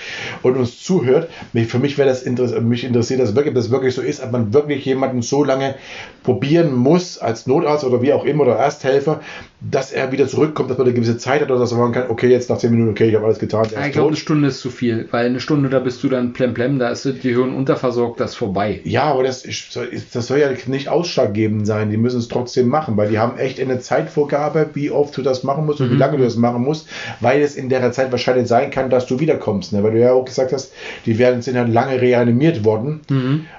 und 0.43 0.57
uns 0.57 0.83
zuhört, 0.83 1.29
mich, 1.53 1.67
für 1.67 1.79
mich 1.79 1.99
wäre 1.99 2.09
das 2.09 2.23
interess 2.23 2.59
mich 2.59 2.85
interessiert, 2.85 3.21
dass 3.21 3.35
wirklich, 3.35 3.51
ob 3.51 3.57
das 3.57 3.71
wirklich 3.71 3.95
so 3.95 4.01
ist, 4.01 4.23
ob 4.23 4.33
man 4.33 4.55
wirklich 4.55 4.87
jemanden 4.87 5.21
so 5.21 5.45
lange 5.45 5.75
probieren 6.23 6.75
muss 6.75 7.19
als 7.19 7.47
Notarzt 7.47 7.85
oder 7.85 8.01
wie 8.01 8.15
auch 8.15 8.25
immer 8.25 8.45
oder 8.45 8.57
Ersthelfer, 8.57 9.21
dass 9.61 9.91
er 9.91 10.13
wieder 10.13 10.29
zurückkommt, 10.29 10.71
dass 10.71 10.79
man 10.79 10.87
eine 10.87 10.95
gewisse 10.95 11.19
Zeit 11.19 11.41
hat 11.41 11.51
oder 11.51 11.59
dass 11.59 11.73
man 11.73 11.81
sagen 11.81 11.93
kann, 11.93 12.11
okay, 12.11 12.29
jetzt 12.29 12.49
nach 12.49 12.59
10 12.59 12.71
Minuten, 12.71 12.91
okay, 12.91 13.09
ich 13.09 13.15
habe 13.17 13.25
alles 13.25 13.41
getan, 13.41 13.67
Ja, 13.73 13.87
ich 13.87 13.93
glaube, 13.93 14.09
eine. 14.09 14.17
Stunde 14.17 14.49
ist 14.49 14.61
zu 14.61 14.71
viel, 14.71 15.09
weil 15.11 15.27
eine 15.27 15.41
Stunde, 15.41 15.69
da 15.69 15.81
bist 15.81 16.03
du 16.05 16.09
dann 16.09 16.33
plemplem, 16.33 16.79
da 16.79 16.91
ist 16.91 17.05
das 17.05 17.19
Gehirn 17.19 17.53
unterversorgt, 17.55 18.21
das 18.21 18.31
ist 18.31 18.37
vorbei. 18.37 18.81
Ja, 18.85 19.05
aber 19.05 19.25
das, 19.25 19.45
ist, 19.45 19.77
das 20.13 20.27
soll 20.29 20.39
ja 20.39 20.51
nicht 20.67 20.89
ausschlaggebend 20.89 21.67
sein. 21.67 21.91
Die 21.91 21.97
müssen 21.97 22.21
es 22.21 22.29
trotzdem 22.29 22.69
machen, 22.69 22.97
weil 22.97 23.09
die 23.09 23.19
haben 23.19 23.37
echt 23.37 23.61
eine 23.61 23.81
Zeitvorgabe, 23.81 24.71
wie 24.75 24.93
oft 24.93 25.17
du 25.17 25.23
das 25.23 25.43
machen 25.43 25.67
musst 25.67 25.81
und 25.81 25.91
wie 25.91 25.97
lange 25.97 26.19
du 26.19 26.23
das 26.23 26.37
machen 26.37 26.63
musst, 26.63 26.89
weil 27.21 27.41
es 27.41 27.57
in 27.57 27.69
der 27.69 27.91
Zeit 27.91 28.13
wahrscheinlich 28.13 28.47
sein 28.47 28.71
kann, 28.71 28.91
dass 28.91 29.07
du 29.07 29.19
wiederkommst. 29.19 29.73
Ne? 29.73 29.83
Weil 29.83 29.93
du 29.93 30.01
ja 30.01 30.13
auch 30.13 30.25
gesagt 30.25 30.53
hast, 30.53 30.73
die 31.05 31.19
werden, 31.19 31.43
sind 31.43 31.57
halt 31.57 31.73
lange 31.73 32.01
reanimiert 32.01 32.65
worden. 32.65 33.01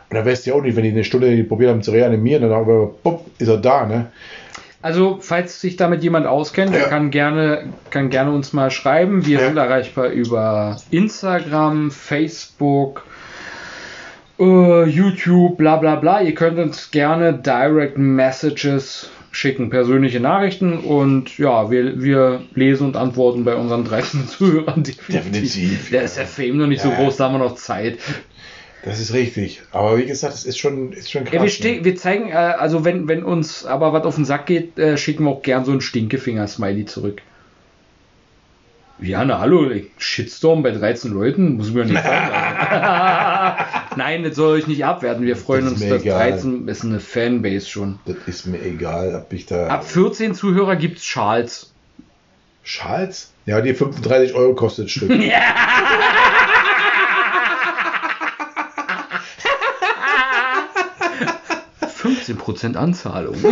Und 0.10 0.16
da 0.18 0.26
weißt 0.26 0.46
du 0.46 0.52
ja 0.52 0.56
auch 0.56 0.62
nicht, 0.62 0.78
wenn 0.78 0.84
die 0.84 0.92
eine 0.92 1.04
Stunde 1.04 1.44
probiert 1.44 1.72
haben 1.72 1.84
zu 1.84 1.92
reanimieren, 1.92 2.44
dann 2.44 2.54
aber, 2.54 2.92
bupp, 3.04 3.26
ist 3.38 3.50
er 3.50 3.58
da. 3.58 3.86
Ne? 3.86 4.08
Also, 4.82 5.18
falls 5.22 5.60
sich 5.60 5.76
damit 5.76 6.04
jemand 6.04 6.26
auskennt, 6.26 6.74
der 6.74 6.84
Ja. 6.84 6.88
kann 6.88 7.12
gerne, 7.12 7.74
kann 7.90 8.10
gerne 8.10 8.32
uns 8.32 8.54
mal 8.54 8.72
schreiben. 8.72 9.26
Wir 9.26 9.40
Ja. 9.40 9.48
sind 9.48 9.58
erreichbar 9.58 10.08
über 10.08 10.78
Instagram, 10.90 11.92
Facebook, 11.92 13.04
äh, 14.40 14.86
YouTube, 14.86 15.58
bla 15.58 15.76
bla 15.78 15.96
bla. 15.96 16.22
Ihr 16.22 16.34
könnt 16.34 16.58
uns 16.60 16.92
gerne 16.92 17.34
Direct 17.34 17.98
Messages 17.98 19.10
schicken, 19.32 19.70
persönliche 19.70 20.20
Nachrichten 20.20 20.80
und 20.80 21.38
ja, 21.38 21.70
wir, 21.70 22.02
wir 22.02 22.42
lesen 22.56 22.88
und 22.88 22.96
antworten 22.96 23.44
bei 23.44 23.56
unseren 23.56 23.84
13 23.84 24.28
Zuhörern. 24.28 24.82
Definitiv. 24.84 25.90
Der 25.92 26.04
ist 26.04 26.18
der 26.18 26.26
Fame 26.26 26.58
noch 26.58 26.68
nicht 26.68 26.82
so 26.82 26.90
Ja. 26.90 26.96
groß, 26.96 27.18
da 27.18 27.26
haben 27.26 27.34
wir 27.36 27.40
noch 27.40 27.56
Zeit. 27.56 28.00
Das 28.84 29.00
ist 29.00 29.14
richtig. 29.14 29.62
Aber 29.72 29.98
wie 29.98 30.06
gesagt, 30.06 30.34
das 30.34 30.46
ist 30.46 30.58
schon, 30.58 30.94
ist 30.94 31.12
schon 31.12 31.26
krass. 31.26 31.34
Ja, 31.34 31.40
wir, 31.42 31.46
ne? 31.46 31.50
ste- 31.50 31.84
wir 31.84 31.96
zeigen, 31.96 32.30
äh, 32.30 32.34
also 32.34 32.86
wenn, 32.86 33.08
wenn 33.08 33.24
uns 33.24 33.66
aber 33.66 33.92
was 33.94 34.04
auf 34.06 34.16
den 34.16 34.24
Sack 34.26 34.46
geht, 34.46 34.80
äh, 34.80 34.98
schicken 34.98 35.26
wir 35.26 35.32
auch 35.32 35.42
gern 35.42 35.66
so 35.66 35.72
ein 35.74 35.82
Stinkefinger-Smiley 35.82 36.86
zurück. 36.86 37.22
Ja, 39.02 39.24
na 39.24 39.40
hallo, 39.40 39.70
Shitstorm 39.98 40.62
bei 40.62 40.72
13 40.72 41.12
Leuten, 41.14 41.56
muss 41.58 41.72
mir 41.72 41.86
nicht 41.86 42.02
sagen. 42.04 43.66
Nein, 43.96 44.24
das 44.24 44.36
soll 44.36 44.58
euch 44.60 44.68
nicht 44.68 44.84
abwerten. 44.86 45.26
Wir 45.26 45.36
freuen 45.38 45.64
Das 45.66 45.74
uns, 45.74 45.88
dass 45.88 46.02
egal. 46.02 46.32
13 46.32 46.68
ist 46.68 46.84
eine 46.84 47.00
Fanbase 47.00 47.66
schon. 47.68 48.00
Das 48.06 48.16
ist 48.28 48.46
mir 48.46 48.62
egal, 48.62 49.16
ob 49.16 49.32
ich 49.34 49.46
da. 49.46 49.68
Ab 49.68 49.86
14 49.86 50.36
Zuhörer 50.36 50.76
gibt's 50.76 51.06
Schals. 51.06 51.72
Schals? 52.64 53.32
Ja, 53.46 53.62
die 53.62 53.74
35 53.74 54.34
Euro 54.36 54.54
kostet 54.54 54.86
das 54.86 54.92
Stück. 54.92 55.10
15% 62.38 62.76
Anzahlung. 62.76 63.36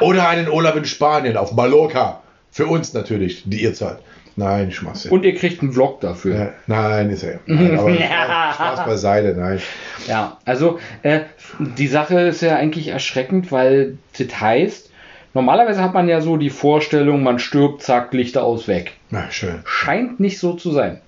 Oder 0.00 0.28
einen 0.28 0.48
Urlaub 0.48 0.76
in 0.76 0.84
Spanien 0.84 1.36
auf 1.36 1.52
Mallorca. 1.52 2.20
Für 2.50 2.66
uns 2.66 2.92
natürlich, 2.92 3.44
die 3.46 3.62
ihr 3.62 3.72
zahlt. 3.74 3.98
Nein, 4.36 4.72
Schmaß. 4.72 5.06
Und 5.06 5.24
ihr 5.24 5.34
kriegt 5.34 5.62
einen 5.62 5.72
Vlog 5.72 6.00
dafür. 6.00 6.38
Ja, 6.38 6.50
nein, 6.66 7.10
ist 7.10 7.22
er. 7.22 7.40
Nein, 7.46 7.78
aber 7.78 7.90
Ja. 7.90 8.52
Spaß 8.54 8.84
beiseite, 8.84 9.34
nein. 9.38 9.60
Ja, 10.06 10.38
also 10.44 10.78
äh, 11.02 11.20
die 11.58 11.86
Sache 11.86 12.20
ist 12.20 12.40
ja 12.40 12.56
eigentlich 12.56 12.88
erschreckend, 12.88 13.52
weil 13.52 13.98
das 14.18 14.40
heißt, 14.40 14.90
normalerweise 15.34 15.82
hat 15.82 15.92
man 15.94 16.08
ja 16.08 16.20
so 16.20 16.36
die 16.36 16.50
Vorstellung, 16.50 17.22
man 17.22 17.38
stirbt, 17.38 17.82
zack, 17.82 18.12
Lichter 18.14 18.44
aus, 18.44 18.68
weg. 18.68 18.92
Na, 19.10 19.30
schön. 19.30 19.60
Scheint 19.64 20.18
nicht 20.18 20.38
so 20.38 20.54
zu 20.54 20.72
sein. 20.72 21.00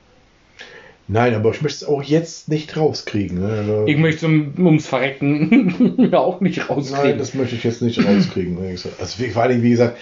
Nein, 1.07 1.35
aber 1.35 1.51
ich 1.51 1.61
möchte 1.61 1.85
es 1.85 1.89
auch 1.89 2.03
jetzt 2.03 2.49
nicht 2.49 2.77
rauskriegen. 2.79 3.41
Ne? 3.41 3.49
Also, 3.49 3.85
Ich 3.87 3.99
möchte 3.99 4.25
um, 4.27 4.55
ums 4.59 4.87
Verrecken 4.87 6.11
auch 6.15 6.41
nicht 6.41 6.57
nein, 6.59 6.67
rauskriegen. 6.69 7.19
das 7.19 7.35
möchte 7.35 7.57
ich 7.57 7.65
jetzt 7.65 7.83
nicht 7.83 8.03
rauskriegen. 8.05 8.55
ne? 8.55 8.71
Also 8.99 9.19
wie- 9.19 9.29
vor 9.29 9.43
allem, 9.43 9.63
wie 9.63 9.71
gesagt, 9.71 9.99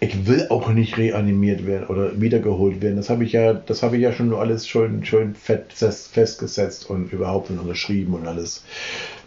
ich 0.00 0.26
will 0.26 0.48
auch 0.50 0.68
nicht 0.72 0.98
reanimiert 0.98 1.64
werden 1.64 1.86
oder 1.86 2.20
wiedergeholt 2.20 2.82
werden. 2.82 2.96
Das 2.96 3.08
habe 3.08 3.22
ich 3.22 3.30
ja, 3.30 3.52
das 3.54 3.84
habe 3.84 3.94
ich 3.96 4.02
ja 4.02 4.12
schon 4.12 4.34
alles 4.34 4.66
schon 4.66 5.04
fett, 5.04 5.66
fest, 5.72 6.12
festgesetzt 6.12 6.90
und 6.90 7.12
überhaupt 7.12 7.50
und 7.50 7.60
unterschrieben 7.60 8.14
und 8.14 8.26
alles. 8.26 8.64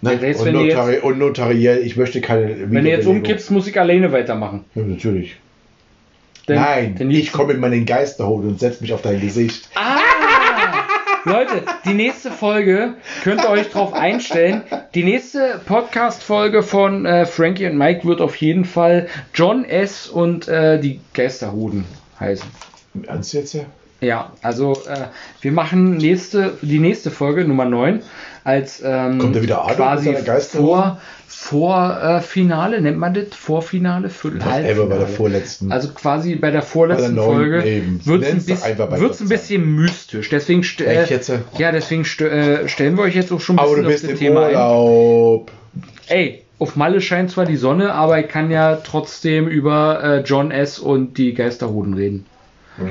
Ne? 0.01 0.17
Selbst 0.19 0.41
und, 0.41 0.51
notari 0.51 0.99
und 0.99 1.17
notariell, 1.17 1.85
ich 1.85 1.95
möchte 1.95 2.19
keine 2.19 2.69
Wenn 2.69 2.83
du 2.83 2.89
jetzt 2.89 3.07
umkippst, 3.07 3.49
muss 3.51 3.67
ich 3.67 3.79
alleine 3.79 4.11
weitermachen. 4.11 4.65
Ja, 4.75 4.81
natürlich. 4.81 5.37
Denn, 6.49 6.57
Nein, 6.57 6.95
denn 6.95 7.09
ich 7.09 7.31
komme 7.31 7.53
in 7.53 7.59
meinen 7.61 7.85
Geisterhut 7.85 8.43
und 8.43 8.59
setze 8.59 8.81
mich 8.83 8.93
auf 8.93 9.01
dein 9.01 9.19
Gesicht. 9.21 9.69
Ah! 9.75 9.97
Leute, 11.25 11.63
die 11.85 11.95
nächste 11.95 12.29
Folge 12.29 12.93
könnt 13.23 13.41
ihr 13.43 13.49
euch 13.49 13.71
drauf 13.71 13.93
einstellen. 13.93 14.61
Die 14.93 15.03
nächste 15.03 15.59
Podcast-Folge 15.65 16.61
von 16.61 17.07
äh, 17.07 17.25
Frankie 17.25 17.65
und 17.65 17.79
Mike 17.79 18.05
wird 18.05 18.21
auf 18.21 18.35
jeden 18.35 18.63
Fall 18.63 19.07
John 19.33 19.65
S. 19.65 20.07
und 20.07 20.47
äh, 20.47 20.79
die 20.79 20.99
Geisterhuden 21.15 21.85
heißen. 22.19 22.47
Ernst 23.07 23.33
jetzt 23.33 23.53
ja? 23.53 23.63
Ja, 24.01 24.33
also 24.43 24.73
äh, 24.87 25.07
wir 25.41 25.51
machen 25.51 25.97
nächste, 25.97 26.59
die 26.61 26.77
nächste 26.77 27.09
Folge, 27.09 27.43
Nummer 27.43 27.65
9, 27.65 28.03
als 28.43 28.83
ähm, 28.85 29.17
Kommt 29.17 29.41
wieder 29.41 29.63
Adolf 29.63 29.77
quasi 29.77 30.15
vor, 30.51 31.01
vor 31.45 32.01
äh, 32.01 32.21
Finale, 32.21 32.81
nennt 32.81 32.97
man 32.97 33.13
das? 33.13 33.27
Vorfinale, 33.35 34.09
Viertel, 34.09 34.39
Whatever 34.43 34.87
bei 34.87 34.97
der 34.97 35.07
vorletzten. 35.07 35.71
Also 35.71 35.89
quasi 35.93 36.35
bei 36.35 36.49
der 36.49 36.63
vorletzten 36.63 37.15
Bei 37.15 37.21
der 37.21 37.23
Folge 37.23 37.63
wird 38.03 38.23
es 38.23 38.29
ein, 38.31 38.45
bisschen- 38.45 39.21
ein 39.21 39.29
bisschen 39.29 39.75
mystisch. 39.75 40.29
Deswegen, 40.29 40.65
äh, 40.79 41.03
jetzt? 41.07 41.31
ja, 41.59 41.71
deswegen 41.71 42.01
äh, 42.25 42.67
stellen 42.67 42.97
wir 42.97 43.03
euch 43.03 43.13
jetzt 43.13 43.31
auch 43.31 43.39
schon 43.39 43.57
ein 43.57 43.59
aber 43.59 43.75
du 43.75 43.83
bisschen 43.83 43.85
auf 43.85 43.91
bist 43.91 44.03
das 44.05 44.11
im 44.11 44.17
Thema 44.17 44.47
Urlaub. 44.47 45.51
ein. 45.51 45.83
Ey, 46.17 46.41
auf 46.57 46.75
Malle 46.75 46.99
scheint 46.99 47.29
zwar 47.29 47.45
die 47.45 47.57
Sonne, 47.57 47.93
aber 47.93 48.19
ich 48.19 48.27
kann 48.27 48.49
ja 48.49 48.77
trotzdem 48.77 49.47
über 49.47 50.03
äh, 50.03 50.19
John 50.21 50.49
S. 50.49 50.79
und 50.79 51.17
die 51.19 51.35
Geisterhoden 51.35 51.93
reden. 51.93 52.25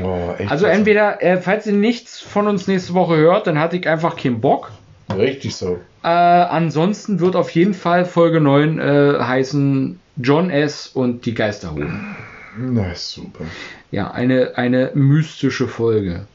Oh, 0.03 0.33
Also 0.49 0.67
entweder, 0.67 1.21
äh, 1.23 1.39
falls 1.39 1.67
ihr 1.67 1.73
nichts 1.73 2.21
von 2.21 2.47
uns 2.47 2.69
nächste 2.69 2.95
Woche 2.95 3.17
hört, 3.17 3.49
dann 3.49 3.59
hatte 3.59 3.77
ich 3.77 3.89
einfach 3.89 4.17
keinen 4.17 4.41
Bock. 4.41 4.71
Richtig 5.13 5.55
so. 5.57 5.79
Äh, 6.03 6.09
ansonsten 6.09 7.21
wird 7.21 7.37
auf 7.37 7.51
jeden 7.51 7.75
Fall 7.75 8.05
Folge 8.05 8.41
9 8.41 8.79
äh, 8.79 9.19
heißen 9.21 10.01
John 10.17 10.51
S. 10.51 10.89
und 10.89 11.27
die 11.27 11.35
Geisterhoden. 11.35 12.17
Na, 12.57 12.95
super. 12.95 13.45
Ja, 13.91 14.11
eine, 14.11 14.57
eine 14.57 14.93
mystische 14.95 15.67
Folge. 15.67 16.27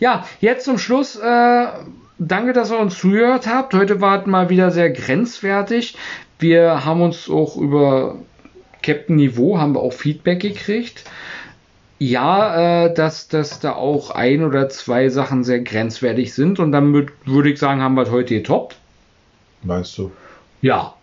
Ja, 0.00 0.26
jetzt 0.40 0.64
zum 0.64 0.78
Schluss. 0.78 1.16
Äh, 1.16 1.66
danke, 2.18 2.52
dass 2.52 2.70
ihr 2.70 2.78
uns 2.78 2.98
zugehört 2.98 3.46
habt. 3.46 3.74
Heute 3.74 4.00
war 4.00 4.20
es 4.20 4.26
mal 4.26 4.48
wieder 4.48 4.70
sehr 4.70 4.90
grenzwertig. 4.90 5.96
Wir 6.38 6.84
haben 6.84 7.02
uns 7.02 7.28
auch 7.28 7.56
über 7.56 8.16
Captain 8.82 9.16
Niveau 9.16 9.58
haben 9.58 9.74
wir 9.74 9.80
auch 9.80 9.92
Feedback 9.92 10.40
gekriegt. 10.40 11.04
Ja, 12.04 12.86
äh, 12.86 12.94
dass, 12.94 13.28
dass 13.28 13.60
da 13.60 13.74
auch 13.74 14.10
ein 14.10 14.42
oder 14.42 14.68
zwei 14.68 15.08
Sachen 15.08 15.44
sehr 15.44 15.60
grenzwertig 15.60 16.34
sind. 16.34 16.58
Und 16.58 16.72
damit 16.72 17.10
würde 17.26 17.50
ich 17.52 17.60
sagen, 17.60 17.80
haben 17.80 17.94
wir 17.94 18.02
es 18.02 18.10
heute 18.10 18.34
getoppt. 18.34 18.76
Meinst 19.62 19.96
du? 19.98 20.10
Ja, 20.62 20.94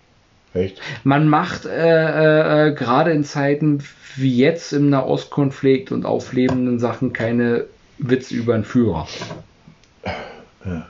Echt? 0.54 0.82
man 1.06 1.30
macht 1.30 1.66
äh, 1.66 2.68
äh, 2.68 2.74
gerade 2.74 3.12
in 3.12 3.24
Zeiten 3.24 3.82
wie 4.18 4.36
jetzt 4.36 4.74
im 4.74 4.90
Nahostkonflikt 4.90 5.94
und 5.94 6.06
auflebenden 6.06 6.80
Sachen 6.80 7.14
keine 7.14 7.66
Witze 7.98 8.36
über 8.36 8.56
einen 8.56 8.66
Führer. 8.66 9.08
Ja. 10.66 10.86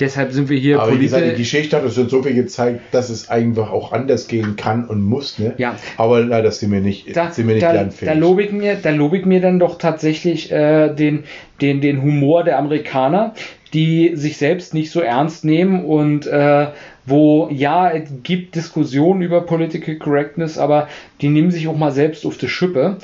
Deshalb 0.00 0.32
sind 0.32 0.48
wir 0.48 0.58
hier 0.58 0.80
Aber 0.80 0.94
wie 0.94 0.98
gesagt, 0.98 1.24
die. 1.26 1.34
Geschichte 1.34 1.76
hat 1.76 1.84
uns 1.84 1.94
so 1.94 2.22
viel 2.22 2.34
gezeigt, 2.34 2.80
dass 2.92 3.10
es 3.10 3.28
einfach 3.28 3.70
auch 3.70 3.92
anders 3.92 4.28
gehen 4.28 4.56
kann 4.56 4.86
und 4.86 5.02
muss. 5.02 5.38
Ne? 5.38 5.54
Ja. 5.58 5.76
Aber 5.96 6.20
leider 6.20 6.50
sind 6.52 6.72
wir 6.72 6.80
nicht, 6.80 7.14
Da, 7.16 7.30
sind 7.30 7.48
wir 7.48 7.54
nicht 7.54 7.66
da, 7.66 7.72
lernfähig. 7.72 8.08
da 8.08 8.18
lobe 8.18 8.44
ich 8.44 8.52
mir, 8.52 8.76
da 8.76 8.90
lobe 8.90 9.18
ich 9.18 9.26
mir 9.26 9.40
dann 9.40 9.58
doch 9.58 9.78
tatsächlich 9.78 10.50
äh, 10.52 10.94
den, 10.94 11.24
den, 11.60 11.80
den 11.80 12.00
Humor 12.02 12.44
der 12.44 12.58
Amerikaner, 12.58 13.34
die 13.74 14.12
sich 14.14 14.36
selbst 14.38 14.72
nicht 14.72 14.90
so 14.90 15.00
ernst 15.00 15.44
nehmen 15.44 15.84
und 15.84 16.26
äh, 16.26 16.68
wo 17.04 17.48
ja, 17.50 17.90
es 17.90 18.08
gibt 18.22 18.54
Diskussionen 18.54 19.22
über 19.22 19.40
Political 19.42 19.96
Correctness, 19.96 20.58
aber 20.58 20.88
die 21.20 21.28
nehmen 21.28 21.50
sich 21.50 21.66
auch 21.68 21.76
mal 21.76 21.90
selbst 21.90 22.24
auf 22.26 22.36
die 22.38 22.48
Schippe. 22.48 22.98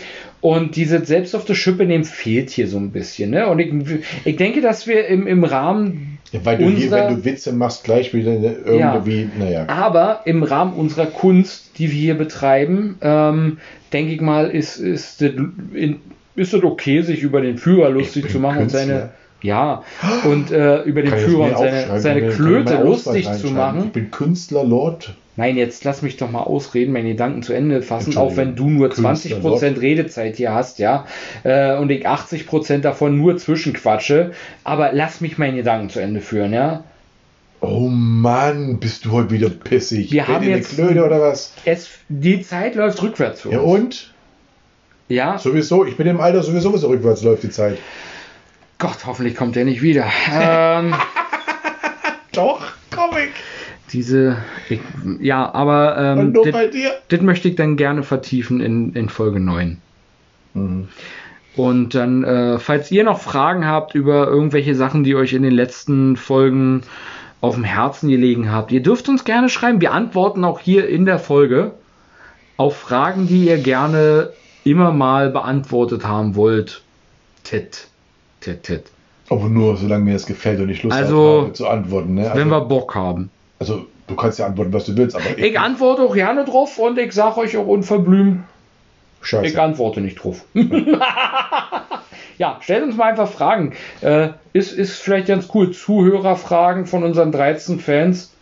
Und 0.44 0.76
diese 0.76 1.02
selbst 1.06 1.34
auf 1.34 1.46
die 1.46 1.54
Schippe 1.54 1.86
nehmen 1.86 2.04
fehlt 2.04 2.50
hier 2.50 2.68
so 2.68 2.76
ein 2.76 2.90
bisschen. 2.90 3.30
Ne? 3.30 3.48
Und 3.48 3.60
ich, 3.60 3.72
ich 4.26 4.36
denke, 4.36 4.60
dass 4.60 4.86
wir 4.86 5.06
im, 5.06 5.26
im 5.26 5.42
Rahmen 5.42 6.18
ja, 6.32 6.40
weil 6.44 6.58
du 6.58 6.64
hier, 6.68 6.74
unserer- 6.84 7.08
wenn 7.08 7.16
du 7.16 7.24
Witze 7.24 7.54
machst, 7.54 7.84
gleich 7.84 8.12
wieder 8.12 8.32
ne, 8.32 8.54
irgendwie, 8.66 9.26
naja. 9.38 9.64
aber 9.68 10.20
im 10.26 10.42
Rahmen 10.42 10.74
unserer 10.74 11.06
Kunst, 11.06 11.78
die 11.78 11.90
wir 11.90 11.98
hier 11.98 12.18
betreiben, 12.18 12.96
ähm, 13.00 13.56
denke 13.94 14.12
ich 14.12 14.20
mal, 14.20 14.50
ist, 14.50 14.76
ist, 14.76 15.22
ist 15.22 16.52
es 16.52 16.62
okay, 16.62 17.00
sich 17.00 17.22
über 17.22 17.40
den 17.40 17.56
Führer 17.56 17.88
lustig 17.88 18.28
zu 18.28 18.38
machen 18.38 18.58
und 18.64 18.70
Künstler. 18.70 18.80
seine, 18.80 19.10
ja, 19.40 19.82
und 20.24 20.50
äh, 20.50 20.82
über 20.82 21.00
den 21.00 21.12
Führer 21.16 21.52
und 21.52 21.56
seine, 21.56 22.00
seine 22.00 22.28
Klöte 22.28 22.82
lustig 22.82 23.32
zu 23.32 23.46
machen. 23.46 23.84
Ich 23.86 23.92
bin 23.92 24.10
Künstler, 24.10 24.62
Lord. 24.62 25.14
Nein, 25.36 25.56
jetzt 25.56 25.82
lass 25.84 26.02
mich 26.02 26.16
doch 26.16 26.30
mal 26.30 26.42
ausreden, 26.42 26.92
meine 26.92 27.08
Gedanken 27.10 27.42
zu 27.42 27.52
Ende 27.52 27.82
fassen, 27.82 28.16
auch 28.16 28.36
wenn 28.36 28.54
du 28.54 28.70
nur 28.70 28.88
Künstler, 28.90 29.38
20% 29.40 29.80
Redezeit 29.80 30.36
hier 30.36 30.52
hast, 30.54 30.78
ja, 30.78 31.06
äh, 31.42 31.76
und 31.76 31.90
ich 31.90 32.06
80% 32.06 32.78
davon 32.82 33.18
nur 33.18 33.36
zwischenquatsche, 33.36 34.30
aber 34.62 34.92
lass 34.92 35.20
mich 35.20 35.36
meine 35.36 35.56
Gedanken 35.56 35.90
zu 35.90 35.98
Ende 36.00 36.20
führen, 36.20 36.52
ja. 36.52 36.84
Oh 37.60 37.88
Mann, 37.88 38.78
bist 38.78 39.06
du 39.06 39.10
heute 39.12 39.30
wieder 39.30 39.48
pissig. 39.50 40.12
Wir 40.12 40.22
Bin 40.24 40.34
haben 40.34 40.42
ich 40.44 40.48
jetzt- 40.50 40.74
Klöte 40.74 41.04
oder 41.04 41.20
was? 41.20 41.52
Es, 41.64 41.88
die 42.08 42.42
Zeit 42.42 42.74
läuft 42.76 43.02
rückwärts 43.02 43.40
für 43.40 43.50
Ja 43.50 43.58
uns. 43.60 43.74
und? 43.80 44.14
Ja, 45.08 45.38
Sowieso, 45.38 45.84
ich 45.84 45.96
bin 45.96 46.06
im 46.06 46.20
Alter 46.20 46.42
sowieso, 46.42 46.72
was 46.72 46.84
rückwärts 46.84 47.22
läuft 47.22 47.42
die 47.42 47.50
Zeit. 47.50 47.78
Gott, 48.78 48.98
hoffentlich 49.06 49.34
kommt 49.34 49.56
er 49.56 49.64
nicht 49.64 49.82
wieder. 49.82 50.06
ähm, 50.32 50.94
Doch, 52.32 52.60
Comic. 52.94 53.30
Diese, 53.92 54.38
ich, 54.68 54.80
ja, 55.20 55.52
aber 55.54 55.96
ähm, 55.98 56.36
das 57.08 57.20
möchte 57.20 57.48
ich 57.48 57.56
dann 57.56 57.76
gerne 57.76 58.02
vertiefen 58.02 58.60
in, 58.60 58.94
in 58.94 59.08
Folge 59.08 59.40
9. 59.40 59.78
Mhm. 60.54 60.88
Und 61.56 61.94
dann, 61.94 62.24
äh, 62.24 62.58
falls 62.58 62.90
ihr 62.90 63.04
noch 63.04 63.20
Fragen 63.20 63.66
habt 63.66 63.94
über 63.94 64.26
irgendwelche 64.26 64.74
Sachen, 64.74 65.04
die 65.04 65.14
euch 65.14 65.32
in 65.34 65.42
den 65.42 65.52
letzten 65.52 66.16
Folgen 66.16 66.82
auf 67.40 67.54
dem 67.54 67.64
Herzen 67.64 68.08
gelegen 68.08 68.50
habt, 68.50 68.72
ihr 68.72 68.82
dürft 68.82 69.08
uns 69.08 69.24
gerne 69.24 69.48
schreiben. 69.48 69.80
Wir 69.80 69.92
antworten 69.92 70.44
auch 70.44 70.58
hier 70.58 70.88
in 70.88 71.04
der 71.04 71.18
Folge 71.18 71.72
auf 72.56 72.76
Fragen, 72.76 73.26
die 73.28 73.46
ihr 73.46 73.58
gerne 73.58 74.30
immer 74.64 74.92
mal 74.92 75.30
beantwortet 75.30 76.04
haben 76.04 76.34
wollt. 76.34 76.82
Tit, 77.44 77.88
tit, 78.40 78.62
tit. 78.62 78.84
Aber 79.30 79.48
nur, 79.48 79.76
solange 79.76 80.04
mir 80.04 80.12
das 80.14 80.26
gefällt 80.26 80.60
und 80.60 80.70
ich 80.70 80.82
Lust 80.82 80.96
Also, 80.96 81.42
habe 81.42 81.52
zu 81.52 81.68
antworten. 81.68 82.14
Ne? 82.14 82.22
Also, 82.22 82.40
Wenn 82.40 82.48
wir 82.48 82.60
Bock 82.62 82.94
haben. 82.94 83.30
Also, 83.70 83.86
du 84.06 84.16
kannst 84.16 84.38
ja 84.38 84.46
antworten, 84.46 84.72
was 84.72 84.84
du 84.84 84.96
willst, 84.96 85.16
aber 85.16 85.38
Ich 85.38 85.58
antworte 85.58 86.02
auch 86.02 86.14
gerne 86.14 86.44
drauf 86.44 86.78
und 86.78 86.98
ich 86.98 87.12
sage 87.12 87.38
euch 87.38 87.56
auch 87.56 87.66
unverblümt, 87.66 88.44
ich 89.22 89.28
Scheiße. 89.28 89.62
antworte 89.62 90.00
nicht 90.02 90.22
drauf. 90.22 90.44
ja, 92.38 92.58
stellt 92.60 92.84
uns 92.84 92.96
mal 92.96 93.10
einfach 93.10 93.30
Fragen. 93.30 93.72
Äh, 94.02 94.30
ist, 94.52 94.72
ist 94.72 94.98
vielleicht 95.00 95.28
ganz 95.28 95.48
cool. 95.54 95.70
Zuhörerfragen 95.70 96.86
von 96.86 97.04
unseren 97.04 97.32
13 97.32 97.80
Fans. 97.80 98.33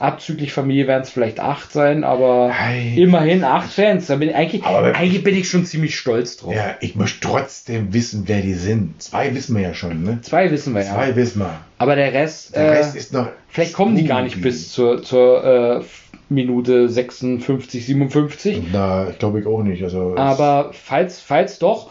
Abzüglich 0.00 0.52
Familie 0.52 0.86
werden 0.86 1.02
es 1.02 1.10
vielleicht 1.10 1.40
8 1.40 1.70
sein, 1.72 2.04
aber 2.04 2.52
Ei. 2.58 2.94
immerhin 2.96 3.44
8 3.44 3.70
Fans. 3.70 4.06
Da 4.06 4.16
bin 4.16 4.30
ich, 4.30 4.34
eigentlich, 4.34 4.64
Aber 4.64 4.94
eigentlich 4.96 5.22
bin 5.22 5.36
ich 5.36 5.48
schon 5.50 5.66
ziemlich 5.66 5.94
stolz 5.96 6.38
drauf. 6.38 6.54
Ja, 6.54 6.74
ich 6.80 6.96
möchte 6.96 7.20
trotzdem 7.20 7.92
wissen, 7.92 8.22
wer 8.26 8.40
die 8.40 8.54
sind. 8.54 9.02
Zwei 9.02 9.34
wissen 9.34 9.54
wir 9.54 9.62
ja 9.62 9.74
schon, 9.74 10.02
ne? 10.02 10.18
Zwei 10.22 10.50
wissen 10.50 10.74
wir 10.74 10.82
ja. 10.82 10.94
Zwei 10.94 11.14
wissen 11.16 11.40
wir. 11.40 11.60
Aber 11.76 11.96
der 11.96 12.14
Rest, 12.14 12.56
Der 12.56 12.62
äh, 12.62 12.76
Rest 12.78 12.96
ist 12.96 13.12
noch. 13.12 13.28
vielleicht 13.48 13.74
kommen 13.74 13.94
die 13.94 14.04
gar 14.04 14.22
nicht 14.22 14.40
bis 14.40 14.72
zur, 14.72 15.02
zur 15.02 15.44
äh, 15.44 15.84
Minute 16.30 16.88
56, 16.88 17.84
57. 17.84 18.62
Na, 18.72 19.10
ich 19.10 19.18
glaube 19.18 19.40
ich 19.40 19.46
auch 19.46 19.62
nicht. 19.62 19.82
Also, 19.82 20.14
Aber 20.16 20.70
falls, 20.72 21.20
falls 21.20 21.58
doch, 21.58 21.90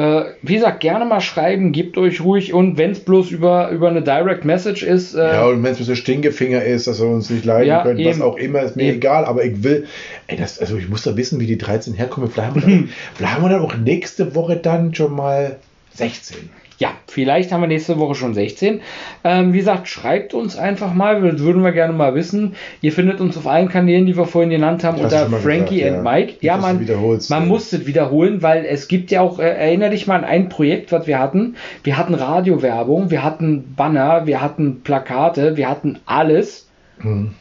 äh, 0.00 0.24
wie 0.42 0.54
gesagt, 0.54 0.80
gerne 0.80 1.04
mal 1.04 1.20
schreiben, 1.20 1.72
gebt 1.72 1.98
euch 1.98 2.22
ruhig 2.22 2.54
und 2.54 2.78
wenn 2.78 2.92
es 2.92 3.00
bloß 3.00 3.30
über, 3.32 3.68
über 3.70 3.88
eine 3.88 4.00
Direct 4.02 4.44
Message 4.46 4.82
ist, 4.82 5.14
äh, 5.14 5.18
Ja, 5.18 5.46
und 5.46 5.62
wenn 5.62 5.72
es 5.72 5.78
so 5.78 5.94
Stinkefinger 5.94 6.62
ist, 6.64 6.86
dass 6.86 7.00
er 7.00 7.08
uns 7.08 7.28
nicht 7.28 7.44
leiden 7.44 7.68
Ja, 7.68 7.82
könnt, 7.82 8.02
was 8.04 8.16
eben. 8.16 8.22
auch 8.22 8.36
immer, 8.36 8.62
ist 8.62 8.76
mir 8.76 8.84
Eben. 8.84 8.96
egal. 8.96 9.24
Aber 9.26 9.44
ich 9.44 9.62
will, 9.62 9.86
ey, 10.28 10.36
das, 10.38 10.58
also 10.58 10.76
ich 10.78 10.88
muss 10.88 11.02
da 11.02 11.16
wissen, 11.16 11.38
wie 11.40 11.46
die 11.46 11.58
13 11.58 11.92
herkommen. 11.94 12.30
Vielleicht 12.30 12.48
haben, 12.50 12.62
wir 12.62 12.68
dann, 12.68 12.88
vielleicht 13.14 13.34
haben 13.34 13.42
wir 13.44 13.50
dann 13.50 13.60
auch 13.60 13.76
nächste 13.76 14.34
Woche 14.34 14.56
dann 14.56 14.94
schon 14.94 15.14
mal 15.14 15.56
16. 15.94 16.48
ja, 16.80 16.92
vielleicht 17.06 17.52
haben 17.52 17.60
wir 17.60 17.66
nächste 17.66 17.98
Woche 17.98 18.14
schon 18.14 18.32
16. 18.32 18.80
Ähm, 19.22 19.52
wie 19.52 19.58
gesagt, 19.58 19.86
schreibt 19.86 20.32
uns 20.32 20.56
einfach 20.56 20.94
mal, 20.94 21.20
das 21.20 21.40
würden 21.40 21.62
wir 21.62 21.72
gerne 21.72 21.92
mal 21.92 22.14
wissen. 22.14 22.54
Ihr 22.80 22.90
findet 22.92 23.20
uns 23.20 23.36
auf 23.36 23.46
allen 23.46 23.68
Kanälen, 23.68 24.06
die 24.06 24.16
wir 24.16 24.24
vorhin 24.24 24.48
genannt 24.48 24.82
haben, 24.82 24.96
du 24.96 25.04
unter 25.04 25.28
Frankie 25.28 25.80
gesagt, 25.80 25.96
and 25.98 26.06
ja. 26.06 26.10
Mike. 26.10 26.32
Ja, 26.40 26.56
man, 26.56 26.88
man 27.28 27.48
muss 27.48 27.70
es 27.74 27.86
wiederholen, 27.86 28.40
weil 28.40 28.64
es 28.64 28.88
gibt 28.88 29.10
ja 29.10 29.20
auch, 29.20 29.38
äh, 29.38 29.42
erinnere 29.42 29.90
dich 29.90 30.06
mal 30.06 30.16
an 30.16 30.24
ein 30.24 30.48
Projekt, 30.48 30.90
was 30.90 31.06
wir 31.06 31.18
hatten. 31.18 31.56
Wir 31.84 31.98
hatten 31.98 32.14
Radiowerbung, 32.14 33.10
wir 33.10 33.22
hatten 33.22 33.74
Banner, 33.76 34.26
wir 34.26 34.40
hatten 34.40 34.80
Plakate, 34.80 35.58
wir 35.58 35.68
hatten 35.68 35.98
alles. 36.06 36.70
Hm. 37.00 37.34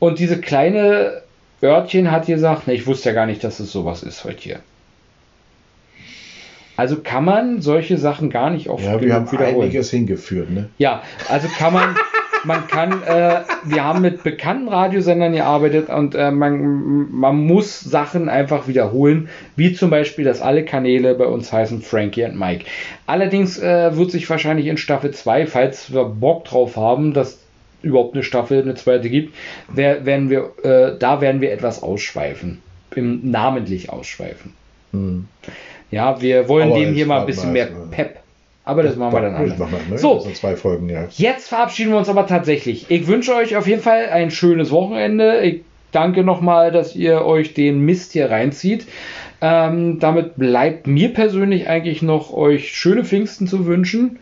Und 0.00 0.18
diese 0.18 0.40
kleine 0.40 1.22
Örtchen 1.62 2.10
hat 2.10 2.26
gesagt, 2.26 2.66
ne, 2.66 2.74
ich 2.74 2.88
wusste 2.88 3.10
ja 3.10 3.14
gar 3.14 3.26
nicht, 3.26 3.44
dass 3.44 3.60
es 3.60 3.70
sowas 3.70 4.02
ist 4.02 4.24
heute 4.24 4.40
hier. 4.40 4.58
Also 6.76 6.96
kann 7.02 7.24
man 7.24 7.60
solche 7.60 7.98
Sachen 7.98 8.30
gar 8.30 8.50
nicht 8.50 8.68
oft 8.68 8.84
Ja, 8.84 9.00
wir 9.00 9.14
haben 9.14 9.30
wiederholen. 9.30 9.62
einiges 9.62 9.90
hingeführt, 9.90 10.50
ne? 10.50 10.68
Ja, 10.78 11.02
also 11.28 11.48
kann 11.56 11.72
man, 11.72 11.96
man 12.44 12.66
kann, 12.66 13.02
äh, 13.04 13.42
wir 13.64 13.84
haben 13.84 14.02
mit 14.02 14.22
bekannten 14.24 14.68
Radiosendern 14.68 15.32
gearbeitet 15.32 15.88
und 15.88 16.14
äh, 16.14 16.30
man, 16.30 17.10
man 17.10 17.36
muss 17.36 17.80
Sachen 17.80 18.28
einfach 18.28 18.66
wiederholen, 18.66 19.28
wie 19.56 19.72
zum 19.72 19.90
Beispiel, 19.90 20.24
dass 20.24 20.42
alle 20.42 20.64
Kanäle 20.64 21.14
bei 21.14 21.26
uns 21.26 21.52
heißen 21.52 21.80
Frankie 21.82 22.24
und 22.24 22.38
Mike. 22.38 22.64
Allerdings 23.06 23.58
äh, 23.58 23.96
wird 23.96 24.10
sich 24.10 24.28
wahrscheinlich 24.28 24.66
in 24.66 24.76
Staffel 24.76 25.12
2, 25.12 25.46
falls 25.46 25.92
wir 25.92 26.04
Bock 26.04 26.44
drauf 26.44 26.76
haben, 26.76 27.14
dass 27.14 27.38
überhaupt 27.82 28.14
eine 28.14 28.22
Staffel, 28.24 28.62
eine 28.62 28.74
zweite 28.74 29.10
gibt, 29.10 29.34
wer, 29.68 30.06
werden 30.06 30.30
wir, 30.30 30.52
äh, 30.62 30.98
da 30.98 31.20
werden 31.20 31.40
wir 31.40 31.52
etwas 31.52 31.82
ausschweifen. 31.82 32.62
Im, 32.94 33.30
namentlich 33.30 33.90
ausschweifen. 33.90 34.54
Hm. 34.92 35.28
Ja, 35.94 36.20
wir 36.20 36.48
wollen 36.48 36.70
Aber 36.70 36.80
dem 36.80 36.92
hier 36.92 37.06
mal 37.06 37.20
ein 37.20 37.26
bisschen 37.26 37.52
mehr 37.52 37.70
mal. 37.70 37.86
Pep. 37.90 38.18
Aber 38.64 38.82
das 38.82 38.96
machen 38.96 39.12
wir 39.12 39.20
dann 39.20 39.34
anders. 39.34 39.58
machen 39.58 39.76
ne? 39.90 39.98
So. 39.98 40.20
Zwei 40.20 40.56
Folgen, 40.56 40.88
ja. 40.88 41.04
Jetzt 41.10 41.48
verabschieden 41.48 41.92
wir 41.92 41.98
uns 41.98 42.08
aber 42.08 42.26
tatsächlich. 42.26 42.86
Ich 42.88 43.06
wünsche 43.06 43.34
euch 43.34 43.56
auf 43.56 43.66
jeden 43.66 43.82
Fall 43.82 44.06
ein 44.10 44.30
schönes 44.30 44.70
Wochenende. 44.70 45.40
Ich 45.42 45.62
danke 45.92 46.24
nochmal, 46.24 46.72
dass 46.72 46.96
ihr 46.96 47.24
euch 47.24 47.54
den 47.54 47.80
Mist 47.80 48.12
hier 48.12 48.30
reinzieht. 48.30 48.86
Ähm, 49.42 49.98
damit 50.00 50.36
bleibt 50.36 50.86
mir 50.86 51.12
persönlich 51.12 51.68
eigentlich 51.68 52.00
noch 52.00 52.32
euch 52.32 52.74
schöne 52.74 53.04
Pfingsten 53.04 53.46
zu 53.46 53.66
wünschen. 53.66 54.18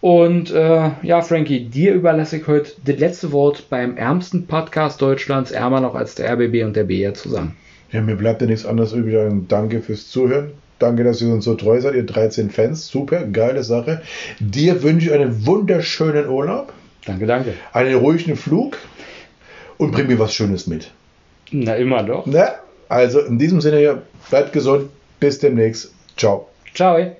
Und 0.00 0.50
äh, 0.50 0.90
ja, 1.02 1.22
Frankie, 1.22 1.64
dir 1.64 1.92
überlasse 1.94 2.38
ich 2.38 2.46
heute 2.46 2.72
das 2.84 2.98
letzte 2.98 3.32
Wort 3.32 3.68
beim 3.68 3.96
ärmsten 3.96 4.46
Podcast 4.46 5.00
Deutschlands, 5.00 5.50
ärmer 5.50 5.80
noch 5.80 5.94
als 5.94 6.14
der 6.14 6.30
RBB 6.32 6.64
und 6.64 6.76
der 6.76 6.84
BR 6.84 7.14
zusammen. 7.14 7.56
Ja, 7.92 8.00
mir 8.00 8.16
bleibt 8.16 8.40
ja 8.40 8.46
nichts 8.46 8.66
anderes 8.66 8.92
übrig. 8.92 9.16
Danke 9.48 9.80
fürs 9.80 10.08
Zuhören. 10.08 10.52
Danke, 10.84 11.02
dass 11.02 11.22
ihr 11.22 11.32
uns 11.32 11.46
so 11.46 11.54
treu 11.54 11.80
seid, 11.80 11.94
ihr 11.94 12.04
13 12.04 12.50
Fans. 12.50 12.88
Super, 12.88 13.22
geile 13.24 13.64
Sache. 13.64 14.02
Dir 14.38 14.82
wünsche 14.82 15.06
ich 15.06 15.12
einen 15.14 15.46
wunderschönen 15.46 16.28
Urlaub, 16.28 16.74
Danke, 17.06 17.24
danke. 17.24 17.54
einen 17.72 17.94
ruhigen 17.94 18.36
Flug 18.36 18.76
und 19.78 19.92
bring 19.92 20.08
mir 20.08 20.18
was 20.18 20.34
Schönes 20.34 20.66
mit. 20.66 20.90
Na, 21.50 21.74
immer 21.76 22.02
doch. 22.02 22.26
Ne? 22.26 22.48
Also 22.90 23.20
in 23.20 23.38
diesem 23.38 23.62
Sinne, 23.62 23.82
ja, 23.82 24.02
bleibt 24.28 24.52
gesund. 24.52 24.90
Bis 25.20 25.38
demnächst. 25.38 25.90
Ciao. 26.18 26.48
Ciao. 26.74 27.16